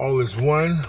All 0.00 0.18
is 0.20 0.34
one. 0.34 0.80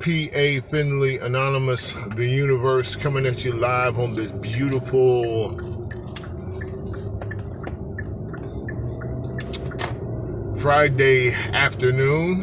P.A. 0.00 0.58
Finley 0.62 1.18
Anonymous, 1.18 1.92
the 2.16 2.26
universe 2.26 2.96
coming 2.96 3.24
at 3.24 3.44
you 3.44 3.52
live 3.52 4.00
on 4.00 4.14
this 4.14 4.32
beautiful 4.32 5.52
Friday 10.56 11.30
afternoon, 11.52 12.42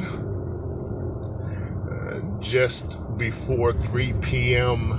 uh, 1.91 2.21
just 2.39 2.95
before 3.17 3.73
3 3.73 4.13
p.m., 4.21 4.93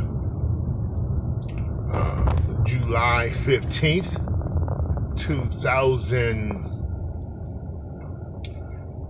uh, 1.90 2.62
July 2.64 3.30
15th, 3.32 4.20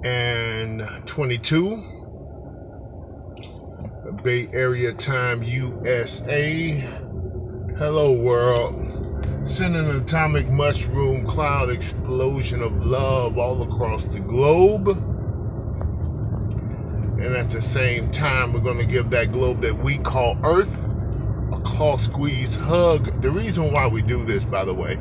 2022. 0.03 1.83
Bay 4.23 4.49
Area 4.53 4.93
time, 4.95 5.43
USA. 5.43 6.83
Hello, 7.77 8.13
world. 8.13 8.75
Send 9.47 9.77
an 9.77 9.91
atomic 9.91 10.49
mushroom 10.49 11.27
cloud 11.27 11.69
explosion 11.71 12.63
of 12.63 12.87
love 12.87 13.37
all 13.37 13.63
across 13.63 14.07
the 14.07 14.21
globe. 14.21 14.89
And 17.19 17.37
at 17.37 17.51
the 17.51 17.61
same 17.61 18.11
time, 18.11 18.55
we're 18.55 18.61
going 18.61 18.79
to 18.79 18.87
give 18.87 19.11
that 19.11 19.33
globe 19.33 19.61
that 19.61 19.77
we 19.77 19.99
call 19.99 20.39
Earth 20.43 20.83
a 21.53 21.61
claw 21.61 21.99
squeeze 21.99 22.57
hug. 22.57 23.21
The 23.21 23.31
reason 23.31 23.71
why 23.73 23.87
we 23.87 24.01
do 24.01 24.25
this, 24.25 24.45
by 24.45 24.65
the 24.65 24.73
way, 24.73 24.97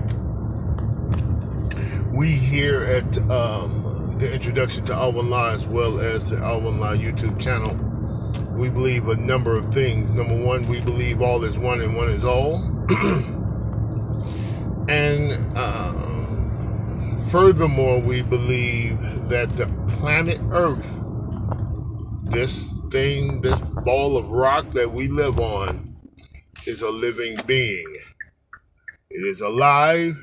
we 2.14 2.32
here 2.32 2.84
at 2.84 3.18
um, 3.30 3.79
the 4.20 4.34
introduction 4.34 4.84
to 4.84 4.96
All 4.96 5.14
One 5.14 5.30
Law 5.30 5.50
as 5.50 5.66
well 5.66 6.02
as 6.02 6.30
the 6.30 6.44
All 6.44 6.60
One 6.60 6.82
Law 6.82 6.94
YouTube 6.94 7.42
channel, 7.42 7.74
we 8.52 8.70
believe 8.70 9.08
a 9.08 9.16
number 9.16 9.56
of 9.56 9.74
things. 9.74 10.12
Number 10.12 10.36
one, 10.36 10.68
we 10.68 10.82
believe 10.82 11.22
all 11.22 11.42
is 11.46 11.58
one 11.58 11.80
and 11.80 11.96
one 11.96 12.10
is 12.10 12.26
all. 12.26 12.58
and 14.90 15.58
uh, 15.58 15.94
furthermore, 17.30 18.02
we 18.02 18.22
believe 18.22 19.00
that 19.30 19.54
the 19.54 19.68
planet 19.88 20.42
Earth, 20.52 21.02
this 22.24 22.70
thing, 22.90 23.40
this 23.40 23.62
ball 23.62 24.18
of 24.18 24.30
rock 24.30 24.70
that 24.72 24.92
we 24.92 25.08
live 25.08 25.40
on, 25.40 25.96
is 26.68 26.82
a 26.82 26.92
living 26.92 27.38
being. 27.46 27.96
It 29.10 29.26
is 29.26 29.40
alive, 29.40 30.22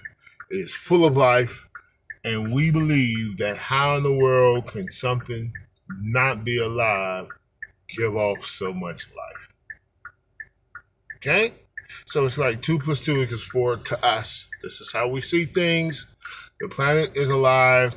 it 0.51 0.57
is 0.57 0.75
full 0.75 1.07
of 1.07 1.17
life, 1.17 1.66
and 2.27 2.53
we 2.53 2.73
believe 2.73 3.39
that 3.39 3.57
how 3.57 3.97
in 3.97 4.03
the 4.03 4.13
world 4.13 4.67
can 4.67 4.91
something 4.91 5.53
not 5.89 6.45
be 6.45 6.59
alive 6.59 7.29
give 7.97 8.17
off 8.17 8.45
so 8.45 8.73
much 8.73 9.07
life? 9.17 9.49
Okay? 11.17 11.55
So 12.05 12.25
it's 12.25 12.37
like 12.37 12.61
two 12.61 12.81
plus 12.81 13.01
two 13.01 13.23
equals 13.23 13.45
four 13.45 13.77
to 13.77 14.05
us. 14.05 14.51
This 14.61 14.81
is 14.81 14.93
how 14.93 15.07
we 15.07 15.21
see 15.21 15.45
things. 15.45 16.09
The 16.61 16.69
planet 16.69 17.17
is 17.17 17.31
alive. 17.31 17.95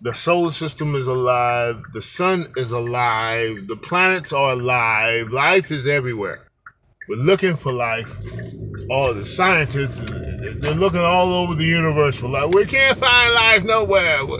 The 0.00 0.14
solar 0.14 0.50
system 0.50 0.96
is 0.96 1.06
alive. 1.06 1.92
The 1.92 2.02
sun 2.02 2.46
is 2.56 2.72
alive. 2.72 3.68
The 3.68 3.76
planets 3.76 4.32
are 4.32 4.52
alive. 4.52 5.30
Life 5.30 5.70
is 5.70 5.86
everywhere. 5.86 6.49
We're 7.10 7.16
looking 7.16 7.56
for 7.56 7.72
life. 7.72 8.08
All 8.88 9.12
the 9.12 9.24
scientists, 9.24 9.98
they're 9.98 10.74
looking 10.74 11.00
all 11.00 11.32
over 11.32 11.56
the 11.56 11.64
universe 11.64 12.14
for 12.14 12.28
life. 12.28 12.54
We 12.54 12.64
can't 12.66 12.96
find 12.96 13.34
life 13.34 13.64
nowhere. 13.64 14.20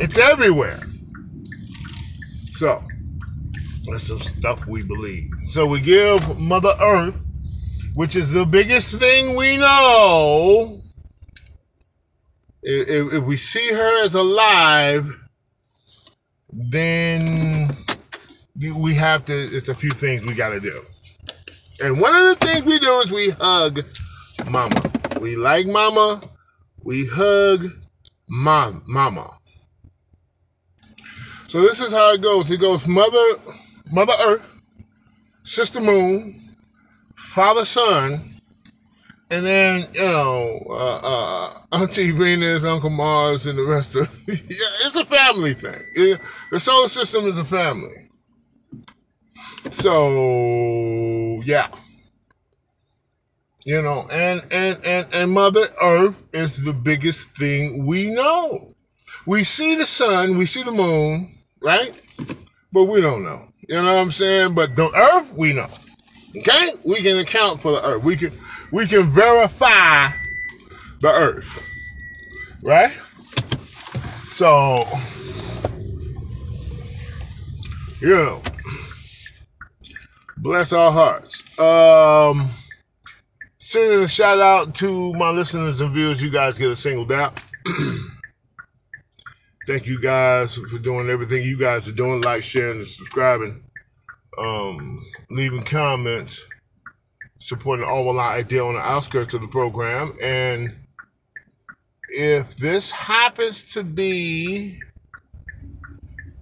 It's 0.00 0.16
everywhere. 0.16 0.78
So, 2.52 2.80
that's 3.86 4.04
some 4.04 4.20
stuff 4.20 4.64
we 4.68 4.84
believe. 4.84 5.28
So 5.46 5.66
we 5.66 5.80
give 5.80 6.38
Mother 6.38 6.72
Earth, 6.80 7.20
which 7.94 8.14
is 8.14 8.30
the 8.30 8.46
biggest 8.46 8.94
thing 8.94 9.34
we 9.34 9.56
know. 9.56 10.80
If, 12.62 13.12
if 13.14 13.24
we 13.24 13.36
see 13.36 13.72
her 13.72 14.04
as 14.04 14.14
alive, 14.14 15.12
then 16.52 17.70
we 18.76 18.94
have 18.94 19.24
to, 19.24 19.34
it's 19.34 19.68
a 19.68 19.74
few 19.74 19.90
things 19.90 20.24
we 20.24 20.34
got 20.34 20.50
to 20.50 20.60
do. 20.60 20.80
And 21.80 22.00
one 22.00 22.14
of 22.14 22.38
the 22.38 22.46
things 22.46 22.64
we 22.64 22.78
do 22.78 22.90
is 23.00 23.12
we 23.12 23.30
hug 23.30 23.84
mama. 24.50 24.80
We 25.20 25.36
like 25.36 25.66
mama. 25.66 26.20
We 26.82 27.06
hug 27.06 27.66
mom, 28.28 28.82
mama. 28.86 29.30
So 31.48 31.60
this 31.60 31.80
is 31.80 31.92
how 31.92 32.12
it 32.12 32.20
goes. 32.20 32.50
It 32.50 32.60
goes 32.60 32.86
mother, 32.86 33.40
mother 33.92 34.12
earth, 34.20 34.42
sister 35.44 35.80
moon, 35.80 36.40
father 37.14 37.64
sun, 37.64 38.40
and 39.30 39.46
then 39.46 39.84
you 39.94 40.02
know 40.02 40.60
uh, 40.68 41.00
uh, 41.02 41.54
Auntie 41.72 42.10
Venus, 42.10 42.64
Uncle 42.64 42.90
Mars, 42.90 43.46
and 43.46 43.58
the 43.58 43.64
rest 43.64 43.94
of. 43.94 44.02
yeah, 44.28 44.86
it's 44.86 44.96
a 44.96 45.04
family 45.04 45.54
thing. 45.54 45.80
It, 45.94 46.20
the 46.50 46.60
solar 46.60 46.88
system 46.88 47.24
is 47.24 47.38
a 47.38 47.44
family. 47.44 48.08
So 49.70 51.17
yeah. 51.48 51.68
You 53.64 53.80
know, 53.80 54.06
and, 54.12 54.42
and, 54.50 54.78
and, 54.84 55.08
and 55.14 55.30
Mother 55.30 55.64
Earth 55.82 56.22
is 56.34 56.62
the 56.62 56.74
biggest 56.74 57.30
thing 57.30 57.86
we 57.86 58.10
know. 58.10 58.74
We 59.24 59.44
see 59.44 59.74
the 59.74 59.86
sun, 59.86 60.36
we 60.36 60.44
see 60.44 60.62
the 60.62 60.72
moon, 60.72 61.34
right? 61.62 61.98
But 62.70 62.84
we 62.84 63.00
don't 63.00 63.24
know. 63.24 63.48
You 63.66 63.76
know 63.76 63.94
what 63.94 64.00
I'm 64.00 64.10
saying? 64.10 64.54
But 64.54 64.76
the 64.76 64.90
earth, 64.94 65.32
we 65.32 65.54
know. 65.54 65.68
Okay? 66.36 66.70
We 66.84 66.96
can 66.96 67.18
account 67.18 67.60
for 67.60 67.72
the 67.72 67.82
earth. 67.82 68.04
We 68.04 68.16
can 68.16 68.32
we 68.70 68.86
can 68.86 69.10
verify 69.10 70.08
the 71.00 71.08
earth. 71.08 71.62
Right? 72.62 72.92
So 74.30 74.84
you 78.00 78.14
know. 78.14 78.42
Bless 80.40 80.72
our 80.72 80.92
hearts. 80.92 81.58
Um 81.58 82.50
sending 83.68 84.02
a 84.02 84.08
shout 84.08 84.40
out 84.40 84.74
to 84.76 85.12
my 85.12 85.28
listeners 85.28 85.82
and 85.82 85.92
viewers. 85.92 86.22
You 86.22 86.30
guys 86.30 86.56
get 86.56 86.70
a 86.70 86.76
single 86.76 87.12
out. 87.14 87.42
Thank 89.66 89.86
you 89.86 90.00
guys 90.00 90.54
for 90.54 90.78
doing 90.78 91.10
everything 91.10 91.44
you 91.44 91.58
guys 91.58 91.86
are 91.86 91.92
doing, 91.92 92.22
like, 92.22 92.42
sharing, 92.42 92.78
and 92.78 92.86
subscribing, 92.86 93.62
um, 94.38 95.02
leaving 95.28 95.62
comments, 95.64 96.46
supporting 97.38 97.84
all 97.84 98.10
the 98.10 98.18
idea 98.18 98.64
on 98.64 98.76
the 98.76 98.80
outskirts 98.80 99.34
of 99.34 99.42
the 99.42 99.48
program. 99.48 100.14
And 100.22 100.74
if 102.08 102.56
this 102.56 102.90
happens 102.90 103.70
to 103.72 103.84
be 103.84 104.80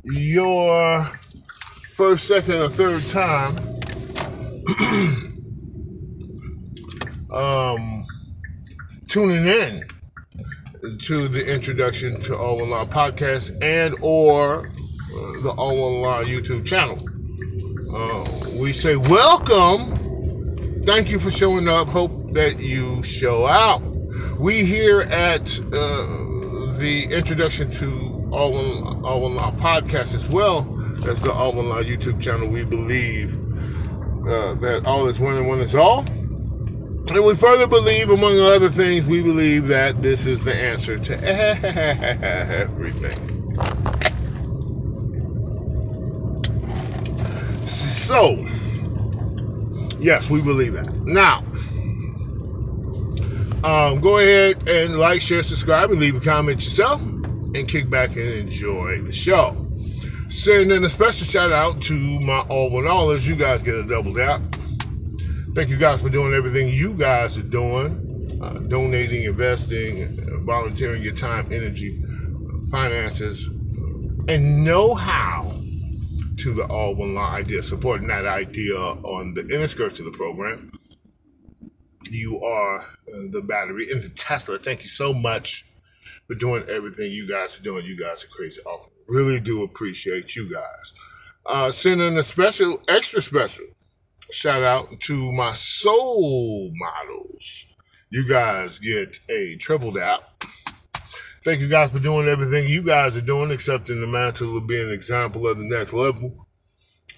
your 0.05 1.03
first, 1.91 2.29
second, 2.29 2.55
or 2.55 2.69
third 2.69 3.03
time, 3.11 3.76
um, 7.33 8.05
tuning 9.09 9.47
in 9.47 9.85
to 10.99 11.29
the 11.29 11.45
introduction 11.47 12.21
to 12.23 12.37
All 12.37 12.59
One 12.59 12.71
Law 12.71 12.85
podcast 12.85 13.57
and 13.63 13.95
or 14.01 14.67
uh, 14.67 14.71
the 15.43 15.55
All 15.57 15.93
One 15.93 16.03
Law 16.03 16.25
YouTube 16.25 16.67
channel. 16.67 16.99
Uh, 17.95 18.25
we 18.59 18.73
say 18.73 18.97
welcome. 18.97 19.95
Thank 20.85 21.13
you 21.13 21.21
for 21.21 21.31
showing 21.31 21.69
up. 21.69 21.87
Hope 21.87 22.33
that 22.33 22.59
you 22.59 23.05
show 23.05 23.47
out. 23.47 23.83
We 24.37 24.65
here 24.65 25.03
at 25.03 25.61
uh, 25.61 26.07
the 26.79 27.07
introduction 27.13 27.71
to 27.73 28.29
All 28.33 28.53
One, 28.53 29.05
All 29.05 29.21
One 29.21 29.37
Law 29.37 29.53
podcast 29.53 30.17
as 30.17 30.29
well 30.29 30.67
as 31.07 31.21
the 31.21 31.33
All 31.33 31.53
One 31.53 31.69
Law 31.69 31.83
YouTube 31.83 32.21
channel. 32.21 32.49
We 32.49 32.65
believe 32.65 33.46
uh, 34.27 34.55
that 34.55 34.87
all 34.87 35.07
is 35.07 35.19
one 35.19 35.37
and 35.37 35.47
one 35.47 35.61
is 35.61 35.75
all. 35.75 36.01
And 36.01 37.25
we 37.25 37.37
further 37.37 37.69
believe, 37.69 38.11
among 38.11 38.41
other 38.41 38.69
things, 38.69 39.07
we 39.07 39.23
believe 39.23 39.69
that 39.69 40.03
this 40.03 40.27
is 40.27 40.45
the 40.45 40.55
answer 40.55 40.99
to 40.99 41.15
everything. 42.61 43.37
So, 47.67 48.33
yes, 50.01 50.29
we 50.29 50.43
believe 50.43 50.73
that. 50.73 50.93
Now, 51.05 51.45
um, 53.63 54.01
go 54.01 54.19
ahead 54.19 54.69
and 54.69 54.99
like, 54.99 55.21
share, 55.21 55.45
subscribe, 55.45 55.91
and 55.91 56.01
leave 56.01 56.17
a 56.17 56.21
comment 56.21 56.65
yourself, 56.65 57.01
and 57.01 57.69
kick 57.69 57.89
back 57.89 58.17
and 58.17 58.49
enjoy 58.49 59.01
the 59.03 59.13
show. 59.13 59.66
Sending 60.37 60.85
a 60.85 60.89
special 60.89 61.27
shout 61.27 61.51
out 61.51 61.81
to 61.85 62.21
my 62.21 62.41
all 62.51 62.71
allers. 62.87 63.27
You 63.27 63.37
guys 63.37 63.63
get 63.63 63.75
a 63.75 63.83
double 63.83 64.15
tap. 64.15 64.43
Thank 65.55 65.71
you 65.71 65.79
guys 65.79 66.03
for 66.03 66.11
doing 66.11 66.35
everything 66.35 66.69
you 66.69 66.93
guys 66.93 67.39
are 67.39 67.43
doing, 67.43 68.39
uh, 68.43 68.59
donating, 68.69 69.25
investing, 69.25 70.45
volunteering 70.45 71.03
your 71.03 71.15
time, 71.15 71.51
energy, 71.51 72.01
finances, 72.71 73.47
and 74.29 74.63
know 74.63 74.95
how 74.95 75.51
to 76.37 76.53
the 76.53 76.67
All 76.67 76.95
One 76.95 77.15
Law 77.15 77.31
idea, 77.31 77.63
supporting 77.63 78.07
that 78.09 78.27
idea 78.27 78.77
on 78.77 79.33
the 79.33 79.41
inner 79.49 79.67
skirts 79.67 80.01
of 80.01 80.05
the 80.05 80.13
program. 80.13 80.71
You 82.11 82.45
are 82.45 82.77
uh, 82.77 82.83
the 83.33 83.41
battery 83.43 83.91
in 83.91 84.03
the 84.03 84.11
Tesla. 84.11 84.59
Thank 84.59 84.83
you 84.83 84.91
so 84.91 85.15
much 85.15 85.65
for 86.29 86.35
doing 86.35 86.63
everything 86.69 87.11
you 87.11 87.27
guys 87.27 87.59
are 87.59 87.63
doing. 87.63 87.87
You 87.87 87.99
guys 87.99 88.23
are 88.23 88.29
crazy. 88.29 88.61
Awesome. 88.61 88.93
Really 89.09 89.41
do 89.41 89.63
appreciate 89.63 90.37
you 90.37 90.53
guys. 90.53 90.95
Uh, 91.45 91.71
sending 91.71 92.19
a 92.19 92.23
special, 92.23 92.83
extra 92.89 93.21
special 93.21 93.67
shout 94.31 94.63
out 94.63 94.89
to 95.03 95.33
my 95.33 95.53
soul 95.55 96.71
models. 96.75 97.67
You 98.11 98.29
guys 98.29 98.79
get 98.79 99.21
a 99.29 99.57
triple 99.57 99.93
dap. 99.93 100.23
Thank 101.45 101.61
you 101.61 101.69
guys 101.69 101.93
for 101.93 102.01
doing 102.01 102.29
everything 102.29 102.69
you 102.69 102.83
guys 102.83 103.17
are 103.17 103.21
doing, 103.21 103.53
accepting 103.53 104.01
the 104.01 104.07
mantle 104.07 104.57
of 104.57 104.67
being 104.67 104.89
an 104.89 104.95
example 104.95 105.47
of 105.47 105.59
the 105.59 105.65
next 105.65 105.93
level. 105.93 106.47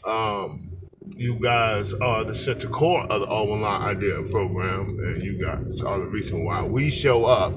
Um, 0.06 0.72
you 1.16 1.38
guys 1.40 1.94
are 1.94 2.24
the 2.24 2.34
center 2.34 2.68
core 2.68 3.04
of 3.04 3.20
the 3.22 3.26
All 3.26 3.48
One 3.48 3.62
Law 3.62 3.80
Idea 3.80 4.22
program, 4.30 4.98
and 5.00 5.22
you 5.22 5.42
guys 5.42 5.80
are 5.80 5.98
the 5.98 6.08
reason 6.08 6.44
why 6.44 6.62
we 6.62 6.90
show 6.90 7.24
up 7.24 7.54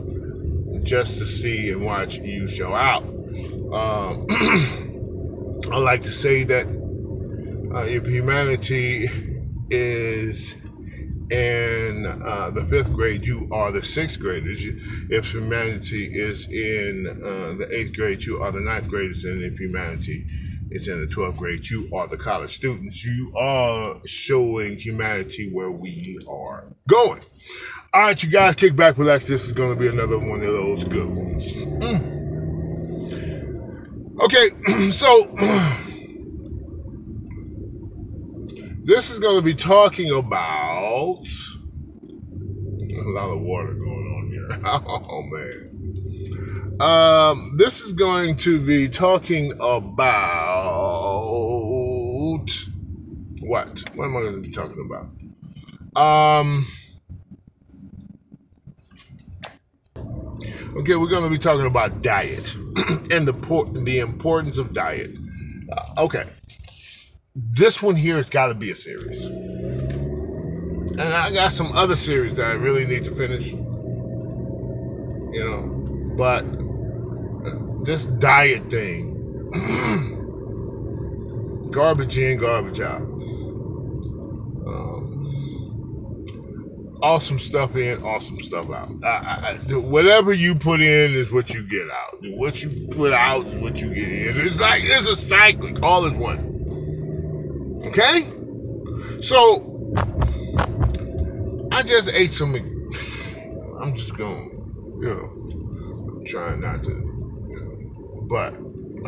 just 0.84 1.18
to 1.20 1.26
see 1.26 1.70
and 1.70 1.86
watch 1.86 2.20
you 2.20 2.48
show 2.48 2.74
out. 2.74 3.06
Um, 3.74 4.28
I 5.72 5.78
like 5.78 6.02
to 6.02 6.10
say 6.12 6.44
that 6.44 6.68
uh, 7.74 7.86
if 7.86 8.06
humanity 8.06 9.08
is 9.70 10.56
in 11.32 12.06
uh, 12.06 12.50
the 12.50 12.66
fifth 12.66 12.92
grade, 12.94 13.26
you 13.26 13.48
are 13.52 13.72
the 13.72 13.82
sixth 13.82 14.20
graders. 14.20 14.66
If 15.10 15.32
humanity 15.32 16.10
is 16.12 16.48
in 16.50 17.08
uh, 17.08 17.58
the 17.58 17.68
eighth 17.72 17.96
grade, 17.96 18.24
you 18.24 18.42
are 18.42 18.52
the 18.52 18.60
ninth 18.60 18.90
graders. 18.90 19.24
And 19.24 19.42
if 19.42 19.58
humanity 19.58 20.26
is 20.72 20.88
in 20.88 21.00
the 21.02 21.08
12th 21.08 21.38
grade, 21.38 21.70
you 21.70 21.90
are 21.96 22.08
the 22.08 22.18
college 22.18 22.56
students. 22.56 23.06
You 23.06 23.32
are 23.38 24.02
showing 24.06 24.76
humanity 24.76 25.50
where 25.52 25.72
we 25.72 26.20
are 26.30 26.66
going. 26.90 27.22
All 27.94 28.02
right, 28.02 28.24
you 28.24 28.30
guys, 28.30 28.56
kick 28.56 28.76
back, 28.76 28.98
relax. 28.98 29.28
This 29.28 29.46
is 29.46 29.52
going 29.52 29.74
to 29.74 29.80
be 29.80 29.88
another 29.88 30.18
one 30.18 30.40
of 30.40 30.48
those 30.48 30.84
good 30.84 31.10
ones. 31.10 31.54
Mm. 31.54 32.21
Okay, 34.24 34.50
so 34.92 35.24
this 38.84 39.10
is 39.10 39.18
going 39.18 39.38
to 39.38 39.42
be 39.42 39.56
talking 39.56 40.12
about 40.12 41.26
a 42.94 43.10
lot 43.10 43.32
of 43.32 43.42
water 43.42 43.74
going 43.74 44.08
on 44.16 44.28
here. 44.28 44.48
Oh 44.64 45.24
man. 45.24 45.70
Um, 46.80 47.58
this 47.58 47.82
is 47.82 47.94
going 47.94 48.36
to 48.38 48.64
be 48.64 48.88
talking 48.90 49.54
about 49.54 50.00
what? 53.42 53.84
What 53.96 54.06
am 54.06 54.18
I 54.18 54.22
going 54.22 54.42
to 54.44 54.48
be 54.48 54.54
talking 54.54 54.88
about? 54.88 55.08
Um. 56.00 56.68
Okay, 60.78 60.96
we're 60.96 61.10
going 61.10 61.24
to 61.24 61.30
be 61.30 61.40
talking 61.40 61.66
about 61.66 62.02
diet 62.04 62.56
and 63.12 63.28
the 63.28 63.34
the 63.86 64.00
importance 64.00 64.58
of 64.58 64.74
diet. 64.74 65.12
Uh, 65.72 66.04
okay, 66.04 66.26
this 67.36 67.82
one 67.82 67.96
here 67.96 68.18
has 68.18 68.30
got 68.30 68.48
to 68.48 68.54
be 68.54 68.72
a 68.72 68.76
series, 68.76 69.26
and 69.26 71.02
I 71.02 71.32
got 71.32 71.52
some 71.52 71.72
other 71.74 71.96
series 71.96 72.38
that 72.38 72.48
I 72.48 72.54
really 72.54 72.86
need 72.86 73.06
to 73.06 73.16
finish. 73.16 73.54
You 75.34 75.46
know, 75.46 76.16
but 76.18 76.44
uh, 77.46 77.84
this 77.84 78.06
diet 78.06 78.70
thing, 78.70 79.18
garbage 81.72 82.18
in, 82.18 82.38
garbage 82.38 82.82
out. 82.82 83.02
Awesome 87.02 87.40
stuff 87.40 87.76
in, 87.76 88.04
awesome 88.04 88.40
stuff 88.40 88.70
out. 88.72 88.88
I, 89.04 89.58
I, 89.70 89.76
whatever 89.76 90.34
you 90.34 90.56
put 90.56 90.82
in 90.82 91.14
is 91.14 91.32
what 91.32 91.54
you 91.54 91.68
get 91.68 91.90
out. 91.90 92.18
What 92.38 92.62
you 92.62 92.88
put 92.92 93.14
out 93.14 93.46
is 93.46 93.62
what 93.62 93.82
you 93.82 93.94
get 93.94 94.10
in. 94.10 94.40
It's 94.40 94.60
like 94.60 94.82
it's 94.84 95.08
a 95.08 95.16
cycle. 95.16 95.84
All 95.84 96.06
is 96.06 96.14
one. 96.14 97.82
Okay. 97.86 98.28
So 99.22 99.68
I 101.72 101.84
just 101.84 102.12
ate 102.14 102.32
some. 102.32 102.56
I'm 103.80 103.96
just 103.96 104.16
going. 104.18 104.50
You 105.02 105.16
know, 105.16 106.14
I'm 106.14 106.26
trying 106.26 106.62
not 106.62 106.84
to. 106.84 106.92
You 106.92 107.60
know, 107.60 108.28
but 108.30 108.58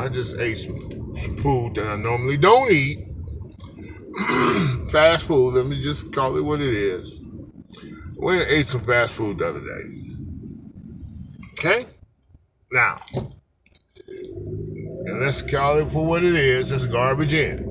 I 0.02 0.10
just 0.10 0.40
ate 0.40 0.56
some, 0.56 0.80
some 1.16 1.36
food 1.38 1.76
that 1.76 1.88
I 1.88 1.96
normally 1.96 2.38
don't 2.38 2.72
eat. 2.72 3.08
Fast 4.92 5.26
food. 5.26 5.54
Let 5.56 5.68
me 5.68 5.82
just 5.82 6.12
call 6.12 6.36
it 6.38 6.42
what 6.42 6.62
it 6.62 6.74
is 6.74 7.23
we 8.24 8.42
ate 8.42 8.68
some 8.68 8.82
fast 8.82 9.14
food 9.14 9.38
the 9.38 9.48
other 9.50 9.60
day. 9.60 9.84
Okay? 11.60 11.86
Now, 12.72 13.00
and 14.08 15.20
let's 15.20 15.42
call 15.42 15.80
it 15.80 15.92
for 15.92 16.06
what 16.06 16.24
it 16.24 16.34
is. 16.36 16.72
It's 16.72 16.86
garbage 16.86 17.34
in. 17.34 17.70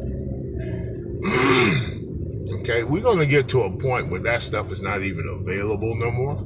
okay? 2.60 2.84
We're 2.84 3.02
going 3.02 3.18
to 3.18 3.26
get 3.26 3.48
to 3.48 3.62
a 3.62 3.70
point 3.70 4.10
where 4.10 4.20
that 4.20 4.42
stuff 4.42 4.70
is 4.70 4.82
not 4.82 5.02
even 5.02 5.26
available 5.40 5.94
no 5.96 6.10
more. 6.10 6.36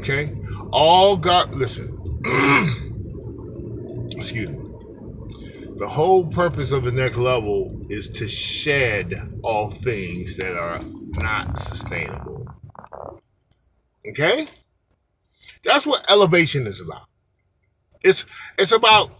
Okay? 0.00 0.36
All 0.70 1.16
got, 1.16 1.54
listen. 1.54 1.90
Excuse 4.16 4.50
me. 4.50 4.64
The 5.76 5.88
whole 5.88 6.24
purpose 6.26 6.70
of 6.70 6.84
the 6.84 6.92
next 6.92 7.16
level 7.16 7.84
is 7.90 8.08
to 8.10 8.28
shed 8.28 9.12
all 9.42 9.70
things 9.70 10.36
that 10.36 10.56
are 10.56 10.80
not 11.20 11.58
sustainable. 11.58 12.33
Okay? 14.08 14.46
That's 15.64 15.86
what 15.86 16.08
elevation 16.10 16.66
is 16.66 16.80
about. 16.80 17.06
It's 18.02 18.26
it's 18.58 18.72
about 18.72 19.10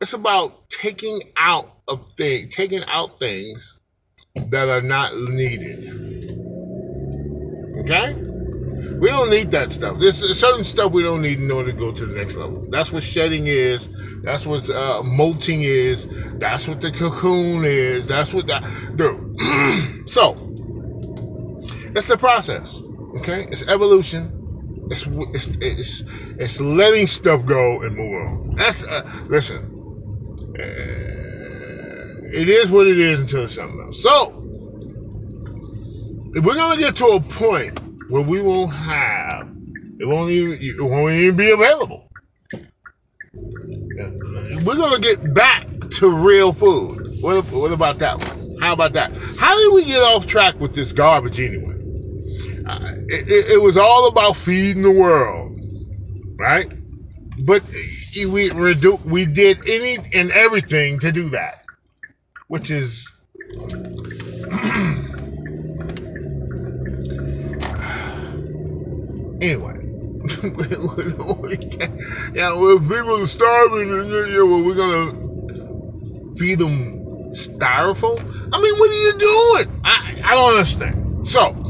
it's 0.00 0.12
about 0.12 0.68
taking 0.68 1.22
out 1.36 1.72
of 1.88 2.08
thing, 2.10 2.48
taking 2.50 2.84
out 2.84 3.18
things 3.18 3.78
that 4.34 4.68
are 4.68 4.82
not 4.82 5.16
needed. 5.16 5.84
Okay? 7.80 8.14
We 9.00 9.08
don't 9.08 9.30
need 9.30 9.50
that 9.52 9.70
stuff. 9.70 9.98
There's 9.98 10.18
certain 10.38 10.64
stuff 10.64 10.92
we 10.92 11.02
don't 11.02 11.22
need 11.22 11.38
in 11.38 11.50
order 11.50 11.70
to 11.70 11.76
go 11.76 11.92
to 11.92 12.06
the 12.06 12.14
next 12.14 12.36
level. 12.36 12.68
That's 12.70 12.92
what 12.92 13.02
shedding 13.02 13.46
is. 13.46 13.88
That's 14.22 14.44
what 14.44 14.68
uh, 14.70 15.02
molting 15.04 15.62
is. 15.62 16.08
That's 16.34 16.66
what 16.66 16.80
the 16.80 16.90
cocoon 16.90 17.64
is. 17.64 18.06
That's 18.06 18.34
what 18.34 18.46
that. 18.48 18.64
Dude. 18.96 20.08
so, 20.08 20.34
it's 21.94 22.06
the 22.06 22.16
process. 22.18 22.82
Okay? 23.16 23.44
It's 23.44 23.66
evolution. 23.68 24.86
It's, 24.90 25.06
it's, 25.06 25.48
it's, 25.60 26.00
it's 26.38 26.60
letting 26.60 27.06
stuff 27.06 27.44
go 27.44 27.82
and 27.82 27.96
move 27.96 28.14
on. 28.14 28.54
That's, 28.54 28.86
uh, 28.86 29.02
listen, 29.28 29.58
uh, 30.58 30.62
it 32.32 32.48
is 32.48 32.70
what 32.70 32.86
it 32.86 32.98
is 32.98 33.20
until 33.20 33.44
it's 33.44 33.54
something 33.54 33.80
else. 33.80 34.02
So, 34.02 34.34
we're 36.34 36.74
to 36.74 36.76
get 36.78 36.96
to 36.96 37.06
a 37.06 37.20
point 37.20 37.80
where 38.10 38.22
we 38.22 38.40
won't 38.40 38.72
have, 38.72 39.48
it 39.98 40.06
won't 40.06 40.30
even, 40.30 40.58
it 40.60 40.82
won't 40.82 41.12
even 41.12 41.36
be 41.36 41.50
available. 41.50 42.10
We're 44.64 44.74
to 44.74 45.00
get 45.00 45.34
back 45.34 45.66
to 45.98 46.14
real 46.14 46.52
food. 46.52 47.08
What, 47.20 47.44
what 47.46 47.72
about 47.72 47.98
that 47.98 48.22
one? 48.26 48.56
How 48.60 48.72
about 48.72 48.92
that? 48.94 49.12
How 49.38 49.56
did 49.56 49.72
we 49.74 49.84
get 49.84 50.02
off 50.02 50.26
track 50.26 50.58
with 50.60 50.74
this 50.74 50.92
garbage 50.92 51.40
anyway? 51.40 51.77
It, 52.68 53.50
it, 53.52 53.62
was 53.62 53.78
all 53.78 54.08
about 54.08 54.36
feeding 54.36 54.82
the 54.82 54.90
world, 54.90 55.58
right? 56.38 56.70
But 57.44 57.62
we 58.14 58.50
we 58.50 59.24
did 59.24 59.66
any 59.66 59.96
and 60.12 60.30
everything 60.32 60.98
to 61.00 61.10
do 61.10 61.30
that, 61.30 61.64
which 62.48 62.70
is 62.70 63.14
anyway. 69.40 69.76
yeah, 72.34 72.52
well, 72.52 72.78
people 72.80 73.22
are 73.22 73.26
starving, 73.26 73.88
yeah, 73.88 74.42
well, 74.42 74.62
we're 74.62 74.74
gonna 74.74 75.12
feed 76.36 76.58
them 76.58 76.98
styrofoam. 77.30 78.20
I 78.52 78.60
mean, 78.60 78.78
what 78.78 78.90
are 78.90 78.94
you 78.94 79.12
doing? 79.18 79.80
I 79.84 80.20
I 80.22 80.34
don't 80.34 80.50
understand. 80.50 81.26
So 81.26 81.67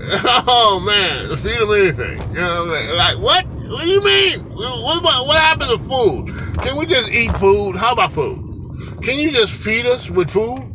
Oh 0.52 0.80
man, 0.80 1.36
feed 1.36 1.60
them 1.60 1.70
anything. 1.72 2.34
You 2.34 2.40
know, 2.40 2.64
what 2.64 2.78
I'm 2.78 2.86
mean? 2.86 2.96
like 2.96 3.18
what? 3.18 3.46
What 3.46 3.82
do 3.82 3.88
you 3.88 4.02
mean? 4.02 4.40
What 4.54 5.00
about 5.00 5.26
what 5.26 5.36
happened 5.36 5.70
to 5.70 5.78
food? 5.78 6.28
Can 6.62 6.76
we 6.76 6.86
just 6.86 7.12
eat 7.12 7.36
food? 7.36 7.76
How 7.76 7.92
about 7.92 8.12
food? 8.12 9.02
Can 9.02 9.18
you 9.18 9.30
just 9.30 9.52
feed 9.52 9.84
us 9.86 10.10
with 10.10 10.30
food? 10.30 10.70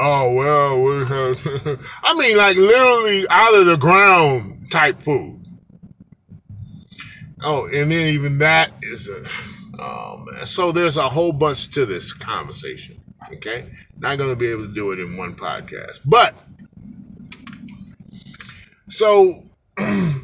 Oh 0.00 0.32
well, 0.34 0.82
we 0.82 1.04
have. 1.04 1.90
I 2.02 2.14
mean, 2.14 2.36
like 2.38 2.56
literally 2.56 3.26
out 3.28 3.54
of 3.54 3.66
the 3.66 3.76
ground 3.76 4.70
type 4.70 5.02
food. 5.02 5.44
Oh, 7.42 7.66
and 7.66 7.92
then 7.92 8.08
even 8.08 8.38
that 8.38 8.72
is 8.82 9.08
a. 9.08 9.82
Um, 9.82 10.26
so 10.44 10.72
there's 10.72 10.96
a 10.96 11.08
whole 11.08 11.32
bunch 11.32 11.68
to 11.74 11.84
this 11.84 12.12
conversation. 12.14 13.00
Okay, 13.34 13.70
not 13.98 14.16
to 14.18 14.34
be 14.36 14.50
able 14.50 14.66
to 14.66 14.72
do 14.72 14.92
it 14.92 14.98
in 14.98 15.16
one 15.16 15.36
podcast, 15.36 16.00
but 16.04 16.34
so 18.88 19.44
I, 19.78 20.22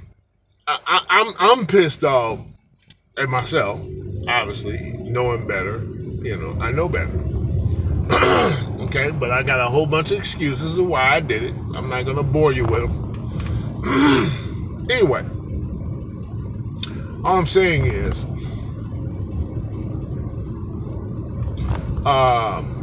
I, 0.66 1.06
I'm 1.08 1.34
I'm 1.38 1.66
pissed 1.66 2.04
off 2.04 2.40
at 3.16 3.28
myself. 3.28 3.80
Obviously, 4.26 4.78
knowing 5.00 5.46
better, 5.46 5.82
you 6.22 6.36
know, 6.36 6.58
I 6.60 6.70
know 6.70 6.88
better. 6.88 7.12
okay, 8.84 9.10
but 9.10 9.30
I 9.30 9.42
got 9.42 9.60
a 9.60 9.66
whole 9.66 9.86
bunch 9.86 10.12
of 10.12 10.18
excuses 10.18 10.78
of 10.78 10.86
why 10.86 11.14
I 11.14 11.20
did 11.20 11.42
it. 11.42 11.54
I'm 11.74 11.88
not 11.88 12.04
to 12.06 12.22
bore 12.22 12.52
you 12.52 12.64
with 12.64 12.82
them. 12.82 13.04
anyway, 14.90 15.24
all 17.24 17.38
I'm 17.38 17.46
saying 17.46 17.84
is, 17.86 18.24
um, 22.06 22.73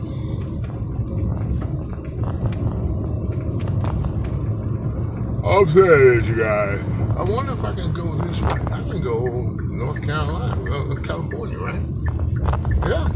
I'm 5.43 5.67
saying 5.69 6.17
is, 6.21 6.29
you 6.29 6.37
guys, 6.37 6.81
I 7.17 7.23
wonder 7.23 7.53
if 7.53 7.63
I 7.63 7.73
can 7.73 7.91
go 7.93 8.13
this 8.15 8.39
way. 8.41 8.59
I 8.71 8.83
can 8.83 9.01
go 9.01 9.57
North 9.69 10.05
Carolina, 10.05 10.71
uh, 10.71 10.95
California, 11.01 11.57
right? 11.57 11.81
Yeah. 12.83 13.09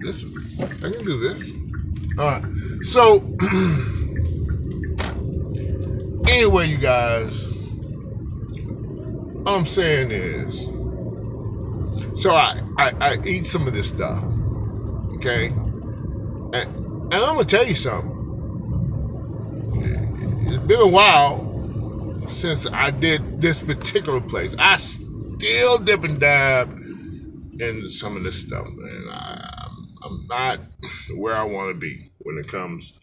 This, 0.00 0.24
I 0.60 0.90
can 0.90 1.04
do 1.04 1.18
this. 1.20 1.52
All 2.18 2.26
right. 2.26 2.44
So, 2.82 3.24
anyway, 6.28 6.68
you 6.68 6.78
guys, 6.78 7.46
I'm 9.46 9.66
saying 9.66 10.10
is, 10.10 10.64
so 12.22 12.34
I, 12.34 12.60
I, 12.78 12.92
I 13.00 13.18
eat 13.24 13.46
some 13.46 13.66
of 13.68 13.74
this 13.74 13.88
stuff, 13.88 14.22
okay? 15.16 15.48
And, 15.48 16.54
and 16.54 17.14
I'm 17.14 17.34
going 17.34 17.46
to 17.46 17.56
tell 17.56 17.66
you 17.66 17.74
something. 17.76 18.12
Been 20.66 20.80
a 20.80 20.86
while 20.88 22.26
since 22.28 22.66
I 22.66 22.90
did 22.90 23.40
this 23.40 23.62
particular 23.62 24.20
place. 24.20 24.56
I 24.58 24.74
still 24.74 25.78
dip 25.78 26.02
and 26.02 26.18
dab 26.18 26.72
in 27.60 27.88
some 27.88 28.16
of 28.16 28.24
this 28.24 28.40
stuff, 28.40 28.66
and 28.66 29.10
I, 29.10 29.68
I'm 30.02 30.26
not 30.26 30.60
where 31.16 31.36
I 31.36 31.44
want 31.44 31.72
to 31.72 31.78
be 31.78 32.10
when 32.18 32.36
it 32.38 32.48
comes 32.48 32.98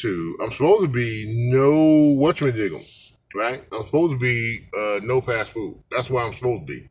to. 0.00 0.36
I'm 0.42 0.52
supposed 0.52 0.82
to 0.82 0.88
be 0.88 1.24
no 1.50 1.72
whatchamajiggle, 2.20 3.12
right? 3.34 3.64
I'm 3.72 3.86
supposed 3.86 4.12
to 4.12 4.18
be 4.18 4.60
uh, 4.76 5.00
no 5.02 5.22
fast 5.22 5.52
food. 5.52 5.82
That's 5.90 6.10
where 6.10 6.22
I'm 6.22 6.34
supposed 6.34 6.66
to 6.66 6.72
be. 6.72 6.88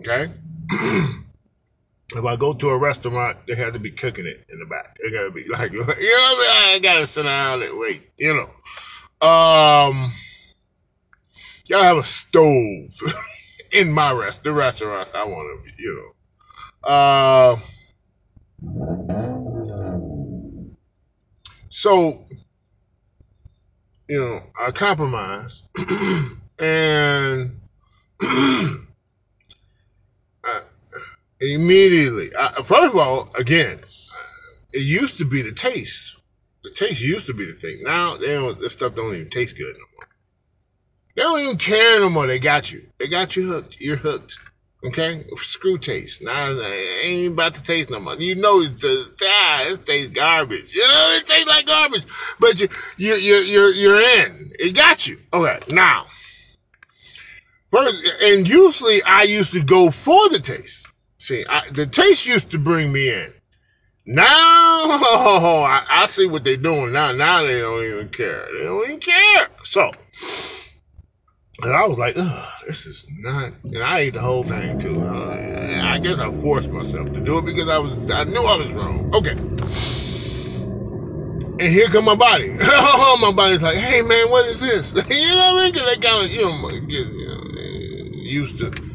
Okay. 0.00 0.30
if 2.14 2.24
I 2.24 2.36
go 2.36 2.52
to 2.52 2.70
a 2.70 2.78
restaurant, 2.78 3.38
they 3.46 3.54
have 3.56 3.72
to 3.72 3.78
be 3.78 3.90
cooking 3.90 4.26
it 4.26 4.46
in 4.50 4.60
the 4.60 4.66
back. 4.66 4.96
They 5.02 5.10
gotta 5.10 5.30
be 5.30 5.44
like, 5.48 5.72
you 5.72 5.80
know, 5.80 5.86
what 5.86 5.96
I, 5.96 6.66
mean? 6.66 6.76
I 6.76 6.78
gotta 6.82 7.06
sit 7.06 7.24
down 7.24 7.62
and 7.62 7.78
wait. 7.78 8.08
You 8.16 8.34
know, 8.34 8.50
um, 9.20 10.12
y'all 11.66 11.82
have 11.82 11.96
a 11.96 12.04
stove 12.04 12.96
in 13.72 13.92
my 13.92 14.12
rest 14.12 14.44
the 14.44 14.52
restaurant 14.52 15.10
I 15.14 15.24
want 15.24 15.64
to, 15.64 15.72
you 15.78 15.94
know. 15.94 16.88
Uh, 16.88 17.58
so 21.68 22.26
you 24.08 24.20
know, 24.20 24.40
I 24.60 24.70
compromise, 24.70 25.64
and 26.58 27.60
immediately, 31.40 32.30
I, 32.38 32.52
first 32.62 32.94
of 32.94 32.96
all, 32.96 33.28
again, 33.38 33.78
it 34.72 34.82
used 34.82 35.18
to 35.18 35.24
be 35.24 35.42
the 35.42 35.52
taste. 35.52 36.15
The 36.66 36.72
taste 36.72 37.00
used 37.00 37.26
to 37.26 37.34
be 37.34 37.46
the 37.46 37.52
thing. 37.52 37.84
Now 37.84 38.16
they 38.16 38.26
don't. 38.26 38.58
This 38.58 38.72
stuff 38.72 38.96
don't 38.96 39.14
even 39.14 39.30
taste 39.30 39.56
good 39.56 39.72
no 39.72 39.84
more. 39.96 40.08
They 41.14 41.22
don't 41.22 41.40
even 41.40 41.58
care 41.58 42.00
no 42.00 42.10
more. 42.10 42.26
They 42.26 42.40
got 42.40 42.72
you. 42.72 42.88
They 42.98 43.06
got 43.06 43.36
you 43.36 43.46
hooked. 43.46 43.80
You're 43.80 43.94
hooked. 43.96 44.40
Okay, 44.84 45.24
screw 45.36 45.78
taste. 45.78 46.22
Now 46.22 46.50
it 46.50 47.04
ain't 47.04 47.34
about 47.34 47.54
to 47.54 47.62
taste 47.62 47.90
no 47.90 48.00
more. 48.00 48.16
You 48.16 48.34
know 48.34 48.62
it's 48.62 48.82
the 48.82 49.08
ah, 49.22 49.62
it 49.68 49.86
tastes 49.86 50.12
garbage. 50.12 50.74
You 50.74 50.82
know 50.82 51.16
it 51.16 51.26
tastes 51.26 51.46
like 51.46 51.66
garbage, 51.66 52.04
but 52.40 52.60
you 52.60 52.68
you 52.96 53.14
you 53.14 53.36
you're 53.36 53.72
you're 53.72 54.00
in. 54.00 54.50
It 54.58 54.74
got 54.74 55.06
you. 55.06 55.18
Okay, 55.32 55.60
now 55.72 56.06
first, 57.70 58.02
and 58.24 58.48
usually 58.48 59.04
I 59.04 59.22
used 59.22 59.52
to 59.52 59.62
go 59.62 59.92
for 59.92 60.28
the 60.30 60.40
taste. 60.40 60.84
See, 61.18 61.44
I, 61.48 61.62
the 61.70 61.86
taste 61.86 62.26
used 62.26 62.50
to 62.50 62.58
bring 62.58 62.92
me 62.92 63.12
in. 63.12 63.32
Now 64.08 64.22
I, 64.24 65.84
I 65.90 66.06
see 66.06 66.26
what 66.26 66.44
they're 66.44 66.56
doing 66.56 66.92
now. 66.92 67.10
Now 67.10 67.42
they 67.42 67.58
don't 67.58 67.82
even 67.82 68.08
care. 68.08 68.46
They 68.52 68.64
don't 68.64 68.84
even 68.84 69.00
care. 69.00 69.48
So. 69.64 69.90
And 71.62 71.72
I 71.72 71.86
was 71.86 71.98
like, 71.98 72.14
this 72.14 72.86
is 72.86 73.04
not. 73.18 73.56
And 73.64 73.78
I 73.78 73.98
ate 74.00 74.14
the 74.14 74.20
whole 74.20 74.44
thing 74.44 74.78
too. 74.78 75.00
Uh, 75.00 75.80
I 75.82 75.98
guess 75.98 76.20
I 76.20 76.30
forced 76.40 76.70
myself 76.70 77.12
to 77.14 77.20
do 77.20 77.38
it 77.38 77.46
because 77.46 77.68
I 77.68 77.78
was. 77.78 78.10
I 78.10 78.24
knew 78.24 78.44
I 78.44 78.56
was 78.56 78.72
wrong. 78.72 79.12
Okay. 79.12 79.34
And 81.58 81.72
here 81.72 81.88
come 81.88 82.04
my 82.04 82.14
body. 82.14 82.50
my 82.58 83.32
body's 83.34 83.62
like, 83.62 83.78
hey 83.78 84.02
man, 84.02 84.30
what 84.30 84.46
is 84.46 84.60
this? 84.60 84.92
you 84.94 85.00
know 85.00 85.52
what 85.54 85.62
I 85.62 85.64
mean? 85.64 85.72
Because 85.72 85.94
they 85.94 86.00
kind 86.00 86.24
of, 86.24 86.30
you 86.30 86.42
know, 86.42 86.68
get 86.68 87.08
you 87.08 87.28
know, 87.28 87.42
used 88.22 88.58
to 88.58 88.85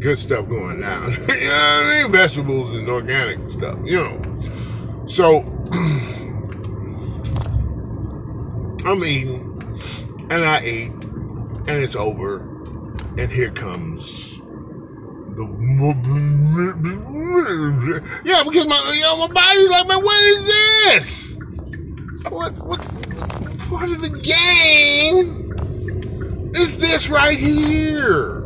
good 0.00 0.18
stuff 0.18 0.48
going 0.48 0.80
down. 0.80 1.10
you 1.12 1.16
know 1.16 1.24
what 1.24 1.38
I 1.38 2.02
mean? 2.02 2.12
Vegetables 2.12 2.74
and 2.76 2.88
organic 2.88 3.48
stuff. 3.50 3.78
You 3.84 4.04
know. 4.04 5.06
So 5.06 5.38
I'm 8.84 9.04
eating, 9.04 9.44
and 10.30 10.44
I 10.44 10.60
ate 10.62 10.92
and 11.68 11.82
it's 11.82 11.96
over. 11.96 12.40
And 13.18 13.30
here 13.30 13.50
comes 13.50 14.38
the 15.34 15.44
yeah, 18.24 18.42
because 18.42 18.66
my 18.66 18.92
you 18.94 19.00
know, 19.02 19.28
my 19.28 19.32
body's 19.32 19.70
like, 19.70 19.88
man, 19.88 20.02
what 20.02 20.22
is 20.24 20.46
this? 20.46 21.36
What 22.30 22.52
what 22.58 22.80
part 23.68 23.90
of 23.90 24.00
the 24.00 24.08
game 24.08 25.52
is 26.54 26.78
this 26.78 27.10
right 27.10 27.38
here? 27.38 28.44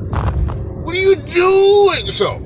What 0.83 0.97
are 0.97 1.01
you 1.01 1.17
doing? 1.17 2.11
So, 2.11 2.39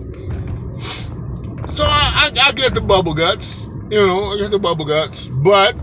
so 1.70 1.84
I, 1.84 2.30
I, 2.36 2.48
I 2.48 2.52
get 2.52 2.74
the 2.74 2.80
bubble 2.80 3.14
guts, 3.14 3.64
you 3.90 4.06
know, 4.06 4.32
I 4.32 4.38
get 4.38 4.50
the 4.50 4.58
bubble 4.58 4.84
guts, 4.84 5.28
but 5.28 5.74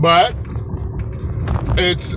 but 0.00 0.34
it's 1.78 2.16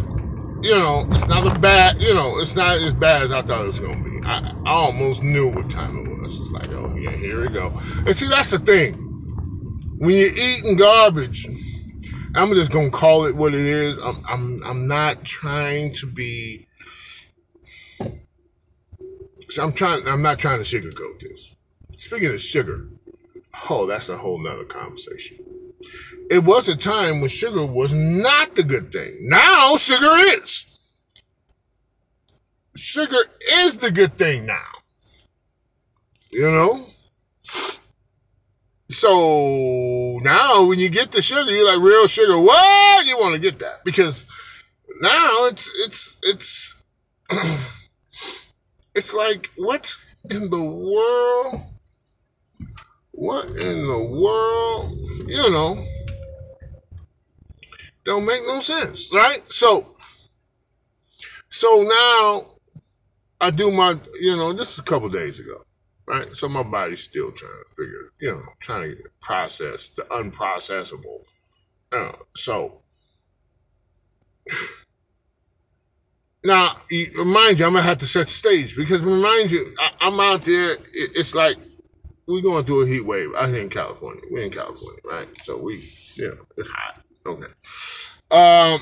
you 0.65 0.79
know, 0.79 1.07
it's 1.11 1.27
not 1.27 1.45
a 1.45 1.59
bad, 1.59 2.01
you 2.01 2.13
know, 2.15 2.39
it's 2.39 2.55
not 2.55 2.77
as 2.77 2.93
bad 2.93 3.21
as 3.21 3.31
I 3.31 3.43
thought 3.43 3.65
it 3.65 3.67
was 3.67 3.79
going 3.79 4.03
to 4.03 4.09
be. 4.09 4.25
I, 4.25 4.51
I 4.65 4.71
almost 4.71 5.21
knew 5.21 5.47
what 5.47 5.69
time 5.69 5.99
it 5.99 6.09
was. 6.09 6.39
It's 6.39 6.51
like, 6.51 6.69
oh, 6.69 6.95
yeah, 6.95 7.11
here 7.11 7.39
we 7.39 7.49
go. 7.49 7.71
And 8.05 8.15
see, 8.15 8.27
that's 8.27 8.49
the 8.49 8.57
thing. 8.57 8.95
When 9.99 10.09
you're 10.09 10.35
eating 10.35 10.75
garbage, 10.75 11.47
I'm 12.33 12.51
just 12.53 12.71
to 12.71 12.89
call 12.89 13.25
it 13.25 13.35
what 13.35 13.53
it 13.53 13.59
is. 13.59 13.99
I'm, 13.99 14.17
I'm, 14.27 14.63
I'm 14.65 14.87
not 14.87 15.23
trying 15.23 15.93
to 15.93 16.07
be, 16.07 16.67
I'm 19.57 19.73
trying, 19.73 20.07
I'm 20.07 20.21
not 20.21 20.39
trying 20.39 20.63
to 20.63 20.65
sugarcoat 20.65 21.19
this. 21.19 21.55
Speaking 21.95 22.33
of 22.33 22.41
sugar, 22.41 22.87
oh, 23.69 23.85
that's 23.85 24.09
a 24.09 24.17
whole 24.17 24.37
nother 24.37 24.65
conversation. 24.65 25.37
It 26.29 26.43
was 26.43 26.67
a 26.67 26.75
time 26.75 27.21
when 27.21 27.29
sugar 27.29 27.65
was 27.65 27.93
not 27.93 28.55
the 28.55 28.63
good 28.63 28.91
thing. 28.91 29.17
Now 29.21 29.77
sugar 29.77 30.09
is 30.09 30.65
sugar 32.75 33.17
is 33.51 33.77
the 33.77 33.91
good 33.91 34.17
thing 34.17 34.45
now. 34.45 34.63
You 36.31 36.51
know? 36.51 36.85
So 38.89 40.19
now 40.21 40.65
when 40.65 40.79
you 40.79 40.89
get 40.89 41.11
the 41.11 41.21
sugar, 41.21 41.51
you're 41.51 41.65
like 41.65 41.81
real 41.81 42.07
sugar. 42.07 42.39
What? 42.39 43.05
You 43.05 43.17
want 43.17 43.33
to 43.33 43.39
get 43.39 43.59
that 43.59 43.83
because 43.83 44.25
now 45.01 45.45
it's 45.45 45.71
it's 45.85 46.17
it's 46.21 46.75
it's 48.95 49.13
like 49.13 49.49
what 49.57 49.95
in 50.29 50.49
the 50.49 50.63
world? 50.63 51.61
What 53.11 53.45
in 53.45 53.87
the 53.87 54.19
world? 54.19 54.91
You 55.27 55.49
know, 55.49 55.85
don't 58.03 58.25
make 58.25 58.45
no 58.45 58.59
sense, 58.59 59.13
right? 59.13 59.41
So 59.51 59.95
so 61.49 61.83
now 61.83 62.55
I 63.39 63.51
do 63.51 63.71
my, 63.71 63.97
you 64.19 64.35
know, 64.35 64.53
this 64.53 64.73
is 64.73 64.79
a 64.79 64.83
couple 64.83 65.07
days 65.09 65.39
ago, 65.39 65.61
right? 66.07 66.35
So 66.35 66.49
my 66.49 66.63
body's 66.63 67.03
still 67.03 67.31
trying 67.31 67.51
to 67.51 67.75
figure, 67.75 68.11
you 68.19 68.31
know, 68.31 68.43
trying 68.59 68.95
to 68.95 69.03
process 69.21 69.89
the 69.89 70.03
unprocessable. 70.03 71.19
Uh, 71.91 72.11
so 72.35 72.81
Now, 76.45 76.73
remind 77.17 77.59
you, 77.59 77.65
I'm 77.65 77.73
gonna 77.73 77.81
have 77.81 77.97
to 77.97 78.05
set 78.05 78.27
the 78.27 78.31
stage 78.31 78.75
because 78.75 79.01
remind 79.01 79.51
you, 79.51 79.73
I, 79.79 80.07
am 80.07 80.19
out 80.19 80.43
there. 80.43 80.77
it's 80.93 81.33
like 81.33 81.57
we're 82.27 82.43
going 82.43 82.63
through 82.65 82.83
a 82.83 82.87
heat 82.87 83.03
wave 83.03 83.33
out 83.35 83.49
here 83.49 83.61
in 83.61 83.69
California. 83.69 84.21
We're 84.29 84.43
in 84.43 84.51
California, 84.51 85.01
right? 85.09 85.27
So 85.41 85.57
we, 85.57 85.91
you 86.13 86.29
know, 86.29 86.45
it's 86.55 86.69
hot. 86.69 87.01
Okay. 87.25 87.47
Um, 88.29 88.79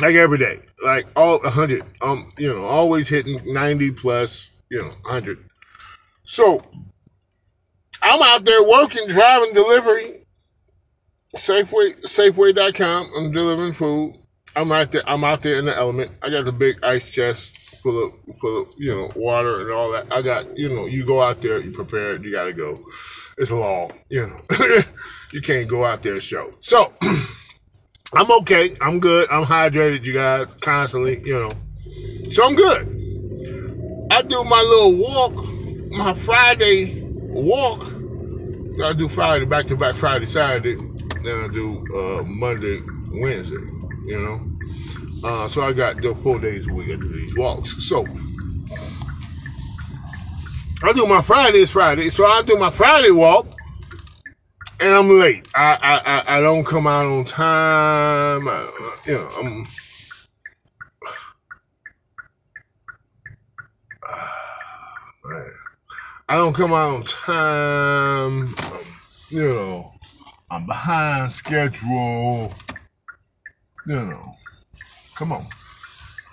like 0.00 0.14
every 0.14 0.38
day, 0.38 0.60
like 0.82 1.06
all 1.14 1.40
100. 1.40 1.82
Um, 2.00 2.32
you 2.38 2.54
know, 2.54 2.64
always 2.64 3.10
hitting 3.10 3.40
90 3.44 3.90
plus. 3.92 4.48
You 4.70 4.84
know, 4.84 4.88
100. 5.02 5.44
So 6.22 6.62
I'm 8.02 8.22
out 8.22 8.46
there 8.46 8.66
working, 8.66 9.08
driving, 9.08 9.52
delivery. 9.52 10.24
Safeway, 11.36 12.00
Safeway.com. 12.02 13.10
I'm 13.14 13.30
delivering 13.30 13.74
food. 13.74 14.14
I'm 14.58 14.72
out 14.72 14.90
there. 14.90 15.02
I'm 15.06 15.22
out 15.22 15.42
there 15.42 15.60
in 15.60 15.66
the 15.66 15.76
element. 15.76 16.10
I 16.20 16.30
got 16.30 16.44
the 16.44 16.50
big 16.50 16.82
ice 16.82 17.08
chest 17.12 17.56
full 17.78 18.06
of 18.06 18.36
full 18.40 18.62
of 18.62 18.68
you 18.76 18.92
know 18.92 19.12
water 19.14 19.60
and 19.60 19.70
all 19.70 19.92
that. 19.92 20.12
I 20.12 20.20
got 20.20 20.58
you 20.58 20.68
know 20.68 20.86
you 20.86 21.06
go 21.06 21.22
out 21.22 21.40
there, 21.40 21.60
you 21.60 21.70
prepare. 21.70 22.16
you 22.16 22.32
got 22.32 22.44
to 22.44 22.52
go. 22.52 22.76
It's 23.36 23.52
long, 23.52 23.92
you 24.08 24.26
know. 24.26 24.40
you 25.32 25.40
can't 25.42 25.68
go 25.68 25.84
out 25.84 26.02
there 26.02 26.18
show. 26.18 26.50
So 26.58 26.92
I'm 28.12 28.32
okay. 28.40 28.74
I'm 28.80 28.98
good. 28.98 29.30
I'm 29.30 29.44
hydrated, 29.44 30.04
you 30.04 30.14
guys, 30.14 30.52
constantly, 30.54 31.20
you 31.24 31.34
know. 31.34 31.52
So 32.32 32.44
I'm 32.44 32.56
good. 32.56 34.08
I 34.10 34.22
do 34.22 34.42
my 34.42 34.60
little 34.60 34.96
walk, 34.96 35.34
my 35.90 36.14
Friday 36.14 37.00
walk. 37.28 37.84
I 38.82 38.92
do 38.92 39.08
Friday 39.08 39.44
back 39.44 39.66
to 39.66 39.76
back 39.76 39.94
Friday, 39.94 40.26
Saturday. 40.26 40.74
Then 41.22 41.44
I 41.44 41.48
do 41.52 41.84
uh, 41.94 42.24
Monday, 42.24 42.80
Wednesday. 43.12 43.64
You 44.04 44.20
know. 44.20 44.47
Uh, 45.24 45.48
so 45.48 45.62
I 45.62 45.72
got 45.72 46.00
the 46.00 46.14
four 46.14 46.38
days 46.40 46.68
a 46.68 46.72
week 46.72 46.90
I 46.90 46.96
do 46.96 47.08
these 47.12 47.36
walks. 47.36 47.84
So 47.88 48.06
I 50.82 50.92
do 50.92 51.06
my 51.06 51.22
Fridays 51.22 51.70
Friday. 51.70 52.08
So 52.08 52.26
I 52.26 52.42
do 52.42 52.56
my 52.56 52.70
Friday 52.70 53.10
walk, 53.10 53.46
and 54.80 54.94
I'm 54.94 55.08
late. 55.08 55.48
I 55.54 55.78
I 55.82 56.18
I, 56.34 56.38
I 56.38 56.40
don't 56.40 56.64
come 56.64 56.86
out 56.86 57.06
on 57.06 57.24
time. 57.24 58.48
I, 58.48 58.96
you 59.06 59.14
know 59.14 59.28
I'm. 59.38 59.66
I 66.28 66.36
don't 66.36 66.54
come 66.54 66.72
out 66.72 66.94
on 66.94 67.02
time. 67.04 68.54
You 69.30 69.50
know, 69.50 69.90
I'm 70.50 70.66
behind 70.66 71.32
schedule. 71.32 72.52
You 73.86 73.94
know, 73.96 74.32
come 75.18 75.32
on, 75.32 75.44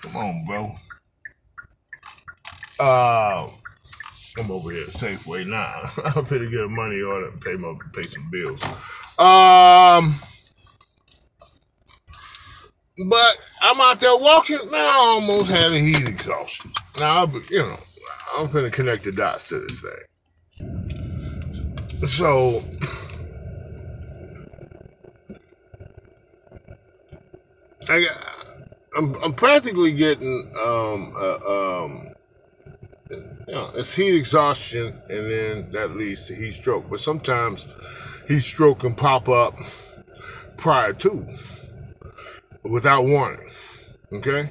come 0.04 0.16
on, 0.16 0.46
bro. 0.46 0.72
Uh, 2.80 3.50
I'm 4.38 4.52
over 4.52 4.72
here 4.72 4.84
Safeway 4.86 5.48
now. 5.48 5.90
I'm 6.16 6.26
to 6.26 6.50
get 6.50 6.62
a 6.62 6.68
money 6.68 7.02
order 7.02 7.30
and 7.30 7.42
pay 7.42 7.56
my 7.56 7.74
pay 7.94 8.04
some 8.04 8.30
bills. 8.30 8.64
Um, 9.18 10.14
but 13.10 13.38
I'm 13.62 13.82
out 13.82 14.00
there 14.00 14.16
walking. 14.18 14.60
Man, 14.70 14.74
I 14.76 14.96
almost 14.98 15.50
had 15.50 15.72
a 15.72 15.80
heat 15.80 16.08
exhaustion. 16.08 16.72
Now, 17.00 17.18
I'll 17.18 17.28
be, 17.28 17.40
you 17.50 17.60
know, 17.60 17.78
I'm 18.38 18.48
finna 18.48 18.72
connect 18.72 19.06
the 19.06 19.12
dots 19.14 19.50
to 19.50 19.60
this 19.60 19.82
thing. 19.82 19.92
So, 22.08 22.64
I 27.90 28.04
got, 28.04 28.45
I'm, 28.96 29.16
I'm 29.24 29.34
practically 29.34 29.92
getting 29.92 30.52
um, 30.66 31.14
uh, 31.18 31.82
um, 31.84 32.14
you 33.10 33.54
know, 33.54 33.72
it's 33.76 33.94
heat 33.94 34.16
exhaustion, 34.16 34.88
and 35.10 35.30
then 35.30 35.72
that 35.74 35.92
leads 35.92 36.28
to 36.28 36.36
heat 36.36 36.54
stroke. 36.54 36.90
But 36.90 37.00
sometimes 37.00 37.68
heat 38.28 38.40
stroke 38.40 38.80
can 38.80 38.96
pop 38.96 39.28
up 39.28 39.56
prior 40.58 40.94
to, 40.94 41.28
without 42.64 43.06
warning. 43.06 43.46
Okay, 44.14 44.50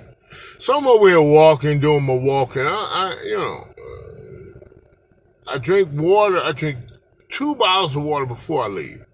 so 0.59 0.77
I'm 0.77 0.87
over 0.87 1.09
here 1.09 1.23
walking, 1.23 1.81
doing 1.81 2.05
my 2.05 2.15
walking. 2.15 2.67
I, 2.67 2.69
I 2.69 3.25
you 3.25 3.39
know, 3.39 3.69
uh, 5.49 5.55
I 5.55 5.59
drink 5.59 5.89
water. 5.93 6.43
I 6.43 6.53
drink 6.53 6.79
two 7.31 7.55
bottles 7.55 7.97
of 7.97 8.03
water 8.03 8.27
before 8.27 8.65
I 8.65 8.69
leave, 8.69 9.05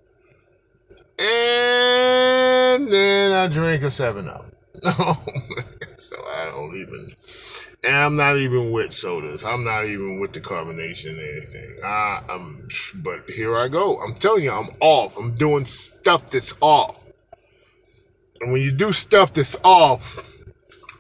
and 1.18 2.92
then 2.92 3.32
I 3.32 3.46
drink 3.46 3.82
a 3.84 3.90
Seven 3.90 4.28
Up. 4.28 4.49
so 5.96 6.16
I 6.26 6.46
don't 6.46 6.76
even 6.76 7.14
and 7.82 7.96
I'm 7.96 8.14
not 8.14 8.36
even 8.36 8.72
with 8.72 8.92
sodas. 8.92 9.44
I'm 9.44 9.64
not 9.64 9.86
even 9.86 10.20
with 10.20 10.32
the 10.32 10.40
carbonation 10.40 11.16
or 11.16 11.32
anything. 11.32 11.76
I, 11.82 12.22
I'm, 12.28 12.68
but 12.96 13.30
here 13.30 13.56
I 13.56 13.68
go. 13.68 13.98
I'm 14.00 14.14
telling 14.14 14.44
you, 14.44 14.52
I'm 14.52 14.68
off. 14.80 15.16
I'm 15.16 15.32
doing 15.32 15.64
stuff 15.64 16.30
that's 16.30 16.54
off. 16.60 17.06
And 18.40 18.52
when 18.52 18.60
you 18.60 18.70
do 18.70 18.92
stuff 18.92 19.32
that's 19.32 19.56
off, 19.64 20.42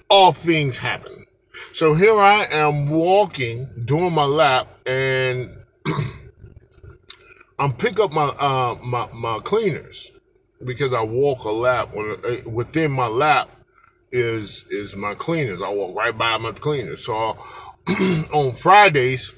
all 0.08 0.32
things 0.32 0.78
happen. 0.78 1.26
So 1.72 1.94
here 1.94 2.18
I 2.18 2.46
am 2.50 2.88
walking, 2.88 3.68
doing 3.84 4.14
my 4.14 4.24
lap, 4.24 4.68
and 4.86 5.54
I'm 7.58 7.74
pick 7.74 8.00
up 8.00 8.12
my 8.12 8.28
uh, 8.40 8.76
my 8.82 9.08
my 9.12 9.38
cleaners 9.44 10.10
because 10.64 10.94
I 10.94 11.02
walk 11.02 11.44
a 11.44 11.50
lap. 11.50 11.94
Uh, 11.94 12.48
within 12.48 12.90
my 12.92 13.06
lap 13.06 13.50
is 14.12 14.64
is 14.70 14.96
my 14.96 15.14
cleaners. 15.14 15.62
I 15.62 15.68
walk 15.68 15.96
right 15.96 16.16
by 16.16 16.36
my 16.38 16.52
cleaners. 16.52 17.04
So 17.04 17.38
on 18.32 18.52
Fridays, 18.52 19.32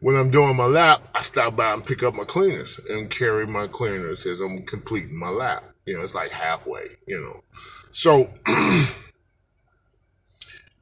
when 0.00 0.16
I'm 0.16 0.30
doing 0.30 0.56
my 0.56 0.66
lap, 0.66 1.02
I 1.14 1.22
stop 1.22 1.56
by 1.56 1.72
and 1.72 1.84
pick 1.84 2.02
up 2.02 2.14
my 2.14 2.24
cleaners 2.24 2.80
and 2.90 3.10
carry 3.10 3.46
my 3.46 3.66
cleaners 3.66 4.26
as 4.26 4.40
I'm 4.40 4.64
completing 4.64 5.18
my 5.18 5.30
lap. 5.30 5.64
You 5.86 5.96
know, 5.96 6.04
it's 6.04 6.14
like 6.14 6.30
halfway. 6.30 6.84
You 7.06 7.20
know, 7.20 7.44
so. 7.92 8.30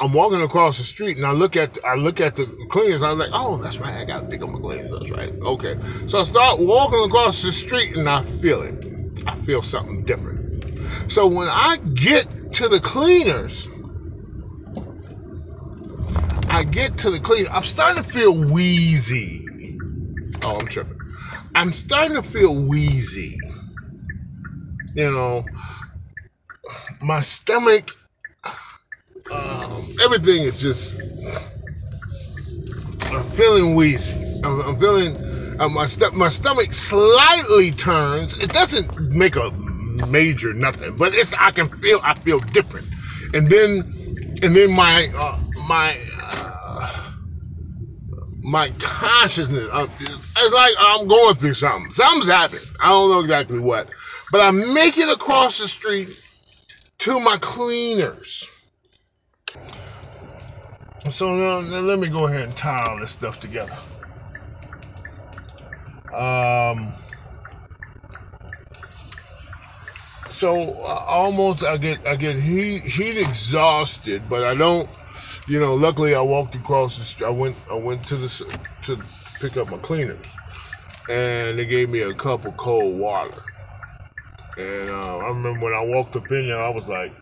I'm 0.03 0.15
walking 0.15 0.41
across 0.41 0.79
the 0.79 0.85
street 0.85 1.19
and 1.19 1.27
I 1.27 1.33
look 1.33 1.57
at 1.57 1.75
the, 1.75 1.85
I 1.85 1.95
look 1.95 2.23
at 2.23 2.35
the 2.35 2.47
cleaners. 2.71 3.03
I'm 3.03 3.19
like, 3.19 3.29
oh, 3.35 3.59
that's 3.59 3.79
right. 3.79 3.97
I 3.97 4.07
gotta 4.07 4.27
pick 4.27 4.43
up 4.43 4.49
my 4.49 4.59
cleaners. 4.59 4.91
That's 4.91 5.11
right. 5.11 5.31
Okay. 5.43 5.77
So 6.07 6.21
I 6.21 6.23
start 6.23 6.59
walking 6.59 7.05
across 7.05 7.43
the 7.43 7.53
street 7.53 7.95
and 7.97 8.09
I 8.09 8.23
feel 8.23 8.63
it. 8.63 9.23
I 9.27 9.35
feel 9.41 9.61
something 9.61 10.03
different. 10.05 10.40
So 11.11 11.27
when 11.27 11.49
I 11.49 11.79
get 11.95 12.53
to 12.53 12.69
the 12.69 12.79
cleaners, 12.79 13.69
I 16.49 16.63
get 16.63 16.97
to 16.99 17.11
the 17.11 17.19
cleaner. 17.19 17.51
I'm 17.51 17.65
starting 17.65 18.01
to 18.01 18.09
feel 18.09 18.33
wheezy. 18.33 19.77
Oh, 20.45 20.57
I'm 20.61 20.69
tripping. 20.69 21.01
I'm 21.57 21.73
starting 21.73 22.15
to 22.15 22.23
feel 22.23 22.55
wheezy. 22.55 23.41
You 24.95 25.11
know, 25.11 25.45
my 27.03 27.21
stomach, 27.21 27.91
um, 29.33 29.89
everything 30.05 30.43
is 30.45 30.61
just. 30.61 30.97
I'm 33.07 33.25
feeling 33.25 33.75
wheezy. 33.75 34.41
I'm, 34.45 34.61
I'm 34.61 34.79
feeling 34.79 35.17
uh, 35.59 35.69
my 35.69 35.87
st- 35.87 36.15
my 36.15 36.29
stomach 36.29 36.73
slightly 36.73 37.73
turns. 37.73 38.41
It 38.41 38.53
doesn't 38.53 39.13
make 39.13 39.35
a 39.35 39.51
major 40.09 40.53
nothing, 40.53 40.97
but 40.97 41.15
it's 41.15 41.35
I 41.35 41.51
can 41.51 41.69
feel 41.69 42.01
I 42.03 42.15
feel 42.15 42.39
different. 42.39 42.87
And 43.35 43.49
then 43.49 43.81
and 44.43 44.57
then 44.57 44.73
my 44.73 45.11
uh, 45.17 45.39
my 45.69 45.97
my 48.43 48.71
consciousness. 48.79 49.69
Uh, 49.71 49.87
it's 50.01 50.55
like 50.55 50.75
I'm 50.79 51.07
going 51.07 51.35
through 51.37 51.55
something. 51.55 51.91
Something's 51.93 52.29
happening. 52.29 52.63
I 52.83 52.89
don't 52.89 53.11
know 53.11 53.21
exactly 53.21 53.59
what, 53.59 53.91
but 54.33 54.41
I 54.41 54.51
make 54.51 54.99
it 54.99 55.09
across 55.09 55.59
the 55.59 55.69
street 55.69 56.09
to 56.99 57.21
my 57.21 57.37
cleaners. 57.39 58.49
So 61.09 61.35
now, 61.35 61.61
now 61.61 61.81
let 61.81 61.99
me 61.99 62.09
go 62.09 62.27
ahead 62.27 62.43
and 62.43 62.57
tie 62.57 62.85
all 62.89 62.99
this 62.99 63.11
stuff 63.11 63.41
together. 63.41 63.73
Um. 66.15 66.93
So 70.41 70.73
uh, 70.87 71.05
almost 71.07 71.63
I 71.65 71.77
get 71.77 72.07
I 72.07 72.17
get 72.17 72.35
heat 72.35 72.81
heat 72.81 73.19
exhausted, 73.19 74.23
but 74.27 74.43
I 74.43 74.55
don't. 74.55 74.89
You 75.47 75.61
know, 75.61 75.75
luckily 75.75 76.15
I 76.15 76.23
walked 76.23 76.55
across 76.55 76.97
the 76.97 77.05
street. 77.05 77.27
I 77.27 77.31
went 77.31 77.57
I 77.71 77.75
went 77.75 78.03
to 78.05 78.15
the 78.15 78.59
to 78.85 78.97
pick 79.39 79.59
up 79.59 79.71
my 79.71 79.77
cleaners 79.77 80.27
and 81.11 81.59
they 81.59 81.67
gave 81.67 81.91
me 81.91 82.01
a 82.01 82.15
cup 82.15 82.47
of 82.47 82.57
cold 82.57 82.99
water. 82.99 83.43
And 84.57 84.89
uh, 84.89 85.19
I 85.19 85.29
remember 85.29 85.67
when 85.67 85.75
I 85.75 85.85
walked 85.85 86.17
up 86.17 86.33
in 86.33 86.49
there, 86.49 86.59
I 86.59 86.71
was 86.71 86.89
like, 86.89 87.13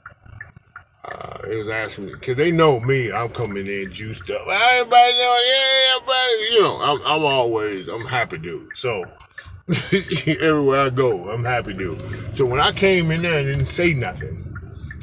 uh, 1.04 1.38
they 1.44 1.56
was 1.56 1.70
asking 1.70 2.06
me 2.06 2.12
because 2.12 2.36
they 2.36 2.52
know 2.52 2.78
me. 2.78 3.10
I'm 3.10 3.30
coming 3.30 3.66
in 3.66 3.90
juiced 3.90 4.30
up. 4.30 4.46
Everybody 4.46 5.12
know, 5.14 5.38
yeah, 5.44 5.96
everybody. 5.96 6.32
You 6.52 6.60
know, 6.60 6.80
I'm, 6.82 7.00
I'm 7.04 7.24
always 7.24 7.88
I'm 7.88 8.06
happy 8.06 8.38
dude. 8.38 8.76
So 8.76 9.10
everywhere 10.40 10.80
I 10.80 10.90
go, 10.90 11.30
I'm 11.30 11.44
happy 11.44 11.74
to. 11.74 11.98
So 12.36 12.46
when 12.46 12.60
I 12.60 12.72
came 12.72 13.10
in 13.10 13.22
there 13.22 13.38
and 13.38 13.46
didn't 13.48 13.66
say 13.66 13.92
nothing, 13.94 14.44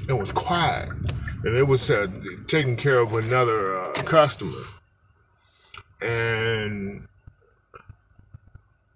it 0.09 0.13
was 0.13 0.31
quiet. 0.31 0.89
and 1.43 1.55
it 1.55 1.67
was 1.67 1.91
uh, 1.91 2.07
taking 2.47 2.75
care 2.75 2.99
of 2.99 3.13
another 3.13 3.75
uh, 3.75 3.93
customer, 4.05 4.63
and 6.01 7.07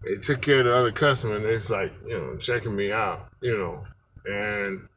they 0.04 0.16
took 0.16 0.42
care 0.42 0.60
of 0.60 0.66
the 0.66 0.76
other 0.76 0.92
customer, 0.92 1.36
and 1.36 1.46
it's 1.46 1.70
like 1.70 1.94
you 2.08 2.18
know 2.18 2.38
checking 2.38 2.76
me 2.76 2.92
out, 2.92 3.28
you 3.42 3.56
know, 3.56 3.84
and 4.26 4.88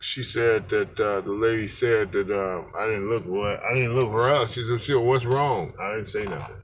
she 0.00 0.22
said 0.22 0.68
that 0.68 1.00
uh, 1.00 1.22
the 1.22 1.32
lady 1.32 1.66
said 1.66 2.12
that 2.12 2.30
uh, 2.30 2.78
I 2.78 2.86
didn't 2.86 3.08
look 3.08 3.24
what 3.26 3.60
I 3.62 3.74
didn't 3.74 3.94
look 3.96 4.10
her 4.12 4.28
up. 4.28 4.48
She 4.48 4.62
said, 4.62 4.80
"She 4.82 4.94
what's 4.94 5.24
wrong?" 5.24 5.72
I 5.80 5.94
didn't 5.94 6.08
say 6.08 6.24
nothing. 6.24 6.62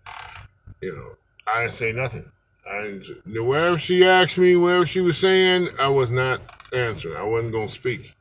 You 0.82 0.94
know, 0.94 1.10
I 1.46 1.62
didn't 1.62 1.72
say 1.74 1.92
nothing. 1.92 2.30
Didn't, 2.66 3.46
wherever 3.46 3.78
she 3.78 4.04
asked 4.04 4.38
me, 4.38 4.56
wherever 4.56 4.86
she 4.86 5.00
was 5.00 5.18
saying, 5.18 5.68
I 5.80 5.88
was 5.88 6.10
not 6.10 6.40
answering. 6.72 7.16
I 7.16 7.22
wasn't 7.22 7.52
gonna 7.52 7.68
speak. 7.68 8.14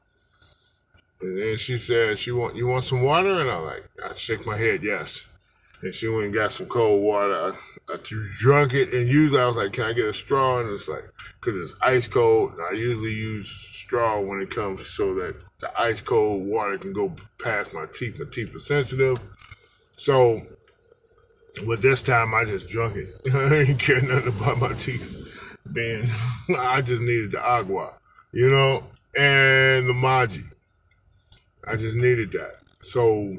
And 1.21 1.37
then 1.37 1.57
she 1.57 1.77
said, 1.77 2.19
"She 2.19 2.31
want 2.31 2.55
you 2.55 2.67
want 2.67 2.83
some 2.83 3.03
water?" 3.03 3.39
And 3.39 3.49
I 3.49 3.57
like, 3.57 3.85
I 4.03 4.13
shake 4.13 4.45
my 4.45 4.57
head, 4.57 4.83
yes. 4.83 5.27
And 5.81 5.93
she 5.93 6.07
went 6.07 6.25
and 6.25 6.33
got 6.33 6.51
some 6.51 6.67
cold 6.67 7.01
water. 7.01 7.33
I, 7.33 7.93
I 7.93 7.97
drunk 8.37 8.73
it, 8.73 8.93
and 8.93 9.07
usually 9.07 9.39
I 9.39 9.47
was 9.47 9.55
like, 9.55 9.73
"Can 9.73 9.85
I 9.85 9.93
get 9.93 10.05
a 10.05 10.13
straw?" 10.13 10.59
And 10.59 10.69
it's 10.69 10.89
like, 10.89 11.03
because 11.39 11.59
it's 11.59 11.81
ice 11.81 12.07
cold. 12.07 12.53
I 12.69 12.73
usually 12.73 13.13
use 13.13 13.49
straw 13.49 14.19
when 14.19 14.39
it 14.41 14.49
comes 14.49 14.87
so 14.87 15.13
that 15.15 15.43
the 15.59 15.71
ice 15.79 16.01
cold 16.01 16.45
water 16.45 16.77
can 16.77 16.93
go 16.93 17.13
past 17.41 17.73
my 17.73 17.85
teeth. 17.85 18.19
My 18.19 18.25
teeth 18.29 18.53
are 18.55 18.59
sensitive, 18.59 19.19
so. 19.95 20.41
But 21.61 21.81
this 21.81 22.01
time 22.01 22.33
I 22.33 22.45
just 22.45 22.69
drunk 22.69 22.95
it. 22.95 23.15
I 23.35 23.65
didn't 23.65 23.77
care 23.77 24.01
nothing 24.01 24.29
about 24.29 24.59
my 24.59 24.73
teeth 24.73 25.57
being. 25.71 26.07
I 26.57 26.81
just 26.81 27.01
needed 27.01 27.31
the 27.31 27.41
agua, 27.41 27.93
you 28.31 28.49
know, 28.49 28.83
and 29.17 29.87
the 29.87 29.93
maji. 29.93 30.43
I 31.67 31.75
just 31.77 31.95
needed 31.95 32.31
that. 32.33 32.55
So 32.79 33.33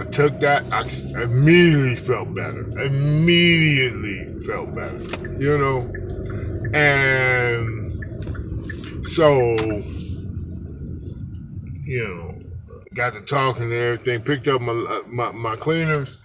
I 0.00 0.04
took 0.04 0.38
that. 0.40 0.64
I 0.72 0.82
immediately 1.22 1.96
felt 1.96 2.34
better. 2.34 2.66
Immediately 2.80 4.42
felt 4.46 4.74
better. 4.74 4.98
You 5.38 5.58
know? 5.58 5.92
And 6.74 7.92
so, 9.06 9.56
you 11.82 12.08
know, 12.08 12.38
got 12.94 13.12
to 13.14 13.20
talking 13.20 13.64
and 13.64 13.72
everything, 13.72 14.22
picked 14.22 14.48
up 14.48 14.62
my 14.62 14.72
uh, 14.72 15.02
my, 15.08 15.32
my 15.32 15.56
cleaners 15.56 16.21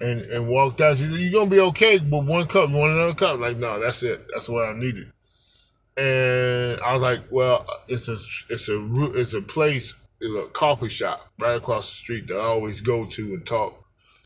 and, 0.00 0.22
and 0.22 0.48
walked 0.48 0.80
out. 0.80 0.96
She 0.96 1.04
said, 1.04 1.20
You're 1.20 1.32
gonna 1.32 1.50
be 1.50 1.60
okay, 1.60 1.98
but 1.98 2.24
one 2.24 2.46
cup, 2.46 2.70
you 2.70 2.76
want 2.76 2.92
another 2.92 3.14
cup? 3.14 3.38
Like, 3.38 3.56
no, 3.56 3.78
that's 3.78 4.02
it. 4.02 4.26
That's 4.32 4.48
what 4.48 4.68
I 4.68 4.72
needed. 4.72 5.12
And 5.96 6.80
I 6.80 6.92
was 6.92 7.02
like, 7.02 7.24
Well, 7.30 7.66
it's 7.88 8.08
a 8.08 8.16
it's 8.52 8.68
a 8.68 9.10
it's 9.14 9.34
a 9.34 9.42
place 9.42 9.94
it's 10.20 10.34
a 10.34 10.48
coffee 10.50 10.88
shop 10.88 11.30
right 11.38 11.56
across 11.56 11.88
the 11.88 11.96
street 11.96 12.26
that 12.28 12.36
I 12.36 12.44
always 12.44 12.80
go 12.80 13.06
to 13.06 13.22
and 13.34 13.46
talk 13.46 13.84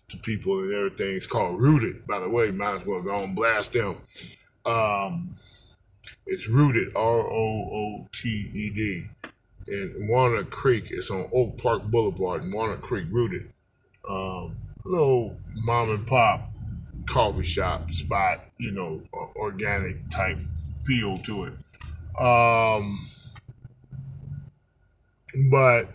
to 0.09 0.17
people 0.19 0.59
and 0.61 0.75
everything. 0.75 1.15
It's 1.15 1.27
called 1.27 1.61
Rooted, 1.61 2.07
by 2.07 2.19
the 2.19 2.29
way. 2.29 2.51
Might 2.51 2.77
as 2.77 2.87
well 2.87 3.03
go 3.03 3.23
and 3.23 3.35
blast 3.35 3.73
them. 3.73 3.97
Um, 4.67 5.35
it's 6.27 6.49
Rooted, 6.49 6.97
R 6.97 7.21
O 7.21 7.69
O 7.73 8.09
T 8.13 8.29
E 8.53 8.71
D, 8.71 9.05
in 9.69 10.09
Walnut 10.11 10.51
Creek. 10.51 10.89
It's 10.91 11.11
on 11.11 11.29
Oak 11.33 11.59
Park 11.63 11.85
Boulevard 11.85 12.43
in 12.43 12.51
Walnut 12.51 12.83
Creek, 12.83 13.07
Rooted. 13.11 13.53
Um, 14.09 14.57
little 14.85 15.37
mom 15.55 15.91
and 15.91 16.07
pop 16.07 16.51
coffee 17.07 17.43
shop 17.43 17.91
spot, 17.91 18.45
you 18.59 18.73
know, 18.73 19.03
organic 19.37 20.09
type 20.11 20.39
feel 20.85 21.19
to 21.19 21.45
it. 21.45 21.53
Um, 22.21 22.99
but 25.51 25.89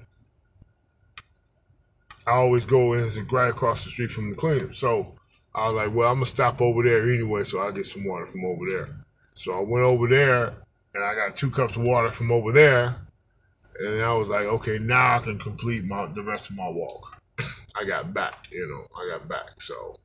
I 2.28 2.32
always 2.32 2.66
go 2.66 2.94
in 2.94 3.04
and 3.04 3.32
right 3.32 3.50
across 3.50 3.84
the 3.84 3.90
street 3.90 4.12
from 4.12 4.30
the 4.30 4.36
cleaner. 4.36 4.74
So 4.74 5.16
I 5.56 5.68
was 5.68 5.76
like, 5.76 5.96
well, 5.96 6.10
I'm 6.10 6.18
gonna 6.18 6.26
stop 6.26 6.62
over 6.62 6.84
there 6.84 7.04
anyway, 7.04 7.44
so 7.44 7.60
I'll 7.60 7.72
get 7.72 7.86
some 7.86 8.06
water 8.06 8.26
from 8.26 8.46
over 8.46 8.66
there. 8.68 8.88
So 9.36 9.54
I 9.54 9.62
went 9.62 9.86
over 9.86 10.08
there 10.08 10.54
and 10.94 11.04
I 11.04 11.16
got 11.16 11.38
two 11.38 11.50
cups 11.50 11.76
of 11.76 11.84
water 11.84 12.10
from 12.10 12.32
over 12.32 12.52
there. 12.52 12.96
And 13.82 14.02
I 14.02 14.14
was 14.14 14.30
like, 14.30 14.46
okay, 14.46 14.78
now 14.80 15.16
I 15.16 15.20
can 15.20 15.40
complete 15.40 15.86
my 15.86 16.08
the 16.08 16.24
rest 16.24 16.50
of 16.50 16.58
my 16.58 16.68
walk. 16.68 17.19
I 17.76 17.84
got 17.84 18.14
back, 18.14 18.48
you 18.52 18.68
know, 18.68 18.88
I 19.02 19.18
got 19.18 19.28
back. 19.28 19.62
So 19.62 20.00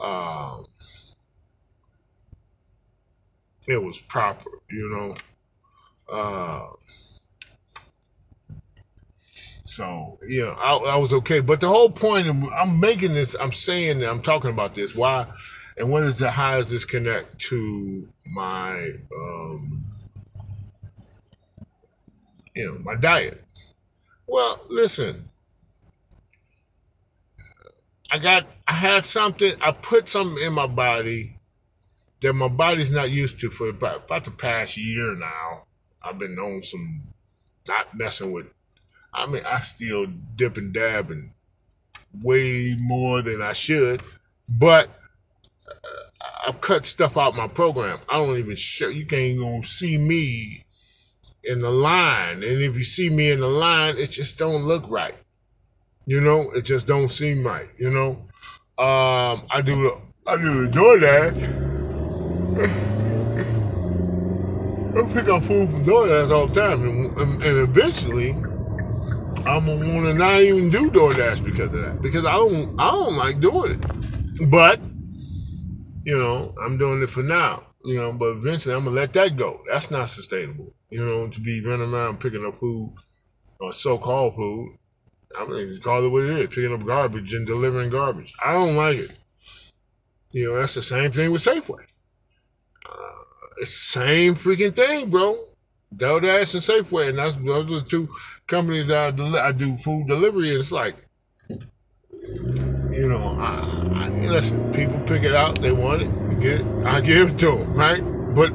um 0.00 0.66
it 3.68 3.82
was 3.82 3.98
proper, 3.98 4.50
you 4.70 4.90
know. 4.90 5.14
Uh 6.12 6.68
So 9.66 10.18
yeah, 10.26 10.54
I, 10.58 10.76
I, 10.76 10.96
was 10.96 11.12
okay. 11.12 11.40
But 11.40 11.60
the 11.60 11.68
whole 11.68 11.90
point 11.90 12.26
I'm 12.56 12.80
making 12.80 13.12
this, 13.12 13.36
I'm 13.38 13.52
saying 13.52 13.98
that 13.98 14.08
I'm 14.10 14.22
talking 14.22 14.50
about 14.50 14.74
this. 14.74 14.94
Why 14.94 15.26
and 15.76 15.90
what 15.90 16.04
is 16.04 16.18
the 16.18 16.30
how 16.30 16.56
does 16.56 16.70
this 16.70 16.86
connect 16.86 17.38
to 17.40 18.08
my 18.24 18.92
um 19.14 19.84
you 22.54 22.66
know 22.66 22.78
my 22.84 22.94
diet? 22.94 23.44
Well, 24.26 24.60
listen, 24.70 25.24
I 28.10 28.18
got 28.18 28.46
I 28.66 28.72
had 28.72 29.04
something 29.04 29.52
I 29.60 29.72
put 29.72 30.08
something 30.08 30.42
in 30.42 30.52
my 30.52 30.66
body 30.66 31.36
that 32.20 32.32
my 32.32 32.48
body's 32.48 32.90
not 32.90 33.10
used 33.10 33.40
to 33.40 33.50
for 33.50 33.68
about, 33.68 34.04
about 34.04 34.24
the 34.24 34.30
past 34.30 34.76
year 34.76 35.14
now. 35.14 35.64
I've 36.02 36.18
been 36.18 36.38
on 36.38 36.62
some 36.62 37.02
not 37.68 37.96
messing 37.96 38.32
with. 38.32 38.46
I 39.12 39.26
mean, 39.26 39.42
I 39.46 39.58
still 39.60 40.06
dip 40.06 40.56
and 40.56 40.72
dab 40.72 41.10
and 41.10 41.30
way 42.22 42.76
more 42.78 43.22
than 43.22 43.42
I 43.42 43.52
should, 43.52 44.02
but 44.48 44.88
uh, 45.68 46.46
I've 46.46 46.60
cut 46.60 46.84
stuff 46.84 47.16
out 47.16 47.34
my 47.34 47.48
program. 47.48 47.98
I 48.08 48.18
don't 48.18 48.36
even 48.38 48.56
show 48.56 48.88
you 48.88 49.06
can't 49.06 49.38
even 49.38 49.62
see 49.62 49.98
me 49.98 50.64
in 51.44 51.60
the 51.60 51.70
line. 51.70 52.36
And 52.36 52.62
if 52.62 52.76
you 52.76 52.84
see 52.84 53.10
me 53.10 53.30
in 53.30 53.40
the 53.40 53.48
line, 53.48 53.96
it 53.96 54.10
just 54.10 54.38
don't 54.38 54.64
look 54.64 54.88
right. 54.88 55.14
You 56.08 56.20
know, 56.20 56.50
it 56.52 56.64
just 56.64 56.86
don't 56.86 57.08
seem 57.08 57.44
right, 57.44 57.66
you 57.80 57.90
know. 57.90 58.10
Um, 58.78 59.42
I 59.50 59.60
do 59.60 59.90
I 60.28 60.36
do 60.36 60.68
the 60.68 60.78
DoorDash. 60.78 61.66
I 64.96 65.12
pick 65.12 65.28
up 65.28 65.42
food 65.42 65.68
from 65.68 65.84
DoorDash 65.84 66.30
all 66.30 66.46
the 66.46 66.60
time, 66.60 66.84
and, 66.84 67.16
and, 67.18 67.42
and 67.42 67.58
eventually, 67.68 68.30
I'm 69.44 69.66
gonna 69.66 69.94
want 69.94 70.06
to 70.06 70.14
not 70.14 70.40
even 70.42 70.70
do 70.70 70.92
DoorDash 70.92 71.44
because 71.44 71.74
of 71.74 71.82
that. 71.82 72.00
Because 72.00 72.24
I 72.24 72.34
don't, 72.34 72.80
I 72.80 72.88
don't 72.92 73.16
like 73.16 73.40
doing 73.40 73.72
it. 73.72 74.48
But 74.48 74.80
you 76.04 76.16
know, 76.16 76.54
I'm 76.62 76.78
doing 76.78 77.02
it 77.02 77.10
for 77.10 77.24
now, 77.24 77.64
you 77.84 77.96
know, 77.96 78.12
but 78.12 78.28
eventually 78.28 78.76
I'm 78.76 78.84
gonna 78.84 78.94
let 78.94 79.12
that 79.14 79.34
go. 79.34 79.60
That's 79.68 79.90
not 79.90 80.08
sustainable, 80.08 80.72
you 80.88 81.04
know, 81.04 81.26
to 81.26 81.40
be 81.40 81.60
running 81.64 81.92
around 81.92 82.20
picking 82.20 82.46
up 82.46 82.54
food 82.54 82.94
or 83.58 83.72
so-called 83.72 84.36
food. 84.36 84.78
I 85.38 85.44
mean, 85.44 85.80
call 85.80 86.04
it 86.04 86.08
what 86.08 86.24
it 86.24 86.30
is, 86.30 86.46
picking 86.48 86.72
up 86.72 86.84
garbage 86.84 87.34
and 87.34 87.46
delivering 87.46 87.90
garbage. 87.90 88.32
I 88.44 88.52
don't 88.52 88.76
like 88.76 88.96
it. 88.96 89.18
You 90.32 90.48
know, 90.48 90.60
that's 90.60 90.74
the 90.74 90.82
same 90.82 91.12
thing 91.12 91.30
with 91.30 91.44
Safeway. 91.44 91.84
Uh, 92.88 93.22
it's 93.58 93.92
the 93.94 94.00
same 94.00 94.34
freaking 94.34 94.74
thing, 94.74 95.10
bro. 95.10 95.38
DoorDash 95.94 96.54
and 96.54 96.86
Safeway, 96.86 97.10
and 97.10 97.18
that's 97.18 97.36
those 97.36 97.72
are 97.72 97.80
the 97.80 97.88
two 97.88 98.08
companies 98.46 98.88
that 98.88 99.18
I, 99.20 99.48
I 99.48 99.52
do 99.52 99.76
food 99.78 100.08
delivery. 100.08 100.50
It's 100.50 100.72
like, 100.72 100.96
you 101.48 103.08
know, 103.08 103.36
I, 103.38 103.92
I, 103.94 104.08
listen, 104.28 104.72
people 104.72 104.98
pick 105.06 105.22
it 105.22 105.34
out, 105.34 105.60
they 105.60 105.72
want 105.72 106.02
it, 106.02 106.40
get 106.40 106.60
it, 106.60 106.66
I 106.84 107.00
give 107.00 107.30
it 107.30 107.38
to 107.38 107.52
them, 107.52 107.74
right? 107.74 108.02
But 108.34 108.52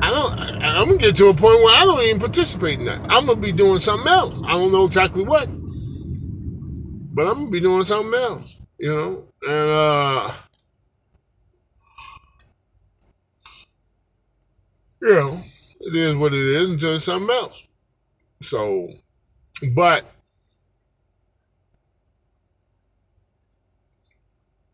I 0.00 0.10
don't. 0.10 0.38
I, 0.62 0.80
am 0.80 0.88
gonna 0.88 0.98
get 0.98 1.16
to 1.16 1.26
a 1.26 1.34
point 1.34 1.60
where 1.62 1.74
I 1.74 1.84
don't 1.84 2.00
even 2.02 2.20
participate 2.20 2.78
in 2.78 2.84
that. 2.84 3.00
I'm 3.10 3.26
gonna 3.26 3.36
be 3.36 3.50
doing 3.50 3.80
something 3.80 4.06
else. 4.06 4.38
I 4.44 4.52
don't 4.52 4.70
know 4.70 4.84
exactly 4.84 5.24
what, 5.24 5.48
but 7.18 7.26
I'm 7.26 7.38
gonna 7.38 7.50
be 7.50 7.58
doing 7.58 7.84
something 7.84 8.14
else. 8.14 8.58
You 8.78 8.94
know, 8.94 9.24
and 9.42 9.70
uh, 9.70 10.32
you 15.02 15.14
know, 15.14 15.40
it 15.80 15.96
is 15.96 16.14
what 16.14 16.32
it 16.32 16.38
is 16.38 16.70
until 16.70 16.94
it's 16.94 17.04
something 17.06 17.34
else. 17.34 17.66
So, 18.40 18.88
but 19.74 20.04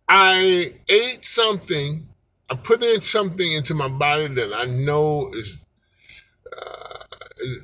I 0.07 0.75
ate 0.87 1.25
something. 1.25 2.07
I 2.51 2.57
put 2.57 2.83
in 2.83 3.01
something 3.01 3.53
into 3.53 3.73
my 3.73 3.89
body 3.89 4.27
that 4.27 4.53
I 4.53 4.67
know 4.67 5.31
is. 5.33 5.57
Uh, 6.55 7.05
is 7.39 7.63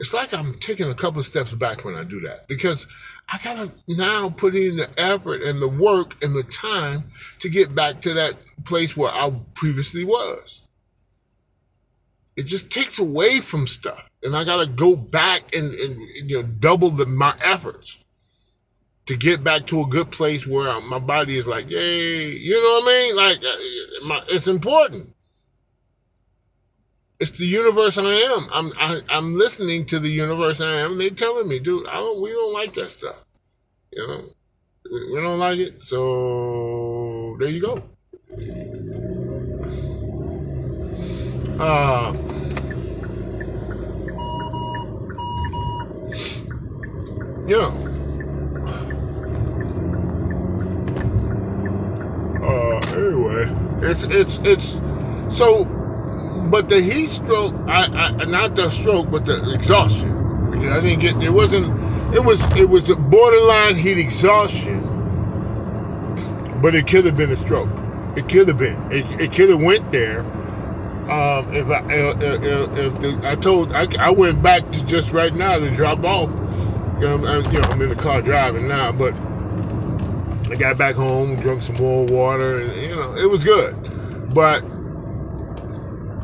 it's 0.00 0.14
like 0.14 0.34
I'm 0.34 0.54
taking 0.54 0.90
a 0.90 0.94
couple 0.94 1.20
of 1.20 1.26
steps 1.26 1.52
back 1.54 1.84
when 1.84 1.94
I 1.96 2.04
do 2.04 2.20
that 2.20 2.48
because 2.48 2.86
I 3.32 3.38
gotta 3.44 3.72
now 3.88 4.30
put 4.30 4.54
in 4.54 4.76
the 4.76 4.90
effort 4.98 5.42
and 5.42 5.60
the 5.62 5.68
work 5.68 6.22
and 6.22 6.34
the 6.36 6.44
time 6.44 7.04
to 7.40 7.48
get 7.48 7.74
back 7.74 8.00
to 8.02 8.14
that 8.14 8.36
place 8.64 8.96
where 8.96 9.12
I 9.12 9.32
previously 9.54 10.04
was. 10.04 10.62
it 12.36 12.46
just 12.46 12.70
takes 12.70 12.98
away 13.00 13.40
from 13.40 13.66
stuff. 13.66 14.08
And 14.24 14.36
I 14.36 14.44
gotta 14.44 14.66
go 14.68 14.96
back 14.96 15.54
and, 15.54 15.74
and 15.74 16.00
you 16.30 16.38
know 16.38 16.44
double 16.44 16.90
the 16.90 17.06
my 17.06 17.34
efforts 17.44 17.98
to 19.06 19.16
get 19.16 19.44
back 19.44 19.66
to 19.68 19.82
a 19.82 19.86
good 19.86 20.10
place 20.12 20.46
where 20.46 20.80
my 20.82 20.98
body 21.00 21.36
is 21.38 21.48
like, 21.48 21.70
yay, 21.70 22.30
you 22.30 22.60
know 22.62 22.80
what 22.80 22.84
I 22.84 22.88
mean? 22.88 23.16
Like, 23.16 23.38
uh, 23.38 24.06
my, 24.06 24.22
it's 24.28 24.48
important. 24.48 25.14
It's 27.20 27.32
the 27.32 27.46
universe 27.46 27.98
I 27.98 28.04
am. 28.04 28.48
I'm 28.52 28.72
I, 28.78 29.00
I'm 29.08 29.34
listening 29.34 29.86
to 29.86 29.98
the 29.98 30.08
universe 30.08 30.60
I 30.60 30.74
am. 30.76 30.98
They 30.98 31.10
telling 31.10 31.48
me, 31.48 31.58
dude, 31.58 31.88
I 31.88 31.94
don't. 31.94 32.20
We 32.22 32.30
don't 32.30 32.52
like 32.52 32.74
that 32.74 32.90
stuff. 32.90 33.24
You 33.90 34.06
know, 34.06 34.24
we, 34.88 35.12
we 35.14 35.20
don't 35.20 35.40
like 35.40 35.58
it. 35.58 35.82
So 35.82 37.36
there 37.40 37.48
you 37.48 37.60
go. 37.60 37.82
Uh, 41.58 42.14
you 47.48 47.58
know, 47.58 47.74
uh, 52.44 52.80
anyway, 52.94 53.88
it's 53.90 54.04
it's 54.04 54.38
it's 54.44 54.80
so. 55.36 55.77
But 56.50 56.68
the 56.68 56.80
heat 56.80 57.08
stroke, 57.08 57.54
I, 57.66 57.84
I 57.84 58.24
not 58.24 58.56
the 58.56 58.70
stroke, 58.70 59.10
but 59.10 59.26
the 59.26 59.52
exhaustion. 59.52 60.50
Because 60.50 60.72
I 60.72 60.80
didn't 60.80 61.00
get 61.00 61.22
it 61.22 61.32
wasn't 61.32 61.66
it 62.14 62.24
was 62.24 62.50
it 62.56 62.68
was 62.68 62.88
a 62.90 62.96
borderline 62.96 63.74
heat 63.76 63.98
exhaustion, 63.98 64.80
but 66.62 66.74
it 66.74 66.86
could 66.86 67.04
have 67.04 67.16
been 67.16 67.30
a 67.30 67.36
stroke. 67.36 67.68
It 68.16 68.28
could 68.28 68.48
have 68.48 68.58
been. 68.58 68.80
It, 68.90 69.04
it 69.20 69.32
could 69.32 69.50
have 69.50 69.62
went 69.62 69.92
there. 69.92 70.20
Um, 71.10 71.52
if 71.54 71.68
I 71.68 71.84
if, 71.90 72.22
if, 72.22 73.00
the, 73.00 73.20
I 73.24 73.34
told 73.36 73.72
I, 73.72 73.86
I 73.98 74.10
went 74.10 74.42
back 74.42 74.68
to 74.70 74.84
just 74.86 75.12
right 75.12 75.34
now 75.34 75.58
to 75.58 75.70
drop 75.70 76.04
off. 76.04 76.30
I, 76.30 77.00
you 77.00 77.18
know, 77.60 77.68
I'm 77.68 77.80
in 77.80 77.90
the 77.90 77.96
car 77.96 78.22
driving 78.22 78.66
now, 78.66 78.90
but 78.90 79.14
I 80.50 80.56
got 80.56 80.78
back 80.78 80.96
home, 80.96 81.36
drank 81.36 81.62
some 81.62 81.76
more 81.76 82.06
water, 82.06 82.58
and 82.58 82.76
you 82.82 82.96
know, 82.96 83.14
it 83.14 83.30
was 83.30 83.44
good. 83.44 83.76
But 84.34 84.64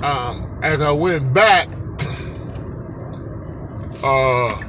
um, 0.02 0.58
as 0.62 0.80
I 0.80 0.90
went 0.90 1.32
back, 1.32 1.68
uh, 4.02 4.60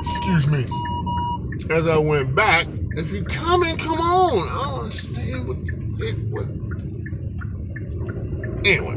excuse 0.00 0.46
me, 0.46 0.66
as 1.70 1.86
I 1.86 1.96
went 1.98 2.34
back, 2.34 2.66
if 2.96 3.12
you 3.12 3.24
come 3.24 3.62
in, 3.64 3.76
come 3.76 4.00
on. 4.00 4.48
I 4.48 4.64
don't 4.64 4.80
understand 4.84 5.48
what, 5.48 5.56
what. 6.30 6.46
Anyway, 8.64 8.96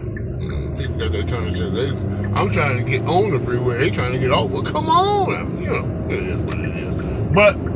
people 0.78 0.98
got 0.98 1.12
their 1.12 1.24
to 1.24 1.56
say, 1.56 1.70
they, 1.70 1.90
I'm 2.36 2.50
trying 2.52 2.78
to 2.78 2.90
get 2.90 3.02
on 3.08 3.32
the 3.32 3.40
freeway, 3.40 3.78
they 3.78 3.90
trying 3.90 4.14
to 4.14 4.20
get 4.20 4.32
off. 4.32 4.50
Well, 4.52 4.64
come 4.64 4.90
on. 4.90 5.34
I 5.36 5.44
mean, 5.44 5.64
you 5.64 5.72
know, 5.72 6.08
it 6.08 6.20
is 6.20 6.40
what 6.42 6.60
it 6.60 6.70
is. 6.76 6.96
But, 7.34 7.69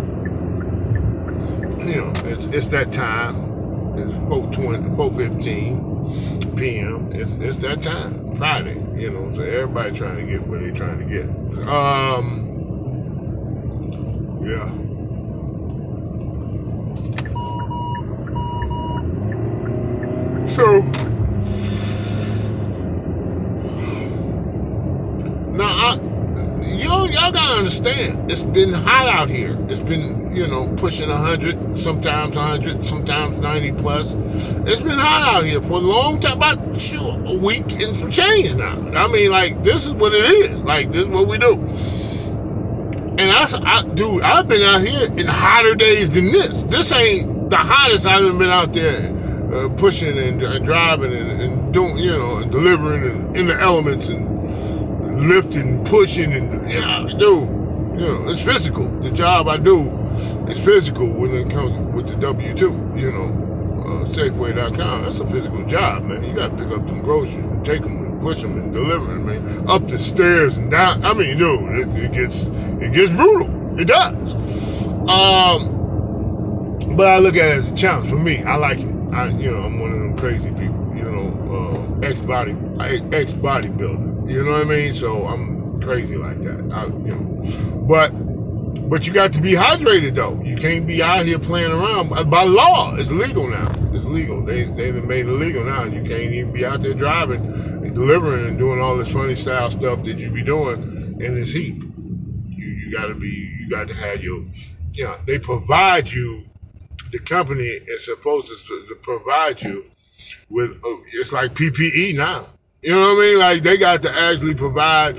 it's, 2.45 2.55
it's 2.55 2.67
that 2.69 2.91
time. 2.91 3.35
It's 3.97 4.11
420, 4.27 4.89
4.15 4.95 6.57
p.m. 6.57 7.11
It's, 7.13 7.37
it's 7.37 7.57
that 7.57 7.81
time. 7.81 8.35
Friday, 8.35 8.75
you 8.99 9.11
know, 9.11 9.31
so 9.33 9.43
everybody 9.43 9.95
trying 9.95 10.17
to 10.17 10.25
get 10.25 10.45
where 10.47 10.59
they 10.59 10.71
trying 10.71 10.99
to 10.99 11.05
get. 11.05 11.25
Um, 11.67 12.49
yeah. 14.41 14.67
So, 20.47 20.81
now 25.51 25.67
I, 25.67 25.95
y'all, 26.65 27.09
y'all 27.09 27.31
gotta 27.31 27.57
understand. 27.57 28.29
It's 28.29 28.41
been 28.41 28.73
hot 28.73 29.07
out 29.07 29.29
here. 29.29 29.55
It's 29.69 29.81
been, 29.81 30.22
you 30.35 30.47
know, 30.47 30.67
pushing 30.75 31.09
hundred, 31.09 31.77
sometimes 31.77 32.35
hundred, 32.35 32.85
sometimes 32.85 33.37
ninety 33.39 33.71
plus. 33.71 34.13
It's 34.65 34.81
been 34.81 34.97
hot 34.97 35.35
out 35.35 35.45
here 35.45 35.61
for 35.61 35.73
a 35.73 35.77
long 35.77 36.19
time, 36.19 36.37
about 36.37 36.81
shoot, 36.81 36.99
a 37.01 37.37
week 37.37 37.71
and 37.81 37.95
some 37.95 38.11
change 38.11 38.55
now. 38.55 38.75
I 38.95 39.07
mean, 39.07 39.31
like 39.31 39.63
this 39.63 39.85
is 39.85 39.91
what 39.91 40.13
it 40.13 40.23
is. 40.49 40.59
Like 40.61 40.91
this 40.91 41.03
is 41.03 41.07
what 41.07 41.27
we 41.27 41.37
do. 41.37 41.53
And 43.15 43.31
I, 43.31 43.45
I, 43.63 43.83
dude, 43.83 44.23
I've 44.23 44.47
been 44.47 44.63
out 44.63 44.81
here 44.81 45.07
in 45.19 45.27
hotter 45.27 45.75
days 45.75 46.15
than 46.15 46.31
this. 46.31 46.63
This 46.63 46.91
ain't 46.91 47.51
the 47.51 47.57
hottest 47.57 48.07
I've 48.07 48.25
ever 48.25 48.37
been 48.37 48.49
out 48.49 48.73
there 48.73 49.13
uh, 49.53 49.69
pushing 49.77 50.17
and, 50.17 50.41
and 50.41 50.65
driving 50.65 51.13
and, 51.13 51.41
and, 51.41 51.73
doing, 51.73 51.97
you 51.97 52.11
know, 52.11 52.37
and 52.37 52.51
delivering 52.51 53.03
and 53.03 53.37
in 53.37 53.45
the 53.45 53.59
elements 53.59 54.09
and 54.09 55.29
lifting, 55.29 55.83
pushing, 55.85 56.33
and 56.33 56.71
yeah, 56.71 57.05
dude, 57.07 57.47
you 57.99 58.07
know, 58.07 58.25
it's 58.27 58.43
physical. 58.43 58.87
The 58.99 59.11
job 59.11 59.47
I 59.47 59.57
do 59.57 60.02
is 60.49 60.59
physical 60.59 61.07
when 61.07 61.31
it 61.31 61.49
comes 61.49 61.93
with 61.93 62.07
the 62.07 62.15
W 62.15 62.53
two, 62.53 62.73
you 62.95 63.11
know. 63.11 63.49
Uh, 63.83 64.05
Safeway.com. 64.05 65.03
That's 65.03 65.19
a 65.19 65.27
physical 65.27 65.65
job, 65.65 66.05
man. 66.05 66.23
You 66.23 66.33
got 66.33 66.57
to 66.57 66.63
pick 66.63 66.71
up 66.73 66.87
some 66.87 67.01
groceries 67.01 67.45
and 67.45 67.65
take 67.65 67.81
them 67.81 67.97
and 67.97 68.21
push 68.21 68.41
them 68.41 68.57
and 68.57 68.71
deliver 68.71 69.07
them, 69.07 69.25
man. 69.25 69.69
Up 69.69 69.85
the 69.87 69.99
stairs 69.99 70.55
and 70.55 70.71
down. 70.71 71.03
I 71.03 71.13
mean, 71.13 71.37
dude, 71.37 71.69
it, 71.71 71.93
it 71.95 72.13
gets 72.13 72.45
it 72.45 72.93
gets 72.93 73.11
brutal. 73.11 73.77
It 73.77 73.87
does. 73.87 74.35
Um, 75.09 75.73
but 76.95 77.07
I 77.07 77.19
look 77.19 77.35
at 77.35 77.51
it 77.51 77.57
as 77.57 77.71
a 77.71 77.75
challenge 77.75 78.09
for 78.09 78.15
me. 78.17 78.41
I 78.43 78.55
like 78.55 78.79
it. 78.79 78.95
I, 79.11 79.27
you 79.29 79.51
know, 79.51 79.63
I'm 79.63 79.79
one 79.79 79.91
of 79.91 79.99
them 79.99 80.17
crazy 80.17 80.49
people. 80.51 80.93
You 80.95 81.03
know, 81.03 81.99
uh, 82.01 82.05
ex 82.05 82.21
body, 82.21 82.51
ex 82.79 83.33
bodybuilder. 83.33 84.31
You 84.31 84.45
know 84.45 84.51
what 84.51 84.61
I 84.61 84.63
mean? 84.63 84.93
So 84.93 85.27
I'm 85.27 85.81
crazy 85.81 86.15
like 86.15 86.39
that. 86.41 86.71
I, 86.71 86.85
you 86.85 87.15
know, 87.15 87.85
but 87.85 88.11
but 88.73 89.07
you 89.07 89.13
got 89.13 89.33
to 89.33 89.41
be 89.41 89.53
hydrated 89.53 90.15
though. 90.15 90.41
You 90.43 90.55
can't 90.55 90.85
be 90.85 91.01
out 91.01 91.25
here 91.25 91.39
playing 91.39 91.71
around. 91.71 92.09
By 92.29 92.43
law, 92.43 92.95
it's 92.95 93.11
legal 93.11 93.47
now. 93.47 93.71
It's 93.93 94.05
legal. 94.05 94.43
They 94.43 94.65
they've 94.65 95.03
made 95.03 95.25
it 95.25 95.31
legal 95.31 95.63
now. 95.63 95.83
You 95.83 96.03
can't 96.03 96.31
even 96.31 96.51
be 96.51 96.65
out 96.65 96.81
there 96.81 96.93
driving 96.93 97.45
and 97.45 97.93
delivering 97.93 98.47
and 98.47 98.57
doing 98.57 98.81
all 98.81 98.97
this 98.97 99.11
funny 99.11 99.35
style 99.35 99.71
stuff 99.71 100.03
that 100.03 100.19
you 100.19 100.31
be 100.31 100.43
doing 100.43 100.81
in 101.21 101.35
this 101.35 101.53
heat. 101.53 101.81
You 101.81 102.65
you 102.65 102.91
got 102.97 103.07
to 103.07 103.15
be. 103.15 103.27
You 103.59 103.69
got 103.69 103.87
to 103.87 103.95
have 103.95 104.23
your. 104.23 104.45
You 104.91 105.05
know, 105.05 105.15
they 105.25 105.39
provide 105.39 106.11
you. 106.11 106.45
The 107.11 107.19
company 107.19 107.63
is 107.63 108.05
supposed 108.05 108.47
to, 108.47 108.85
to 108.89 108.95
provide 109.01 109.61
you 109.61 109.85
with. 110.49 110.71
Uh, 110.83 110.97
it's 111.13 111.33
like 111.33 111.53
PPE 111.53 112.15
now. 112.15 112.47
You 112.81 112.91
know 112.91 113.13
what 113.13 113.17
I 113.17 113.21
mean? 113.21 113.39
Like 113.39 113.63
they 113.63 113.77
got 113.77 114.01
to 114.03 114.11
actually 114.11 114.55
provide 114.55 115.17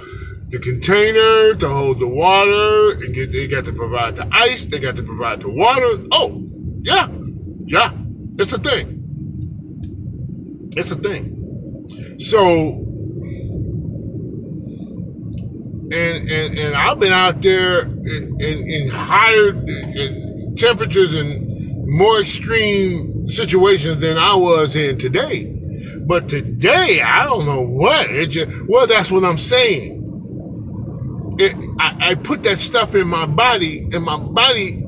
the 0.48 0.58
container 0.58 1.54
to 1.58 1.68
hold 1.68 1.98
the 1.98 2.08
water 2.08 3.04
and 3.04 3.14
get 3.14 3.32
they 3.32 3.46
got 3.46 3.64
to 3.64 3.72
provide 3.72 4.16
the 4.16 4.28
ice, 4.32 4.66
they 4.66 4.78
got 4.78 4.96
to 4.96 5.02
provide 5.02 5.40
the 5.40 5.50
water. 5.50 6.06
Oh, 6.12 6.42
yeah. 6.82 7.08
Yeah. 7.66 7.90
It's 8.38 8.52
a 8.52 8.58
thing. 8.58 9.00
It's 10.76 10.90
a 10.90 10.96
thing. 10.96 11.86
So 12.18 12.84
and 15.92 16.30
and, 16.30 16.58
and 16.58 16.74
I've 16.74 16.98
been 16.98 17.12
out 17.12 17.42
there 17.42 17.82
in, 17.82 18.36
in, 18.40 18.70
in 18.70 18.88
higher 18.88 19.50
in 19.50 20.54
temperatures 20.56 21.14
and 21.14 21.86
more 21.86 22.20
extreme 22.20 23.28
situations 23.28 24.00
than 24.00 24.18
I 24.18 24.34
was 24.34 24.76
in 24.76 24.98
today. 24.98 25.52
But 26.06 26.28
today, 26.28 27.00
I 27.02 27.24
don't 27.24 27.46
know 27.46 27.62
what 27.62 28.10
it 28.10 28.30
just. 28.30 28.50
Well, 28.68 28.86
that's 28.86 29.10
what 29.10 29.24
I'm 29.24 29.38
saying. 29.38 29.93
It, 31.38 31.54
I, 31.80 31.94
I 32.00 32.14
put 32.16 32.44
that 32.44 32.58
stuff 32.58 32.94
in 32.94 33.08
my 33.08 33.26
body, 33.26 33.88
and 33.92 34.04
my 34.04 34.18
body 34.18 34.86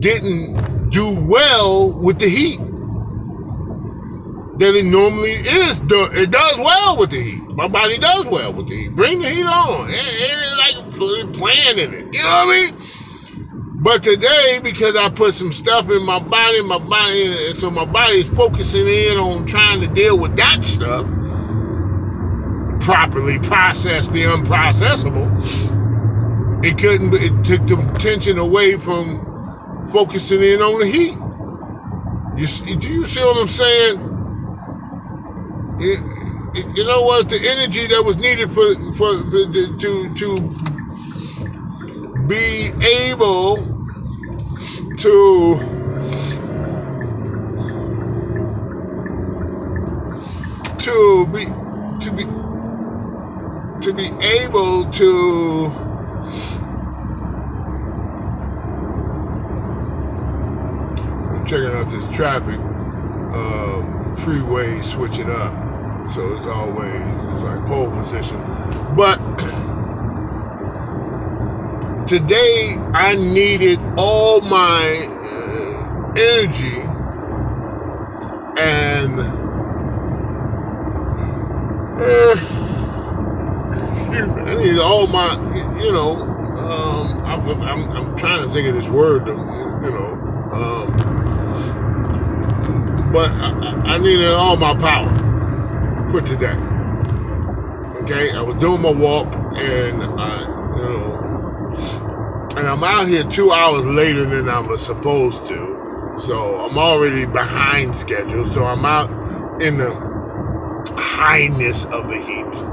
didn't 0.00 0.90
do 0.90 1.26
well 1.28 1.94
with 2.02 2.18
the 2.20 2.28
heat 2.28 2.60
that 4.58 4.74
it 4.74 4.86
normally 4.86 5.30
is. 5.30 5.82
It 6.14 6.30
does 6.30 6.58
well 6.58 6.98
with 6.98 7.10
the 7.10 7.22
heat. 7.22 7.48
My 7.56 7.68
body 7.68 7.98
does 7.98 8.26
well 8.26 8.52
with 8.54 8.68
the 8.68 8.76
heat. 8.76 8.96
Bring 8.96 9.20
the 9.22 9.30
heat 9.30 9.44
on. 9.44 9.86
It, 9.90 10.58
like 10.58 11.34
playing 11.34 11.78
in 11.78 11.94
it. 11.94 12.06
You 12.12 12.22
know 12.22 12.30
what 12.46 12.48
I 12.48 12.70
mean? 12.72 12.74
But 13.80 14.02
today, 14.02 14.60
because 14.62 14.96
I 14.96 15.10
put 15.10 15.34
some 15.34 15.52
stuff 15.52 15.90
in 15.90 16.02
my 16.04 16.18
body, 16.20 16.62
my 16.62 16.78
body, 16.78 17.54
so 17.54 17.70
my 17.70 17.84
body 17.86 18.20
is 18.20 18.28
focusing 18.30 18.88
in 18.88 19.18
on 19.18 19.46
trying 19.46 19.80
to 19.82 19.88
deal 19.88 20.18
with 20.20 20.36
that 20.36 20.58
stuff, 20.64 21.06
properly 22.86 23.38
process 23.40 24.08
the 24.08 24.24
unprocessable, 24.24 25.28
it 26.64 26.78
couldn't. 26.78 27.14
It 27.14 27.44
took 27.44 27.66
the 27.66 27.94
attention 27.96 28.38
away 28.38 28.76
from 28.78 29.86
focusing 29.92 30.42
in 30.42 30.60
on 30.62 30.80
the 30.80 30.86
heat. 30.86 31.18
You 32.36 32.46
do 32.78 32.88
you 32.92 33.06
see 33.06 33.20
what 33.24 33.38
I'm 33.42 33.48
saying? 33.48 34.18
It, 35.80 36.00
it, 36.54 36.76
you 36.76 36.84
know 36.86 37.02
what? 37.02 37.28
The 37.28 37.40
energy 37.48 37.86
that 37.88 38.02
was 38.04 38.18
needed 38.18 38.50
for 38.50 38.66
for, 38.94 39.18
for 39.30 39.46
the, 39.52 39.76
to 39.80 40.14
to 40.14 40.68
be 42.28 42.72
able 42.86 43.86
to 44.98 45.84
to 50.80 51.26
be 51.28 51.46
to 52.00 52.12
be 52.12 52.24
I'm 61.30 61.46
checking 61.46 61.68
out 61.68 61.88
this 61.88 62.04
traffic 62.08 62.58
um, 62.58 64.16
freeway 64.16 64.80
switching 64.80 65.30
up. 65.30 66.10
So 66.10 66.32
it's 66.32 66.48
always 66.48 67.24
it's 67.26 67.44
like 67.44 67.64
pole 67.66 67.88
position. 67.92 68.40
But 68.96 69.18
today 72.08 72.76
I 72.92 73.14
needed 73.14 73.78
all 73.96 74.40
my 74.40 75.08
uh, 75.12 76.12
energy 76.16 76.80
and 78.58 79.20
uh, 82.00 82.85
I 84.22 84.54
need 84.54 84.78
all 84.78 85.06
my, 85.06 85.34
you 85.78 85.92
know, 85.92 86.12
um, 86.58 87.20
I'm, 87.24 87.62
I'm, 87.62 87.90
I'm, 87.90 88.16
trying 88.16 88.42
to 88.42 88.48
think 88.48 88.66
of 88.68 88.74
this 88.74 88.88
word, 88.88 89.26
you 89.26 89.34
know, 89.90 90.14
um, 90.52 90.96
but 93.12 93.30
I, 93.30 93.94
I 93.94 93.98
needed 93.98 94.28
all 94.28 94.56
my 94.56 94.74
power 94.74 95.10
put 96.10 96.24
to 96.26 96.36
that. 96.36 96.56
Okay, 98.04 98.32
I 98.32 98.40
was 98.40 98.56
doing 98.56 98.80
my 98.80 98.92
walk, 98.92 99.34
and 99.56 100.02
I, 100.02 100.40
you 100.76 100.88
know, 100.88 102.54
and 102.56 102.66
I'm 102.66 102.82
out 102.84 103.08
here 103.08 103.24
two 103.24 103.52
hours 103.52 103.84
later 103.84 104.24
than 104.24 104.48
I 104.48 104.60
was 104.60 104.84
supposed 104.84 105.46
to, 105.48 106.14
so 106.16 106.60
I'm 106.60 106.78
already 106.78 107.26
behind 107.26 107.94
schedule. 107.94 108.46
So 108.46 108.64
I'm 108.64 108.86
out 108.86 109.10
in 109.60 109.76
the 109.76 109.92
highness 110.96 111.84
of 111.86 112.08
the 112.08 112.16
heat, 112.16 112.64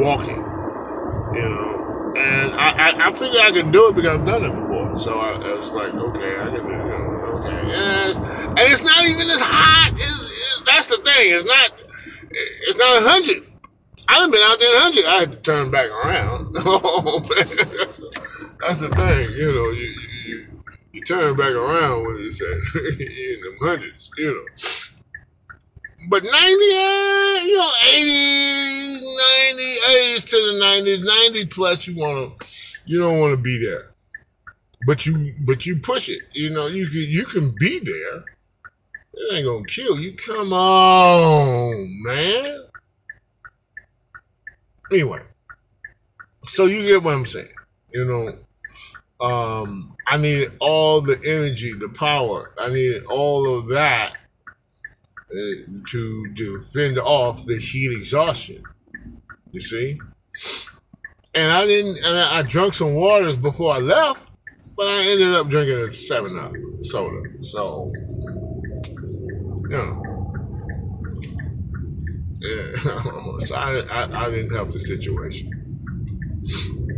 walking 0.00 0.51
you 1.34 1.48
know. 1.48 2.12
And 2.16 2.52
I, 2.54 2.90
I, 2.90 3.08
I 3.08 3.12
figure 3.12 3.40
I 3.40 3.50
can 3.50 3.70
do 3.70 3.88
it 3.88 3.94
because 3.94 4.18
I've 4.18 4.26
done 4.26 4.44
it 4.44 4.54
before. 4.54 4.98
So 4.98 5.18
I, 5.18 5.32
I 5.32 5.54
was 5.54 5.72
like, 5.72 5.94
okay, 5.94 6.36
I 6.36 6.44
can 6.44 6.54
do 6.54 6.72
it. 6.72 6.84
You 6.84 6.90
know, 6.90 7.40
okay, 7.40 7.68
yes. 7.68 8.18
And 8.18 8.58
it's 8.60 8.84
not 8.84 9.04
even 9.04 9.22
as 9.22 9.40
hot. 9.40 9.92
It's, 9.94 10.62
that's 10.66 10.86
the 10.86 10.96
thing. 10.98 11.32
It's 11.32 11.44
not. 11.44 11.82
It's 12.30 12.78
not 12.78 13.02
a 13.02 13.08
hundred. 13.08 13.46
I 14.08 14.14
haven't 14.14 14.32
been 14.32 14.42
out 14.42 14.58
there 14.58 14.76
a 14.76 14.80
hundred. 14.80 15.04
I 15.04 15.20
had 15.20 15.32
to 15.32 15.38
turn 15.38 15.70
back 15.70 15.88
around. 15.88 16.48
oh 16.58 17.20
that's 18.60 18.78
the 18.78 18.88
thing. 18.88 19.32
You 19.32 19.54
know, 19.54 19.70
you 19.70 19.94
you, 20.26 20.46
you 20.92 21.02
turn 21.02 21.36
back 21.36 21.52
around 21.52 22.04
when 22.04 22.16
it's 22.20 22.40
in 22.42 23.40
the 23.40 23.56
hundreds. 23.60 24.10
You 24.18 24.34
know. 24.34 24.81
But 26.08 26.24
90, 26.24 26.32
uh, 26.32 27.44
you 27.44 27.56
know, 27.58 27.70
80, 27.86 28.92
90, 28.92 29.62
80s 29.88 30.30
to 30.30 30.36
the 30.36 30.60
90s, 30.62 31.32
90 31.34 31.46
plus, 31.46 31.86
you 31.86 31.96
want 31.96 32.40
to, 32.40 32.46
you 32.86 33.00
don't 33.00 33.20
want 33.20 33.36
to 33.36 33.42
be 33.42 33.64
there. 33.64 33.94
But 34.84 35.06
you, 35.06 35.34
but 35.40 35.64
you 35.64 35.76
push 35.76 36.08
it. 36.08 36.22
You 36.32 36.50
know, 36.50 36.66
you 36.66 36.86
can, 36.86 37.04
you 37.08 37.24
can 37.24 37.54
be 37.56 37.78
there. 37.78 38.24
It 39.14 39.34
ain't 39.34 39.46
gonna 39.46 39.64
kill 39.66 40.00
you. 40.00 40.14
Come 40.14 40.52
on, 40.52 42.02
man. 42.02 42.64
Anyway, 44.90 45.20
so 46.42 46.66
you 46.66 46.82
get 46.82 47.02
what 47.02 47.14
I'm 47.14 47.26
saying. 47.26 47.46
You 47.92 48.04
know, 48.06 49.26
um, 49.26 49.94
I 50.06 50.16
needed 50.16 50.52
all 50.58 51.00
the 51.00 51.20
energy, 51.24 51.72
the 51.74 51.90
power. 51.90 52.52
I 52.58 52.70
needed 52.70 53.04
all 53.04 53.58
of 53.58 53.68
that 53.68 54.16
to 55.88 56.34
to 56.34 56.60
fend 56.60 56.98
off 56.98 57.44
the 57.46 57.58
heat 57.58 57.92
exhaustion. 57.92 58.62
You 59.52 59.60
see, 59.60 59.98
and 61.34 61.52
I 61.52 61.66
didn't. 61.66 61.98
And 62.04 62.18
I, 62.18 62.38
I 62.38 62.42
drank 62.42 62.74
some 62.74 62.94
waters 62.94 63.36
before 63.36 63.74
I 63.74 63.78
left, 63.78 64.30
but 64.76 64.86
I 64.86 65.02
ended 65.04 65.34
up 65.34 65.48
drinking 65.48 65.78
a 65.78 65.92
Seven 65.92 66.38
Up 66.38 66.52
soda. 66.82 67.20
So, 67.44 67.90
you 69.62 69.68
know, 69.68 70.02
yeah. 72.40 72.72
so 73.38 73.54
I, 73.54 73.80
I 73.90 74.26
I 74.26 74.30
didn't 74.30 74.54
help 74.54 74.72
the 74.72 74.80
situation. 74.80 75.50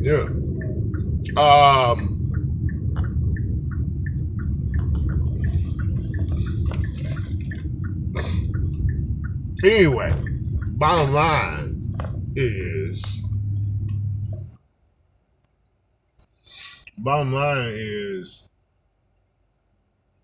Yeah. 0.01 0.29
Um. 1.41 2.14
Anyway, 9.65 10.13
bottom 10.77 11.15
line 11.15 11.95
is, 12.37 13.23
bottom 16.99 17.33
line 17.33 17.73
is, 17.75 18.47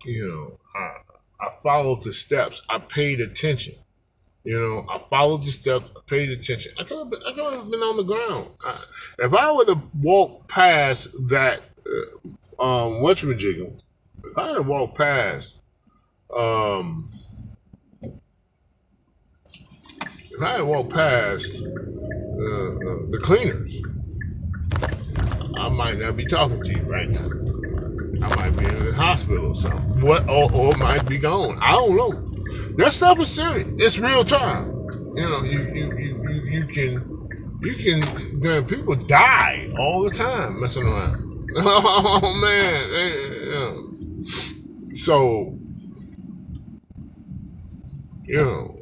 you 0.05 0.27
know, 0.27 0.59
I, 0.75 0.97
I 1.43 1.49
followed 1.63 2.03
the 2.03 2.13
steps. 2.13 2.61
I 2.69 2.77
paid 2.77 3.19
attention. 3.19 3.73
You 4.43 4.59
know, 4.59 4.85
I 4.87 4.99
followed 5.09 5.43
the 5.43 5.49
steps, 5.49 5.89
I 5.95 6.01
paid 6.05 6.29
attention. 6.29 6.73
I 6.79 6.83
could 6.83 6.99
have 6.99 7.09
been, 7.09 7.21
I 7.27 7.31
could 7.31 7.53
have 7.53 7.71
been 7.71 7.79
on 7.79 7.97
the 7.97 8.03
ground. 8.03 8.47
I, 8.63 8.79
if 9.25 9.33
I 9.33 9.51
would 9.51 9.69
have 9.69 9.81
walked 9.99 10.49
past 10.49 11.09
that, 11.29 11.61
uh, 12.59 12.63
um, 12.63 13.01
whatchamajiggle, 13.01 13.81
if 14.23 14.37
I 14.37 14.51
had 14.51 14.67
walked 14.67 14.99
past, 14.99 15.63
um, 16.35 17.09
if 20.35 20.41
I 20.41 20.53
had 20.53 20.63
walked 20.63 20.93
past 20.93 21.61
uh, 21.61 21.65
uh, 21.65 23.01
the 23.11 23.19
cleaners, 23.21 23.81
I 25.57 25.69
might 25.69 25.99
not 25.99 26.17
be 26.17 26.25
talking 26.25 26.63
to 26.63 26.71
you 26.71 26.83
right 26.83 27.09
now. 27.09 27.27
I 28.21 28.35
might 28.35 28.57
be 28.57 28.65
in 28.65 28.85
the 28.85 28.93
hospital 28.95 29.47
or 29.47 29.55
something. 29.55 30.05
What 30.05 30.27
or, 30.29 30.51
or 30.53 30.75
might 30.77 31.07
be 31.07 31.17
gone. 31.17 31.57
I 31.61 31.71
don't 31.73 31.95
know. 31.95 32.11
That 32.77 32.91
stuff 32.93 33.19
is 33.19 33.33
serious. 33.33 33.67
It's 33.77 33.99
real 33.99 34.23
time. 34.25 34.67
You 35.15 35.29
know, 35.29 35.43
you 35.43 35.59
you 35.59 35.85
you 35.97 36.23
you, 36.29 36.41
you 36.51 36.67
can 36.67 37.03
you 37.61 37.75
can 37.75 38.01
man, 38.41 38.65
people 38.65 38.95
die 38.95 39.69
all 39.79 40.03
the 40.03 40.11
time 40.11 40.59
messing 40.61 40.85
around. 40.85 41.27
Oh 41.57 42.39
man. 42.41 42.89
So, 44.95 45.59
you 48.23 48.37
know. 48.37 48.77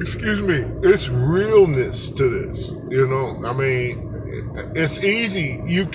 Excuse 0.00 0.42
me, 0.42 0.56
it's 0.82 1.08
realness 1.08 2.10
to 2.12 2.28
this. 2.28 2.70
You 2.88 3.06
know, 3.06 3.46
I 3.46 3.52
mean, 3.52 4.12
it's 4.74 5.02
easy. 5.02 5.60
You 5.64 5.88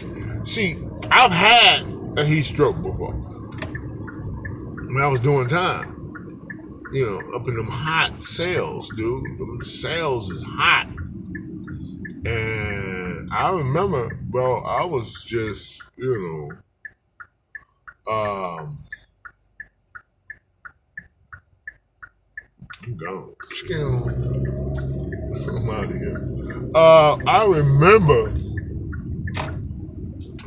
see, 0.46 0.78
I've 1.12 1.32
had 1.32 1.94
a 2.18 2.26
heat 2.26 2.44
stroke 2.44 2.82
before 2.82 3.14
when 3.14 5.04
I 5.04 5.08
was 5.08 5.22
doing 5.22 5.48
time. 5.48 5.92
You 6.92 7.06
know, 7.06 7.36
up 7.36 7.48
in 7.48 7.56
them 7.56 7.68
hot 7.68 8.24
cells, 8.24 8.90
dude. 8.90 9.38
Them 9.38 9.64
cells 9.64 10.32
is 10.32 10.44
hot, 10.44 10.88
and 12.26 13.30
I 13.34 13.50
remember, 13.50 14.16
bro. 14.30 14.64
I 14.64 14.86
was 14.86 15.24
just, 15.24 15.84
you 15.98 16.58
know, 18.08 18.12
um, 18.12 18.78
I'm 22.84 22.98
gone. 22.98 23.36
I'm 25.48 25.70
out 25.70 25.86
of 25.86 25.96
here. 25.96 26.72
Uh, 26.76 27.18
I 27.26 27.46
remember 27.46 28.32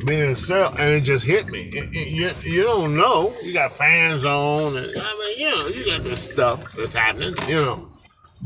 being 0.07 0.35
cell, 0.35 0.75
and 0.79 0.95
it 0.95 1.01
just 1.03 1.27
hit 1.27 1.49
me. 1.49 1.63
It, 1.73 1.91
it, 1.95 2.09
you, 2.09 2.31
you 2.51 2.63
don't 2.63 2.97
know. 2.97 3.33
You 3.43 3.53
got 3.53 3.73
fans 3.73 4.25
on, 4.25 4.77
and 4.77 4.93
I 4.97 5.19
mean, 5.19 5.39
you 5.39 5.51
know, 5.51 5.67
you 5.67 5.85
got 5.85 6.03
this 6.03 6.31
stuff 6.33 6.73
that's 6.73 6.95
happening, 6.95 7.35
you 7.49 7.57
know, 7.57 7.89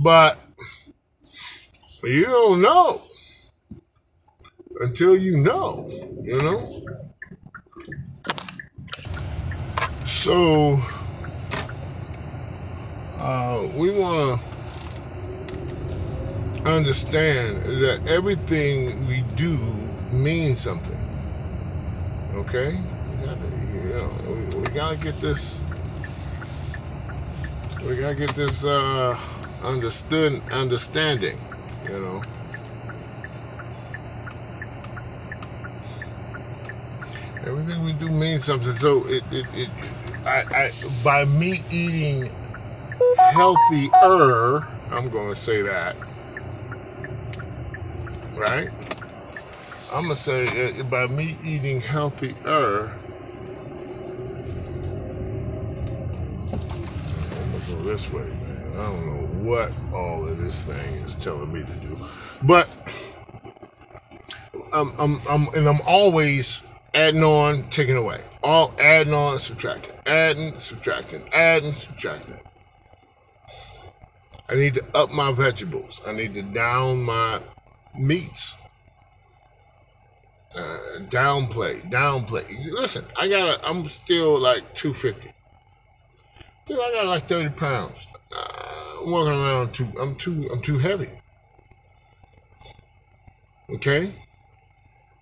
but 0.03 0.39
you 2.05 2.25
don't 2.25 2.63
know 2.63 3.01
until 4.81 5.17
you 5.17 5.39
know, 5.39 5.89
you 6.23 6.41
know. 6.41 6.63
So 10.07 10.81
uh, 13.23 13.69
we 13.77 13.91
want 13.99 14.41
to 16.57 16.71
understand 16.71 17.63
that 17.63 18.01
everything 18.09 19.07
we 19.07 19.23
do 19.37 19.57
means 20.11 20.61
something. 20.61 20.99
Okay, 22.35 22.81
we 23.11 23.27
gotta, 23.27 23.47
you 23.73 23.93
know, 23.95 24.23
gotta 24.75 24.97
get 24.97 25.15
this 25.17 25.61
we 27.87 27.97
gotta 27.97 28.15
get 28.15 28.31
this 28.31 28.65
uh, 28.65 29.19
understood 29.65 30.43
understanding. 30.51 31.39
You 31.85 31.99
know, 31.99 32.23
everything 37.45 37.85
we 37.85 37.93
do 37.95 38.09
means 38.09 38.45
something. 38.45 38.73
So 38.73 39.07
it, 39.07 39.23
it, 39.31 39.47
it 39.55 39.69
I, 40.25 40.45
I 40.55 40.71
by 41.05 41.25
me 41.25 41.61
eating 41.71 42.31
healthier. 43.31 44.67
I'm 44.91 45.09
going 45.09 45.35
to 45.35 45.41
say 45.41 45.63
that. 45.63 45.97
Right? 48.35 48.71
I'm 49.93 50.05
going 50.05 50.15
to 50.15 50.17
say 50.17 50.81
uh, 50.81 50.83
by 50.85 51.07
me 51.07 51.37
eating 51.45 51.81
healthier. 51.81 52.93
This 57.83 58.13
way, 58.13 58.23
man. 58.23 58.71
I 58.75 58.77
don't 58.77 59.07
know 59.07 59.51
what 59.51 59.73
all 59.93 60.27
of 60.27 60.39
this 60.39 60.65
thing 60.65 60.95
is 61.03 61.15
telling 61.17 61.53
me 61.53 61.63
to 61.63 61.81
do. 61.81 61.97
But 62.45 62.75
I'm, 64.73 64.93
I'm, 64.99 65.21
I'm 65.29 65.49
and 65.55 65.69
I'm 65.69 65.81
always 65.87 66.63
adding 66.95 67.23
on, 67.23 67.69
taking 67.71 67.97
away. 67.97 68.21
All 68.43 68.73
adding 68.79 69.13
on, 69.13 69.39
subtracting, 69.39 69.95
adding, 70.07 70.59
subtracting, 70.59 71.23
adding, 71.33 71.73
subtracting. 71.73 72.37
I 74.53 74.57
need 74.57 74.75
to 74.75 74.85
up 74.95 75.11
my 75.11 75.33
vegetables. 75.33 76.03
I 76.07 76.13
need 76.13 76.35
to 76.35 76.43
down 76.43 77.05
my 77.05 77.41
meats. 77.99 78.59
Uh, 80.55 80.79
downplay, 81.09 81.81
downplay. 81.91 82.47
Listen, 82.73 83.07
I 83.17 83.29
got. 83.29 83.61
I'm 83.65 83.89
still 83.89 84.39
like 84.39 84.75
250. 84.75 85.33
Dude, 86.67 86.79
I 86.79 86.93
got 86.93 87.07
like 87.07 87.23
30 87.23 87.49
pounds. 87.51 88.07
Uh, 88.31 89.01
I'm 89.01 89.11
walking 89.11 89.33
around 89.33 89.73
too. 89.73 89.87
I'm 89.99 90.17
too. 90.17 90.51
I'm 90.53 90.61
too 90.61 90.77
heavy. 90.77 91.09
Okay. 93.77 94.15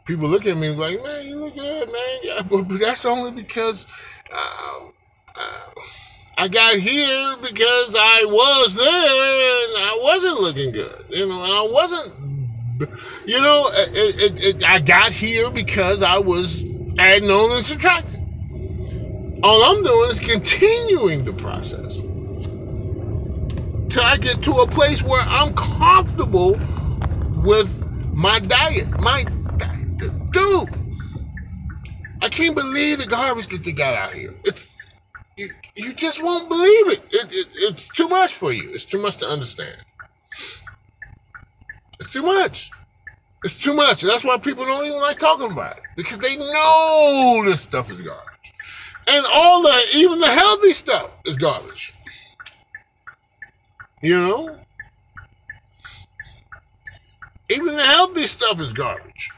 People 0.07 0.29
look 0.29 0.45
at 0.47 0.57
me 0.57 0.71
like, 0.71 1.01
man, 1.05 1.25
you 1.25 1.37
look 1.37 1.55
good, 1.55 1.87
man. 1.93 2.19
Yeah, 2.25 2.43
but, 2.51 2.65
but 2.65 2.81
that's 2.81 3.05
only 3.05 3.31
because 3.31 3.87
uh, 4.35 4.87
uh, 5.37 5.81
I 6.41 6.49
got 6.49 6.77
here 6.77 7.37
because 7.43 7.95
I 7.95 8.25
was 8.25 8.75
there 8.75 8.87
and 8.87 9.77
I 9.77 9.99
wasn't 10.01 10.41
looking 10.41 10.73
good. 10.73 11.05
You 11.11 11.29
know, 11.29 11.43
I 11.43 11.71
wasn't. 11.71 12.15
You 13.27 13.43
know, 13.43 13.69
it, 13.75 14.17
it, 14.23 14.45
it, 14.47 14.65
I 14.67 14.79
got 14.79 15.13
here 15.13 15.51
because 15.51 16.03
I 16.03 16.17
was 16.17 16.63
adding 16.99 17.29
on 17.29 17.57
and 17.57 17.63
subtracting. 17.63 19.41
All 19.43 19.63
I'm 19.65 19.85
doing 19.85 20.11
is 20.11 20.19
continuing 20.19 21.25
the 21.25 21.35
process 21.35 22.01
till 23.91 24.03
I 24.03 24.17
get 24.17 24.43
to 24.45 24.53
a 24.63 24.67
place 24.67 25.03
where 25.03 25.23
I'm 25.27 25.53
comfortable 25.53 26.53
with 27.45 28.15
my 28.15 28.39
diet. 28.39 28.89
My 28.99 29.25
dude, 30.31 30.71
I 32.23 32.31
can't 32.31 32.57
believe 32.57 33.01
the 33.01 33.09
garbage 33.11 33.49
that 33.49 33.63
they 33.63 33.73
got 33.73 33.95
out 33.95 34.15
here. 34.15 34.30
You, 35.77 35.93
just 35.95 36.23
won't 36.23 36.49
believe 36.49 36.89
it. 36.89 37.05
It, 37.13 37.33
it. 37.33 37.49
It's 37.55 37.89
too 37.89 38.09
much 38.09 38.35
for 38.35 38.53
you. 38.53 38.71
It's 38.73 38.85
too 38.85 39.01
much 39.01 39.17
to 39.19 39.27
understand. 39.27 39.77
It's 41.99 42.13
too 42.13 42.23
much. 42.23 42.71
It's 43.45 43.63
too 43.63 43.75
much. 43.75 44.03
That's 44.03 44.25
why 44.25 44.39
people 44.39 44.67
don't 44.67 44.87
even 44.87 45.01
like 45.01 45.19
talking 45.19 45.51
about 45.51 45.79
it 45.79 45.83
because 45.97 46.19
they 46.19 46.37
know 46.37 47.43
this 47.45 47.61
stuff 47.61 47.91
is 47.91 48.03
garbage, 48.03 48.53
and 49.09 49.25
all 49.33 49.63
the 49.63 49.87
even 49.95 50.19
the 50.21 50.29
healthy 50.29 50.73
stuff 50.73 51.11
is 51.25 51.37
garbage. 51.37 51.95
You 54.03 54.21
know, 54.21 54.59
even 57.49 57.77
the 57.77 57.85
healthy 57.85 58.27
stuff 58.27 58.61
is 58.61 58.73
garbage. 58.73 59.31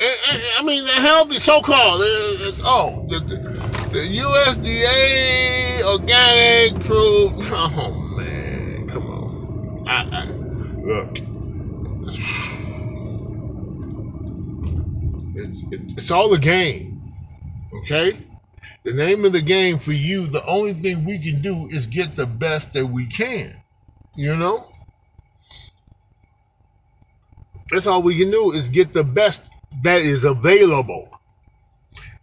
I 0.00 0.62
mean, 0.64 0.84
the 0.84 0.90
healthy 0.90 1.36
so-called. 1.36 2.00
Uh, 2.00 2.04
uh, 2.04 2.52
oh, 2.64 3.06
the, 3.08 3.18
the 3.20 3.63
USDA 4.00 5.84
organic 5.86 6.80
proof. 6.80 7.32
Oh 7.52 7.92
man, 8.16 8.88
come 8.88 9.06
on. 9.06 9.84
I, 9.88 10.02
I, 10.10 10.24
look, 10.82 11.18
it's, 15.36 15.64
it's 15.70 15.92
it's 15.94 16.10
all 16.10 16.32
a 16.34 16.38
game. 16.38 16.94
Okay. 17.82 18.16
The 18.84 18.92
name 18.92 19.24
of 19.24 19.32
the 19.32 19.40
game 19.40 19.78
for 19.78 19.92
you, 19.92 20.26
the 20.26 20.44
only 20.44 20.74
thing 20.74 21.04
we 21.04 21.18
can 21.18 21.40
do 21.40 21.66
is 21.68 21.86
get 21.86 22.16
the 22.16 22.26
best 22.26 22.74
that 22.74 22.86
we 22.86 23.06
can. 23.06 23.54
You 24.14 24.36
know? 24.36 24.68
That's 27.70 27.86
all 27.86 28.02
we 28.02 28.18
can 28.18 28.30
do 28.30 28.52
is 28.52 28.68
get 28.68 28.92
the 28.92 29.04
best 29.04 29.50
that 29.82 30.02
is 30.02 30.24
available. 30.24 31.08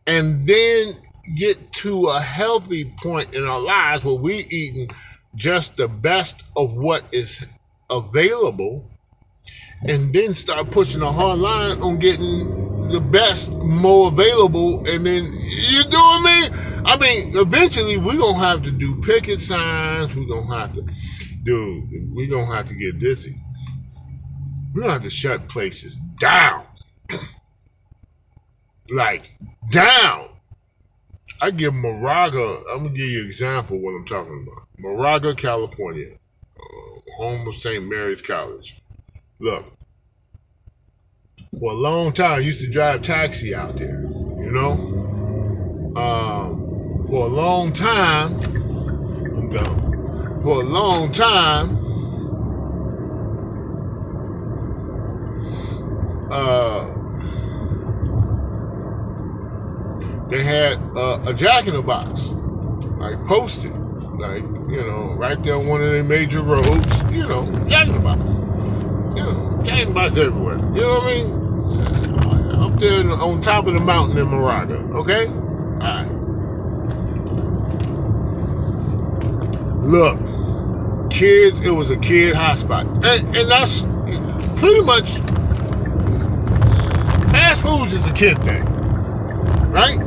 And 0.06 0.46
then 0.46 0.94
get 1.36 1.72
to 1.74 2.08
a 2.08 2.20
healthy 2.20 2.86
point 3.02 3.34
in 3.34 3.46
our 3.46 3.60
lives 3.60 4.04
where 4.04 4.16
we're 4.16 4.46
eating 4.50 4.90
just 5.36 5.78
the 5.78 5.88
best 5.88 6.44
of 6.56 6.76
what 6.76 7.04
is 7.12 7.48
available 7.90 8.86
and 9.88 10.14
then 10.14 10.34
start 10.34 10.70
pushing 10.72 11.02
a 11.02 11.12
hard 11.12 11.40
line 11.40 11.80
on 11.82 11.98
getting 11.98 12.90
the 12.90 13.00
best 13.00 13.58
more 13.64 14.10
available 14.10 14.86
and 14.88 15.06
then 15.06 15.24
you 15.24 15.84
doing 15.84 16.24
me 16.24 16.50
i 16.86 16.98
mean? 17.00 17.38
Eventually 17.38 17.98
we're 17.98 18.18
gonna 18.18 18.38
have 18.40 18.64
to 18.64 18.72
do 18.72 19.00
picket 19.02 19.40
signs. 19.40 20.16
We're 20.16 20.28
gonna 20.28 20.56
have 20.56 20.74
to 20.74 20.86
do 21.44 21.88
we're 22.12 22.30
gonna 22.30 22.54
have 22.56 22.68
to 22.68 22.76
get 22.76 23.00
dizzy. 23.00 23.36
We're 24.74 24.82
gonna 24.82 24.94
have 24.94 25.04
to 25.04 25.10
shut 25.10 25.48
places 25.48 25.98
down. 26.20 26.66
Like 28.94 29.38
down 29.70 30.31
I 31.44 31.50
give 31.50 31.74
Moraga, 31.74 32.62
I'm 32.72 32.84
going 32.84 32.94
to 32.94 33.00
give 33.00 33.10
you 33.10 33.22
an 33.22 33.26
example 33.26 33.78
of 33.78 33.82
what 33.82 33.96
I'm 33.96 34.06
talking 34.06 34.46
about. 34.48 34.68
Moraga, 34.78 35.34
California, 35.34 36.12
uh, 36.56 37.02
home 37.18 37.48
of 37.48 37.56
St. 37.56 37.84
Mary's 37.84 38.22
College. 38.22 38.80
Look, 39.40 39.66
for 41.60 41.72
a 41.72 41.76
long 41.76 42.12
time, 42.12 42.34
I 42.34 42.38
used 42.38 42.60
to 42.60 42.70
drive 42.70 43.02
taxi 43.02 43.56
out 43.56 43.76
there, 43.76 44.04
you 44.04 44.52
know? 44.52 45.94
Um, 45.96 47.08
for 47.08 47.26
a 47.26 47.30
long 47.30 47.74
time, 47.74 48.36
I'm 49.26 49.50
gone. 49.50 50.42
For 50.44 50.62
a 50.62 50.64
long 50.64 51.12
time, 51.12 51.80
uh, 56.32 57.01
they 60.32 60.44
had 60.44 60.80
uh, 60.96 61.22
a 61.28 61.34
jack 61.34 61.68
in 61.68 61.74
the 61.74 61.82
box, 61.82 62.32
like 62.98 63.22
posted, 63.28 63.76
like, 64.18 64.44
you 64.70 64.82
know, 64.82 65.14
right 65.14 65.44
there 65.44 65.56
on 65.58 65.68
one 65.68 65.82
of 65.82 65.92
the 65.92 66.04
major 66.04 66.42
roads, 66.42 67.04
you 67.12 67.28
know, 67.28 67.46
jack 67.68 67.88
in 67.88 67.96
the 67.96 68.00
box. 68.00 68.22
You 69.16 69.24
know, 69.24 69.62
jack 69.66 69.82
in 69.82 69.88
the 69.90 69.94
box 69.94 70.16
everywhere. 70.16 70.58
You 70.74 70.82
know 70.82 71.00
what 71.00 71.04
I 71.04 71.14
mean? 71.14 71.42
Up 72.62 72.80
there 72.80 73.12
on 73.12 73.42
top 73.42 73.68
of 73.68 73.74
the 73.74 73.82
mountain 73.82 74.18
in 74.18 74.30
Moraga, 74.30 74.76
okay? 74.76 75.28
Alright. 75.28 76.10
Look, 79.84 80.18
kids, 81.12 81.60
it 81.60 81.72
was 81.72 81.92
a 81.92 81.98
kid 81.98 82.36
hotspot. 82.36 82.86
And, 83.04 83.36
and 83.36 83.52
that's 83.52 83.82
pretty 84.62 84.86
much 84.86 85.18
fast 87.34 87.62
foods 87.64 87.94
is 87.94 88.08
a 88.10 88.14
kid 88.14 88.38
thing, 88.44 88.64
right? 89.72 89.98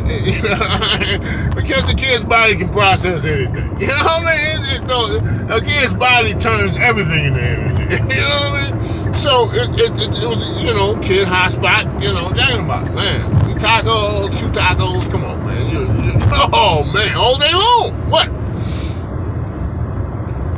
Because 0.00 1.86
the 1.90 1.94
kid's 1.96 2.24
body 2.24 2.56
can 2.56 2.68
process 2.70 3.24
anything. 3.24 3.70
You 3.82 3.88
know 3.88 4.04
what 4.04 4.22
I 4.22 4.30
mean? 4.30 4.60
It, 4.62 4.80
it, 4.80 5.46
no, 5.48 5.56
a 5.56 5.60
kid's 5.60 5.92
body 5.92 6.34
turns 6.34 6.76
everything 6.76 7.24
into 7.26 7.40
energy. 7.40 7.82
you 8.14 8.20
know 8.20 8.38
what 8.38 8.72
I 8.72 9.04
mean? 9.04 9.14
So 9.14 9.50
it, 9.52 9.68
it, 9.74 10.22
it, 10.22 10.28
was, 10.28 10.62
you 10.62 10.72
know, 10.72 10.94
kid 11.00 11.26
hotspot, 11.26 12.00
you 12.00 12.12
know, 12.12 12.28
the 12.28 12.64
Box, 12.66 12.90
man. 12.90 13.42
Tacos, 13.58 14.38
two 14.38 14.48
tacos, 14.48 15.10
come 15.10 15.24
on, 15.24 15.44
man. 15.46 15.70
You, 15.70 15.80
you, 15.80 16.12
oh, 16.52 16.84
man, 16.92 17.16
all 17.16 17.38
day 17.38 17.52
long. 17.52 17.92
What? 18.10 18.32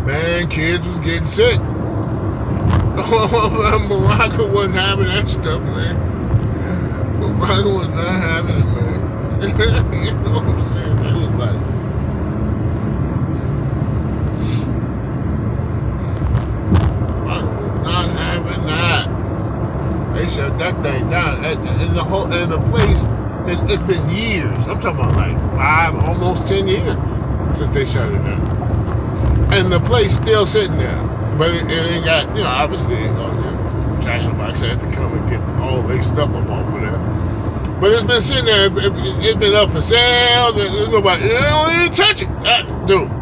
Man, 0.06 0.48
kids 0.48 0.86
was 0.86 1.00
getting 1.00 1.26
sick. 1.26 1.58
Moraga 2.94 4.46
wasn't 4.52 4.76
having 4.76 5.06
that 5.06 5.28
stuff, 5.28 5.60
man. 5.62 6.14
Moraga 7.20 7.68
was 7.68 7.88
not 7.88 8.20
having 8.20 8.56
it, 8.56 8.64
man. 8.64 8.93
You 9.42 10.12
know 10.14 10.32
what 10.32 10.44
I'm 10.44 10.62
saying? 10.64 10.98
It 10.98 11.14
was 11.14 11.34
like. 11.34 11.60
Not 17.84 18.08
having 18.10 18.64
that. 18.66 20.14
They 20.14 20.26
shut 20.26 20.58
that 20.58 20.82
thing 20.82 21.10
down. 21.10 21.44
And 21.44 21.96
the 21.96 22.02
whole 22.02 22.32
and 22.32 22.50
the 22.50 22.58
place, 22.70 23.04
it's, 23.46 23.72
it's 23.72 23.82
been 23.82 24.08
years. 24.08 24.66
I'm 24.68 24.80
talking 24.80 25.00
about 25.00 25.14
oh, 25.14 25.18
like 25.18 25.36
five, 25.56 25.94
almost 25.96 26.48
ten 26.48 26.66
years 26.66 26.96
since 27.58 27.74
they 27.74 27.84
shut 27.84 28.10
it 28.10 28.18
down. 28.18 29.52
And 29.52 29.70
the 29.70 29.80
place 29.80 30.14
still 30.16 30.46
sitting 30.46 30.78
there. 30.78 31.02
But 31.36 31.50
it, 31.50 31.64
it 31.70 31.92
ain't 31.92 32.04
got, 32.04 32.28
you 32.36 32.42
know, 32.42 32.48
obviously, 32.48 32.96
you 32.96 33.10
know, 33.10 33.98
Jack 34.02 34.22
in 34.22 34.28
the 34.28 34.34
Box 34.34 34.60
had 34.60 34.80
to 34.80 34.90
come 34.92 35.12
and 35.12 35.28
get 35.28 35.40
all 35.60 35.82
their 35.82 36.02
stuff 36.02 36.30
up 36.30 36.48
over 36.48 36.80
there. 36.80 37.13
But 37.84 37.92
it's 37.92 38.04
been 38.04 38.22
sitting 38.22 38.46
there. 38.46 38.64
It, 38.64 38.72
has 38.72 39.34
been 39.34 39.52
up 39.52 39.68
for 39.68 39.82
sale. 39.82 40.54
There's 40.54 40.88
nobody. 40.88 41.28
Don't 41.28 41.82
even 41.82 41.92
touch 41.92 42.22
it, 42.22 42.28
uh, 42.30 42.62
dude. 42.86 43.10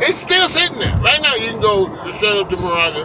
It's 0.00 0.16
still 0.16 0.48
sitting 0.48 0.78
there. 0.78 0.96
Right 1.00 1.20
now, 1.20 1.34
you 1.34 1.50
can 1.50 1.60
go 1.60 1.84
straight 2.12 2.40
up 2.40 2.48
to 2.48 2.56
Moraga 2.56 3.02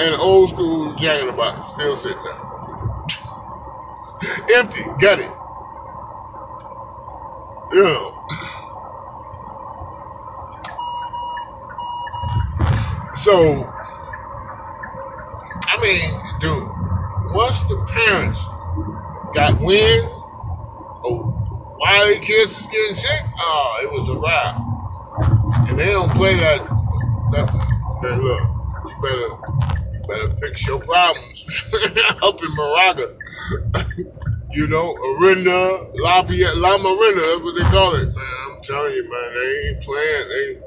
and 0.00 0.16
old 0.16 0.50
school 0.50 0.92
Jack 0.96 1.20
in 1.20 1.28
the 1.28 1.32
Box. 1.32 1.68
Still 1.68 1.94
sitting 1.94 2.20
there. 2.24 2.34
Empty. 4.58 4.82
Got 4.98 5.20
it. 5.20 5.30
You 7.72 7.84
know. 7.84 8.12
So, 13.14 13.72
I 15.68 15.78
mean, 15.80 16.10
dude, 16.40 16.68
once 17.32 17.62
the 17.66 17.76
parents 17.94 18.48
got 19.36 19.60
wind 19.60 20.08
oh, 21.04 21.76
why 21.76 22.14
the 22.14 22.18
kids 22.24 22.56
was 22.56 22.66
getting 22.68 22.96
sick, 22.96 23.22
oh, 23.38 23.80
it 23.82 23.92
was 23.92 24.08
a 24.08 24.16
wrap. 24.16 25.68
And 25.68 25.78
they 25.78 25.92
don't 25.92 26.10
play 26.12 26.36
that. 26.36 26.60
that 27.32 27.52
man, 28.02 28.18
look, 28.18 28.42
you 28.86 28.96
better, 29.02 29.28
you 29.92 30.00
better 30.08 30.36
fix 30.36 30.66
your 30.66 30.80
problems 30.80 31.44
up 32.22 32.42
in 32.42 32.54
Moraga. 32.54 33.08
you 34.52 34.66
know, 34.68 34.94
Orinda, 34.94 35.84
Lafayette, 36.02 36.56
Lamorinda, 36.56 37.20
that's 37.20 37.42
what 37.42 37.54
they 37.56 37.68
call 37.70 37.94
it. 37.94 38.06
Man, 38.06 38.36
I'm 38.48 38.62
telling 38.62 38.92
you, 38.94 39.10
man, 39.10 39.34
they 39.34 39.68
ain't 39.68 39.82
playing. 39.82 40.28
They, 40.30 40.60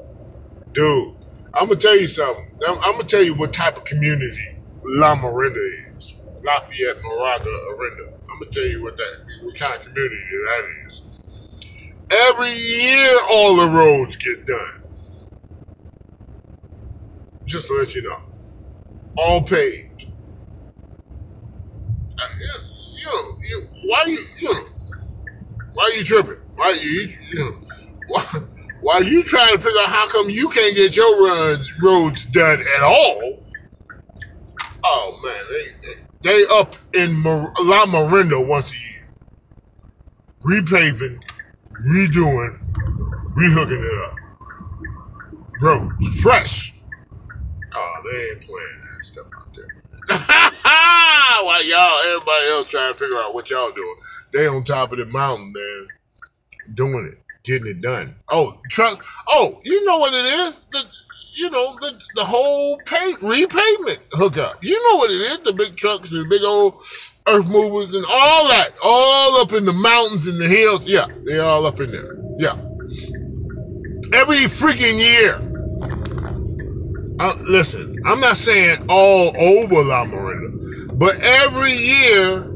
dude, 0.74 1.14
I'm 1.54 1.66
gonna 1.66 1.80
tell 1.80 1.98
you 1.98 2.06
something. 2.06 2.44
I'm, 2.68 2.78
I'm 2.84 2.92
gonna 2.92 3.04
tell 3.08 3.22
you 3.22 3.34
what 3.34 3.52
type 3.52 3.76
of 3.76 3.84
community 3.84 4.62
Lamorinda 4.96 5.58
is. 5.96 6.22
Lafayette, 6.46 7.02
Moraga, 7.02 7.50
Orinda. 7.70 8.19
Gonna 8.40 8.52
tell 8.52 8.64
you 8.64 8.82
what 8.84 8.96
that, 8.96 9.16
what 9.44 9.56
kind 9.58 9.74
of 9.74 9.82
community 9.82 10.16
that 10.46 10.64
is. 10.88 11.02
Every 12.10 12.50
year, 12.50 13.18
all 13.30 13.56
the 13.56 13.66
roads 13.68 14.16
get 14.16 14.46
done. 14.46 14.92
Just 17.46 17.68
to 17.68 17.74
let 17.74 17.94
you 17.94 18.02
know, 18.02 18.18
all. 19.18 19.44
Uh, 22.18 22.24
you 22.98 23.06
know, 23.06 23.22
you, 23.50 23.68
why 23.90 24.04
you, 24.06 24.18
you 24.40 24.54
know, 24.54 24.64
why 25.74 25.92
you 25.96 26.04
tripping? 26.04 26.36
Why 26.56 26.78
you, 26.80 26.90
you 27.32 27.40
know, 27.40 27.52
why, 28.08 28.24
why 28.82 28.98
you 29.00 29.22
trying 29.24 29.56
to 29.56 29.62
figure 29.62 29.80
out 29.80 29.88
how 29.88 30.08
come 30.10 30.30
you 30.30 30.48
can't 30.50 30.76
get 30.76 30.96
your 30.96 31.26
runs, 31.26 31.72
roads 31.82 32.26
done 32.26 32.60
at 32.60 32.82
all? 32.82 33.44
Oh 34.84 35.20
man, 35.24 35.34
they 35.50 36.32
they, 36.32 36.44
they 36.44 36.54
up 36.54 36.76
in 36.94 37.16
Mar- 37.16 37.52
Lamorinda 37.60 38.46
once 38.46 38.72
a 38.72 38.76
year, 38.76 40.60
repaving, 40.62 41.22
redoing, 41.88 42.56
rehooking 43.36 43.84
it 43.84 44.10
up. 44.10 44.16
Roads 45.60 46.20
fresh. 46.20 46.74
Oh, 47.74 48.02
they 48.10 48.18
ain't 48.30 48.40
playing 48.42 48.80
that 48.92 49.02
stuff 49.02 49.26
out 49.38 49.54
there. 49.54 49.72
While 51.44 51.64
y'all, 51.64 52.00
everybody 52.06 52.46
else 52.50 52.68
trying 52.68 52.92
to 52.92 52.98
figure 52.98 53.18
out 53.18 53.34
what 53.34 53.50
y'all 53.50 53.72
doing, 53.72 53.96
they 54.32 54.46
on 54.46 54.64
top 54.64 54.92
of 54.92 54.98
the 54.98 55.06
mountain, 55.06 55.52
man, 55.54 55.88
doing 56.74 57.06
it, 57.12 57.18
getting 57.44 57.68
it 57.68 57.82
done. 57.82 58.16
Oh, 58.30 58.60
truck. 58.70 59.04
Oh, 59.28 59.58
you 59.64 59.84
know 59.84 59.98
what 59.98 60.12
it 60.14 60.48
is? 60.48 60.66
The, 60.66 60.84
you 61.36 61.50
know 61.50 61.76
the 61.80 62.00
the 62.14 62.24
whole 62.24 62.78
pay 62.78 63.12
repavement 63.20 64.00
hookup. 64.12 64.62
You 64.62 64.74
know 64.74 64.96
what 64.98 65.10
it 65.10 65.14
is? 65.14 65.40
The 65.40 65.52
big 65.52 65.76
trucks, 65.76 66.10
the 66.10 66.24
big 66.28 66.42
old 66.42 66.82
earth 67.28 67.48
movers, 67.48 67.94
and 67.94 68.04
all 68.08 68.48
that, 68.48 68.70
all 68.82 69.40
up 69.40 69.52
in 69.52 69.64
the 69.64 69.72
mountains 69.72 70.26
and 70.26 70.40
the 70.40 70.48
hills. 70.48 70.84
Yeah, 70.86 71.06
they 71.26 71.38
all 71.38 71.66
up 71.66 71.80
in 71.80 71.92
there. 71.92 72.16
Yeah, 72.38 72.56
every 74.12 74.36
freaking 74.46 74.98
year. 74.98 75.40
Uh, 77.20 77.34
listen, 77.48 77.94
I'm 78.06 78.20
not 78.20 78.36
saying 78.36 78.78
all 78.88 79.28
over 79.36 79.74
Lamorinda, 79.76 80.98
but 80.98 81.18
every 81.20 81.72
year 81.72 82.50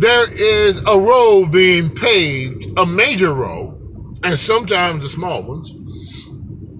there 0.00 0.26
is 0.34 0.82
a 0.86 0.98
road 0.98 1.52
being 1.52 1.90
paved, 1.94 2.66
a 2.78 2.86
major 2.86 3.34
road, 3.34 3.78
and 4.24 4.38
sometimes 4.38 5.02
the 5.02 5.08
small 5.10 5.42
ones. 5.42 5.72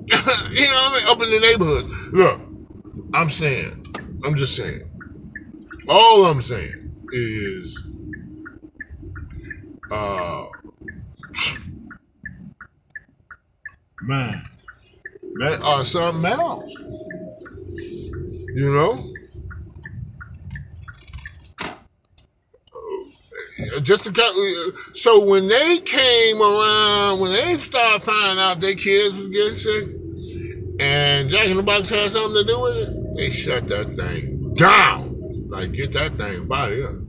you 0.52 0.60
know 0.62 0.90
what 0.90 0.92
I 0.92 1.00
mean? 1.00 1.08
Up 1.10 1.22
in 1.22 1.30
the 1.30 1.40
neighborhoods. 1.40 2.12
Look, 2.12 2.40
I'm 3.14 3.30
saying, 3.30 3.84
I'm 4.24 4.36
just 4.36 4.56
saying. 4.56 4.80
All 5.88 6.26
I'm 6.26 6.42
saying 6.42 6.92
is, 7.12 7.96
uh, 9.90 10.46
man, 14.02 14.40
that 15.38 15.60
are 15.62 15.84
something 15.84 16.24
else. 16.30 16.72
You 18.54 18.72
know? 18.72 19.15
Just 23.82 24.14
so 24.94 25.24
when 25.24 25.48
they 25.48 25.78
came 25.78 26.42
around, 26.42 27.20
when 27.20 27.32
they 27.32 27.56
started 27.56 28.02
finding 28.02 28.38
out 28.42 28.60
their 28.60 28.74
kids 28.74 29.16
was 29.16 29.28
getting 29.28 29.56
sick, 29.56 29.88
and 30.78 31.30
Jack 31.30 31.48
in 31.48 31.56
the 31.56 31.62
Box 31.62 31.88
had 31.88 32.10
something 32.10 32.34
to 32.34 32.44
do 32.44 32.60
with 32.60 32.76
it, 32.76 33.16
they 33.16 33.30
shut 33.30 33.66
that 33.68 33.96
thing 33.96 34.54
down. 34.54 35.16
Like, 35.48 35.72
get 35.72 35.92
that 35.92 36.16
thing 36.16 36.46
of 36.50 36.70
here. 36.70 37.00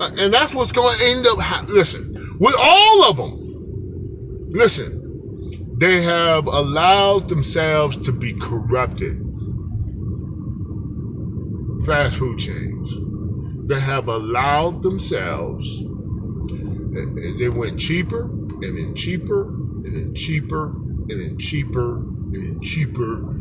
Uh, 0.00 0.10
and 0.18 0.32
that's 0.32 0.54
what's 0.54 0.72
going 0.72 0.96
to 0.98 1.04
end 1.06 1.26
up, 1.26 1.38
ha- 1.40 1.64
listen, 1.68 2.12
with 2.38 2.54
all 2.60 3.04
of 3.10 3.16
them, 3.16 3.34
listen, 4.50 5.76
they 5.78 6.02
have 6.02 6.46
allowed 6.46 7.28
themselves 7.28 7.96
to 8.04 8.12
be 8.12 8.34
corrupted. 8.34 9.24
Fast 11.86 12.16
food 12.16 12.38
chains. 12.38 12.77
They 13.68 13.80
have 13.80 14.08
allowed 14.08 14.82
themselves, 14.82 15.82
they 17.38 17.48
went 17.50 17.78
cheaper 17.78 18.22
and 18.22 18.78
then 18.78 18.94
cheaper 18.94 19.42
and 19.42 19.84
then 19.84 20.14
cheaper 20.14 20.68
and 20.68 21.10
then 21.10 21.38
cheaper 21.38 21.96
and 21.98 22.34
then 22.34 22.60
cheaper. 22.62 23.34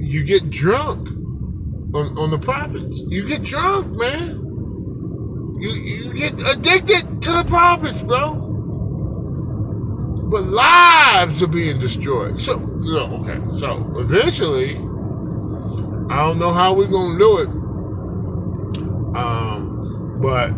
You 0.00 0.24
get 0.24 0.50
drunk 0.50 1.08
on, 1.94 2.18
on 2.18 2.30
the 2.30 2.38
profits. 2.38 3.02
You 3.06 3.26
get 3.26 3.44
drunk, 3.44 3.96
man. 3.96 4.40
You, 5.60 5.70
you 5.70 6.12
get 6.14 6.32
addicted 6.32 7.22
to 7.22 7.30
the 7.30 7.44
profits, 7.46 8.02
bro. 8.02 8.34
But 10.24 10.42
lives 10.42 11.42
are 11.44 11.46
being 11.46 11.78
destroyed. 11.78 12.40
So, 12.40 12.54
okay, 12.58 13.40
so 13.52 13.94
eventually, 13.96 14.76
I 16.10 16.26
don't 16.26 16.38
know 16.38 16.52
how 16.52 16.74
we're 16.74 16.88
going 16.88 17.12
to 17.12 17.18
do 17.18 17.38
it. 17.38 17.63
Um, 19.14 20.18
but 20.20 20.50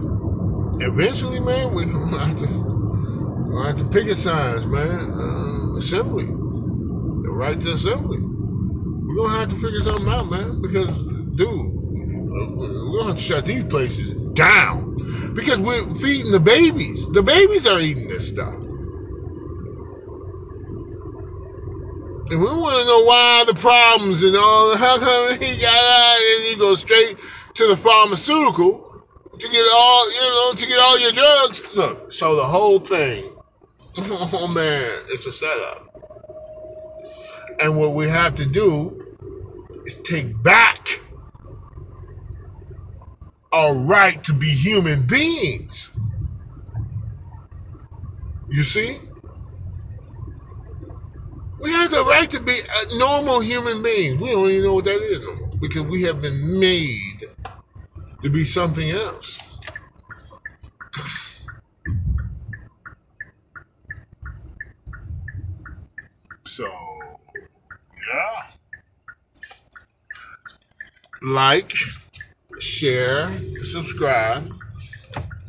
eventually, 0.82 1.40
man, 1.40 1.74
we're 1.74 1.84
going 1.92 2.10
to 2.10 2.18
have 2.18 2.38
to, 2.38 2.46
gonna 2.46 3.66
have 3.66 3.76
to 3.76 3.84
picket 3.84 4.16
signs, 4.16 4.66
man. 4.66 5.10
Uh, 5.12 5.76
assembly. 5.76 6.26
The 6.26 7.30
right 7.30 7.58
to 7.60 7.72
assembly. 7.72 8.18
We're 8.20 9.28
to 9.28 9.38
have 9.38 9.48
to 9.50 9.56
figure 9.56 9.80
something 9.80 10.08
out, 10.08 10.30
man. 10.30 10.60
Because, 10.62 11.02
dude, 11.34 11.72
we're 11.72 12.46
going 12.46 13.00
to 13.00 13.06
have 13.08 13.16
to 13.16 13.22
shut 13.22 13.44
these 13.44 13.64
places 13.64 14.14
down. 14.32 14.96
Because 15.34 15.58
we're 15.58 15.94
feeding 15.96 16.32
the 16.32 16.40
babies. 16.40 17.08
The 17.10 17.22
babies 17.22 17.66
are 17.66 17.78
eating 17.78 18.08
this 18.08 18.28
stuff. 18.28 18.54
And 22.28 22.40
we 22.40 22.46
want 22.46 22.80
to 22.80 22.86
know 22.86 23.04
why 23.04 23.44
the 23.46 23.54
problems 23.54 24.22
and 24.24 24.34
all. 24.34 24.76
How 24.78 24.98
come 24.98 25.38
he 25.38 25.60
got 25.60 25.72
out 25.72 26.18
and 26.18 26.44
you 26.50 26.58
go 26.58 26.74
straight 26.74 27.16
to 27.56 27.66
the 27.68 27.76
pharmaceutical 27.76 29.02
to 29.38 29.48
get 29.48 29.66
all, 29.72 30.12
you 30.12 30.28
know, 30.28 30.52
to 30.54 30.66
get 30.66 30.78
all 30.78 30.98
your 30.98 31.12
drugs? 31.12 31.74
Look, 31.74 32.12
so 32.12 32.36
the 32.36 32.44
whole 32.44 32.78
thing, 32.78 33.24
oh 33.98 34.52
man, 34.54 34.90
it's 35.08 35.26
a 35.26 35.32
setup. 35.32 35.82
And 37.60 37.76
what 37.78 37.94
we 37.94 38.08
have 38.08 38.34
to 38.36 38.46
do 38.46 39.16
is 39.86 39.96
take 39.98 40.42
back 40.42 41.00
our 43.52 43.74
right 43.74 44.22
to 44.24 44.34
be 44.34 44.50
human 44.50 45.06
beings. 45.06 45.90
You 48.50 48.62
see? 48.62 48.98
We 51.58 51.72
have 51.72 51.90
the 51.90 52.04
right 52.04 52.28
to 52.30 52.40
be 52.40 52.52
a 52.52 52.98
normal 52.98 53.40
human 53.40 53.82
beings. 53.82 54.20
We 54.20 54.30
don't 54.30 54.50
even 54.50 54.64
know 54.64 54.74
what 54.74 54.84
that 54.84 55.00
is 55.00 55.20
no 55.20 55.36
more 55.36 55.46
because 55.58 55.82
we 55.82 56.02
have 56.02 56.20
been 56.20 56.60
made 56.60 57.24
to 58.26 58.32
be 58.32 58.42
something 58.42 58.90
else. 58.90 59.38
So, 66.44 66.68
yeah. 68.12 68.46
Like, 71.22 71.72
share, 72.58 73.30
subscribe, 73.62 74.52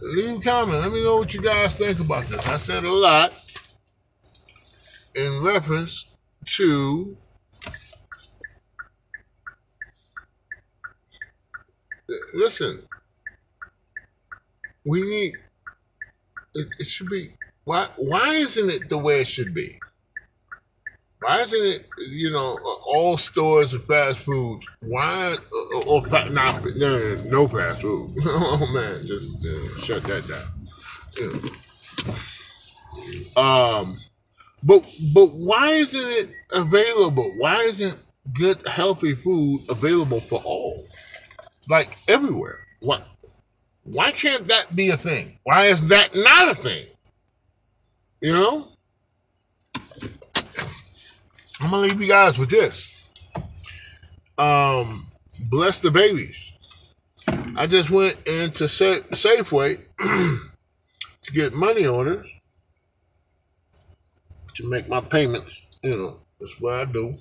leave 0.04 0.38
a 0.38 0.42
comment. 0.42 0.82
Let 0.82 0.92
me 0.92 1.04
know 1.04 1.18
what 1.18 1.34
you 1.34 1.42
guys 1.42 1.80
think 1.80 2.00
about 2.00 2.26
this. 2.26 2.48
I 2.48 2.58
said 2.58 2.84
a 2.84 2.92
lot. 2.92 3.34
in 5.16 5.42
reference 5.42 6.06
to 6.46 7.18
listen. 12.48 12.84
We 14.86 15.04
need 15.04 15.42
it, 16.56 16.68
it 16.80 16.88
should 16.88 17.10
be 17.10 17.30
why 17.66 17.88
why 17.98 18.30
isn't 18.36 18.70
it 18.70 18.90
the 18.90 18.98
way 18.98 19.22
it 19.22 19.28
should 19.28 19.54
be? 19.54 19.80
Why 21.20 21.42
isn't 21.42 21.60
it, 21.60 21.90
you 22.12 22.32
know, 22.32 22.60
all 22.88 23.18
stores 23.18 23.74
of 23.74 23.86
fast 23.86 24.20
food? 24.20 24.62
Why, 24.82 25.36
or, 25.74 25.84
or 25.88 26.02
fa- 26.04 26.30
not, 26.32 26.64
no, 26.78 27.00
no, 27.00 27.18
no 27.32 27.48
fast 27.48 27.82
food. 27.82 28.10
oh 28.26 28.70
man, 28.74 29.02
just 29.06 29.46
uh, 29.46 29.82
shut 29.82 30.04
that 30.04 30.28
down. 30.28 30.46
Know. 33.36 33.44
Um, 33.44 33.98
but 34.68 34.84
but 35.14 35.28
why 35.28 35.70
isn't 35.72 36.30
it 36.30 36.36
available? 36.56 37.34
Why 37.38 37.64
isn't 37.64 38.00
good 38.34 38.68
healthy 38.68 39.16
food 39.16 39.62
available 39.70 40.22
for 40.22 40.42
all? 40.46 40.84
Like 41.70 41.98
everywhere. 42.08 42.60
What? 42.82 43.08
Why 43.84 44.12
can't 44.12 44.48
that 44.48 44.76
be 44.76 44.90
a 44.90 44.98
thing? 44.98 45.40
Why 45.44 45.66
is 45.66 45.88
that 45.88 46.16
not 46.16 46.50
a 46.50 46.54
thing? 46.54 46.88
You 48.22 48.34
know? 48.34 48.68
I'm 51.60 51.72
gonna 51.72 51.88
leave 51.88 52.00
you 52.00 52.08
guys 52.08 52.38
with 52.38 52.50
this. 52.50 53.14
Um, 54.38 55.08
bless 55.50 55.80
the 55.80 55.90
babies. 55.90 56.94
I 57.56 57.66
just 57.66 57.90
went 57.90 58.28
into 58.28 58.68
Sa- 58.68 59.02
Safeway 59.12 59.82
to 60.00 61.32
get 61.34 61.54
money 61.54 61.88
orders 61.88 62.40
to 64.56 64.70
make 64.70 64.88
my 64.88 65.02
payments. 65.02 65.80
You 65.82 65.92
know, 65.92 66.20
that's 66.40 66.60
what 66.60 66.74
I 66.74 66.86
do. 66.86 67.16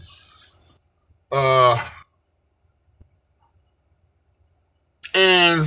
Uh, 1.32 1.82
and 5.16 5.66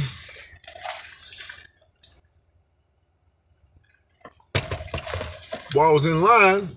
while 5.74 5.90
I 5.90 5.92
was 5.92 6.06
in 6.06 6.22
line, 6.22 6.68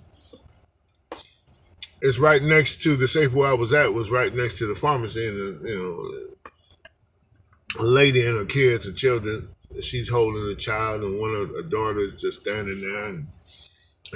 it's 2.00 2.18
right 2.18 2.42
next 2.42 2.82
to 2.84 2.96
the 2.96 3.06
safe 3.06 3.34
where 3.34 3.50
I 3.50 3.52
was 3.52 3.74
at. 3.74 3.92
Was 3.92 4.10
right 4.10 4.34
next 4.34 4.58
to 4.58 4.66
the 4.66 4.74
pharmacy, 4.74 5.28
and 5.28 5.36
the, 5.36 5.68
you 5.68 5.78
know, 7.78 7.84
a 7.84 7.84
lady 7.84 8.26
and 8.26 8.38
her 8.38 8.46
kids 8.46 8.86
and 8.86 8.96
children. 8.96 9.48
She's 9.82 10.08
holding 10.08 10.50
a 10.50 10.54
child, 10.54 11.02
and 11.02 11.20
one 11.20 11.34
of 11.34 11.50
her 11.50 11.62
daughters 11.62 12.20
just 12.20 12.40
standing 12.40 12.80
there, 12.80 13.06
and 13.06 13.26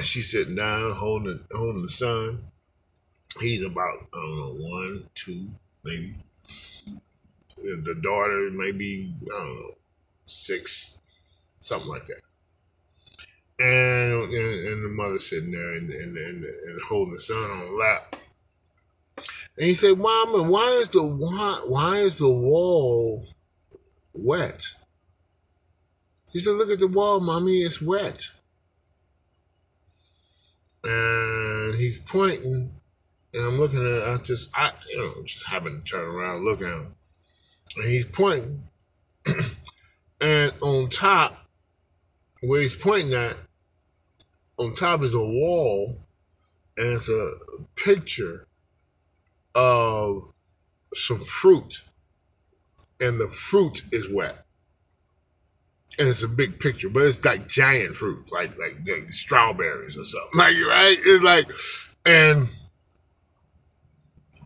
she's 0.03 0.31
sitting 0.31 0.57
down 0.57 0.93
holding 0.93 1.41
holding 1.53 1.83
the 1.83 1.91
son. 1.91 2.43
He's 3.39 3.65
about 3.65 3.99
I 4.15 4.17
don't 4.17 4.39
know 4.39 4.69
one, 4.69 5.05
two, 5.15 5.49
maybe. 5.85 6.15
The 7.85 8.01
daughter 8.01 8.51
maybe 8.53 9.15
I 9.25 9.39
don't 9.39 9.55
know 9.57 9.71
six, 10.25 10.97
something 11.59 11.89
like 11.89 12.07
that. 12.07 12.21
And 13.59 14.33
and, 14.33 14.69
and 14.69 14.85
the 14.85 14.89
mother 14.89 15.19
sitting 15.19 15.51
there 15.51 15.77
and, 15.77 15.91
and, 15.91 16.17
and, 16.17 16.45
and 16.45 16.83
holding 16.89 17.15
the 17.15 17.21
son 17.21 17.51
on 17.51 17.61
the 17.61 17.73
lap. 17.73 18.17
And 19.57 19.67
he 19.67 19.75
said, 19.75 19.99
"Mama, 19.99 20.43
why 20.43 20.69
is 20.73 20.91
the 20.91 21.03
why, 21.03 21.63
why 21.67 21.99
is 21.99 22.19
the 22.19 22.29
wall 22.29 23.27
wet?" 24.13 24.63
He 26.33 26.41
said, 26.41 26.57
"Look 26.57 26.71
at 26.71 26.81
the 26.81 26.89
wall, 26.89 27.21
mommy. 27.21 27.63
It's 27.63 27.81
wet." 27.81 28.31
And 30.85 31.75
he's 31.75 31.99
pointing, 32.03 32.73
and 33.33 33.43
I'm 33.43 33.59
looking 33.59 33.85
at. 33.87 34.09
I 34.09 34.19
just, 34.19 34.51
I, 34.55 34.73
you 34.91 34.99
know, 34.99 35.23
just 35.25 35.47
happen 35.47 35.81
to 35.81 35.85
turn 35.85 36.05
around, 36.05 36.45
look 36.45 36.61
at 36.61 36.69
him, 36.69 36.96
and 37.77 37.85
he's 37.85 38.07
pointing. 38.07 38.63
and 40.21 40.53
on 40.61 40.89
top, 40.89 41.47
where 42.41 42.61
he's 42.61 42.77
pointing 42.77 43.15
at, 43.15 43.37
on 44.59 44.75
top 44.75 45.03
is 45.03 45.15
a 45.15 45.19
wall, 45.19 45.99
and 46.77 46.89
it's 46.89 47.09
a 47.09 47.33
picture 47.75 48.47
of 49.55 50.33
some 50.95 51.21
fruit, 51.21 51.83
and 53.01 53.21
the 53.21 53.29
fruit 53.29 53.83
is 53.93 54.11
wet. 54.11 54.43
And 55.99 56.09
it's 56.09 56.23
a 56.23 56.29
big 56.29 56.61
picture, 56.61 56.91
but 56.91 57.05
it's 57.05 57.25
like 57.25 57.49
giant 57.49 57.97
fruit, 57.97 58.31
like 58.31 58.59
like, 58.59 58.77
like 58.87 59.09
strawberries 59.11 59.97
or 59.97 60.05
something. 60.05 60.31
Like 60.35 60.55
right, 60.69 60.97
it's 60.99 61.25
like, 61.25 61.51
and 62.05 62.49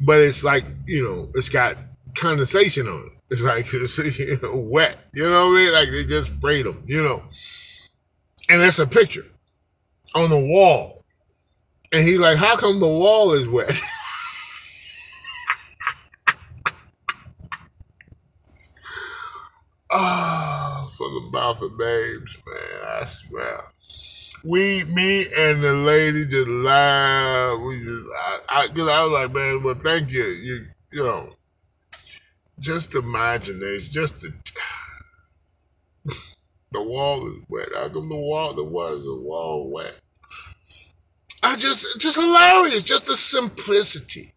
but 0.00 0.20
it's 0.20 0.44
like 0.44 0.64
you 0.86 1.02
know, 1.02 1.28
it's 1.34 1.48
got 1.48 1.76
condensation 2.20 2.86
on 2.86 3.06
it. 3.06 3.16
It's 3.30 3.42
like 3.42 3.66
it's 3.72 3.98
you 4.18 4.38
know, 4.42 4.56
wet. 4.56 4.96
You 5.12 5.28
know 5.28 5.48
what 5.48 5.56
I 5.56 5.64
mean? 5.64 5.72
Like 5.72 5.90
they 5.90 6.04
just 6.04 6.30
sprayed 6.30 6.66
them. 6.66 6.82
You 6.86 7.02
know, 7.02 7.22
and 8.48 8.60
that's 8.60 8.78
a 8.78 8.86
picture 8.86 9.26
on 10.14 10.30
the 10.30 10.38
wall. 10.38 11.02
And 11.92 12.04
he's 12.04 12.20
like, 12.20 12.36
"How 12.36 12.56
come 12.56 12.78
the 12.78 12.86
wall 12.86 13.32
is 13.32 13.48
wet?" 13.48 13.80
oh, 19.90 20.92
from 20.96 21.14
the 21.14 21.30
mouth 21.32 21.60
of 21.62 21.76
babes, 21.76 22.38
man! 22.46 22.84
I 22.86 23.04
swear. 23.04 23.64
We, 24.42 24.84
me, 24.84 25.26
and 25.36 25.62
the 25.62 25.74
lady 25.74 26.24
just 26.24 26.48
laughed. 26.48 27.60
We 27.62 27.84
just, 27.84 28.08
I, 28.16 28.38
I, 28.48 28.68
cause 28.68 28.88
I 28.88 29.02
was 29.02 29.12
like, 29.12 29.34
man, 29.34 29.62
well, 29.62 29.74
thank 29.74 30.10
you. 30.10 30.24
You, 30.24 30.66
you 30.92 31.04
know, 31.04 31.34
just 32.61 32.94
imagination, 32.94 33.92
just 33.92 34.20
the, 34.20 34.32
the 36.72 36.82
wall 36.82 37.26
is 37.28 37.42
wet. 37.48 37.68
How 37.74 37.88
come 37.88 38.08
the 38.08 38.16
wall, 38.16 38.54
the 38.54 38.64
wall, 38.64 38.94
is 38.94 39.04
the 39.04 39.16
wall 39.16 39.70
wet? 39.70 39.96
I 41.42 41.56
just, 41.56 41.98
just 41.98 42.20
hilarious, 42.20 42.82
just 42.82 43.06
the 43.06 43.16
simplicity. 43.16 44.34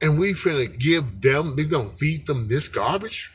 And 0.00 0.18
we 0.18 0.32
finna 0.32 0.78
give 0.78 1.20
them, 1.20 1.56
they 1.56 1.64
gonna 1.64 1.90
feed 1.90 2.26
them 2.26 2.48
this 2.48 2.68
garbage? 2.68 3.32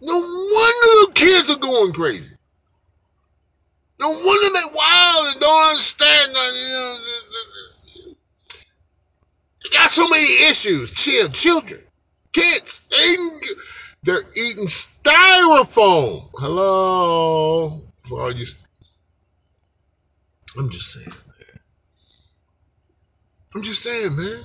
No 0.00 0.18
wonder 0.18 1.06
the 1.06 1.12
kids 1.14 1.50
are 1.50 1.58
going 1.58 1.92
crazy. 1.92 2.34
No 4.00 4.08
wonder 4.08 4.58
they 4.58 4.74
wild 4.74 5.32
and 5.32 5.40
don't 5.40 5.70
understand. 5.70 6.32
Got 9.72 9.90
so 9.90 10.08
many 10.08 10.48
issues. 10.48 10.92
Chill, 10.94 11.28
children, 11.30 11.80
kids, 12.32 12.82
eating, 12.92 13.40
they're 14.02 14.22
eating 14.36 14.66
styrofoam. 14.66 16.30
Hello, 16.34 17.82
for 18.04 18.22
all 18.22 18.32
you. 18.32 18.46
I'm 20.58 20.70
just 20.70 20.92
saying, 20.92 21.06
man. 21.06 21.60
I'm 23.54 23.62
just 23.62 23.82
saying, 23.82 24.16
man. 24.16 24.44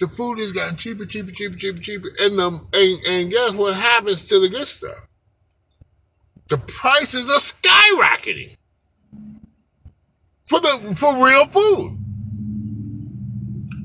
The 0.00 0.08
food 0.08 0.38
has 0.38 0.52
gotten 0.52 0.76
cheaper, 0.76 1.04
cheaper, 1.04 1.30
cheaper, 1.30 1.56
cheaper, 1.56 1.80
cheaper, 1.80 2.08
and 2.20 2.38
the 2.38 2.60
and, 2.72 3.06
and 3.06 3.30
guess 3.30 3.52
what 3.52 3.74
happens 3.74 4.26
to 4.28 4.40
the 4.40 4.48
good 4.48 4.66
stuff? 4.66 5.06
The 6.48 6.58
prices 6.58 7.30
are 7.30 7.38
skyrocketing 7.38 8.56
for 10.46 10.60
the 10.60 10.94
for 10.96 11.24
real 11.24 11.46
food. 11.46 12.03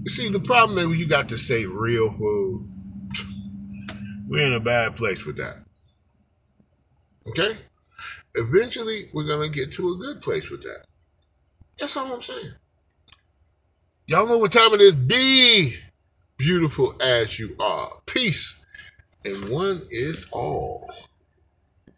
You 0.04 0.10
see, 0.10 0.30
the 0.30 0.40
problem 0.40 0.90
when 0.90 0.98
you 0.98 1.08
got 1.08 1.30
to 1.30 1.38
say 1.38 1.66
real 1.66 2.12
food, 2.14 2.70
we're 4.28 4.46
in 4.46 4.54
a 4.54 4.60
bad 4.60 4.96
place 4.96 5.26
with 5.26 5.38
that. 5.38 5.64
Okay? 7.28 7.58
Eventually, 8.36 9.10
we're 9.14 9.28
going 9.28 9.52
to 9.52 9.56
get 9.56 9.74
to 9.74 9.92
a 9.92 9.98
good 9.98 10.22
place 10.22 10.50
with 10.50 10.64
that. 10.64 10.86
That's 11.78 11.98
all 11.98 12.14
I'm 12.14 12.22
saying. 12.22 12.54
Y'all 14.08 14.28
know 14.28 14.38
what 14.38 14.52
time 14.52 14.74
it 14.74 14.82
is. 14.82 14.96
Be 14.96 15.76
beautiful 16.38 16.94
as 17.02 17.40
you 17.40 17.56
are. 17.60 17.92
Peace. 18.06 18.56
And 19.26 19.50
one 19.50 19.82
is 19.92 20.28
all. 20.32 20.90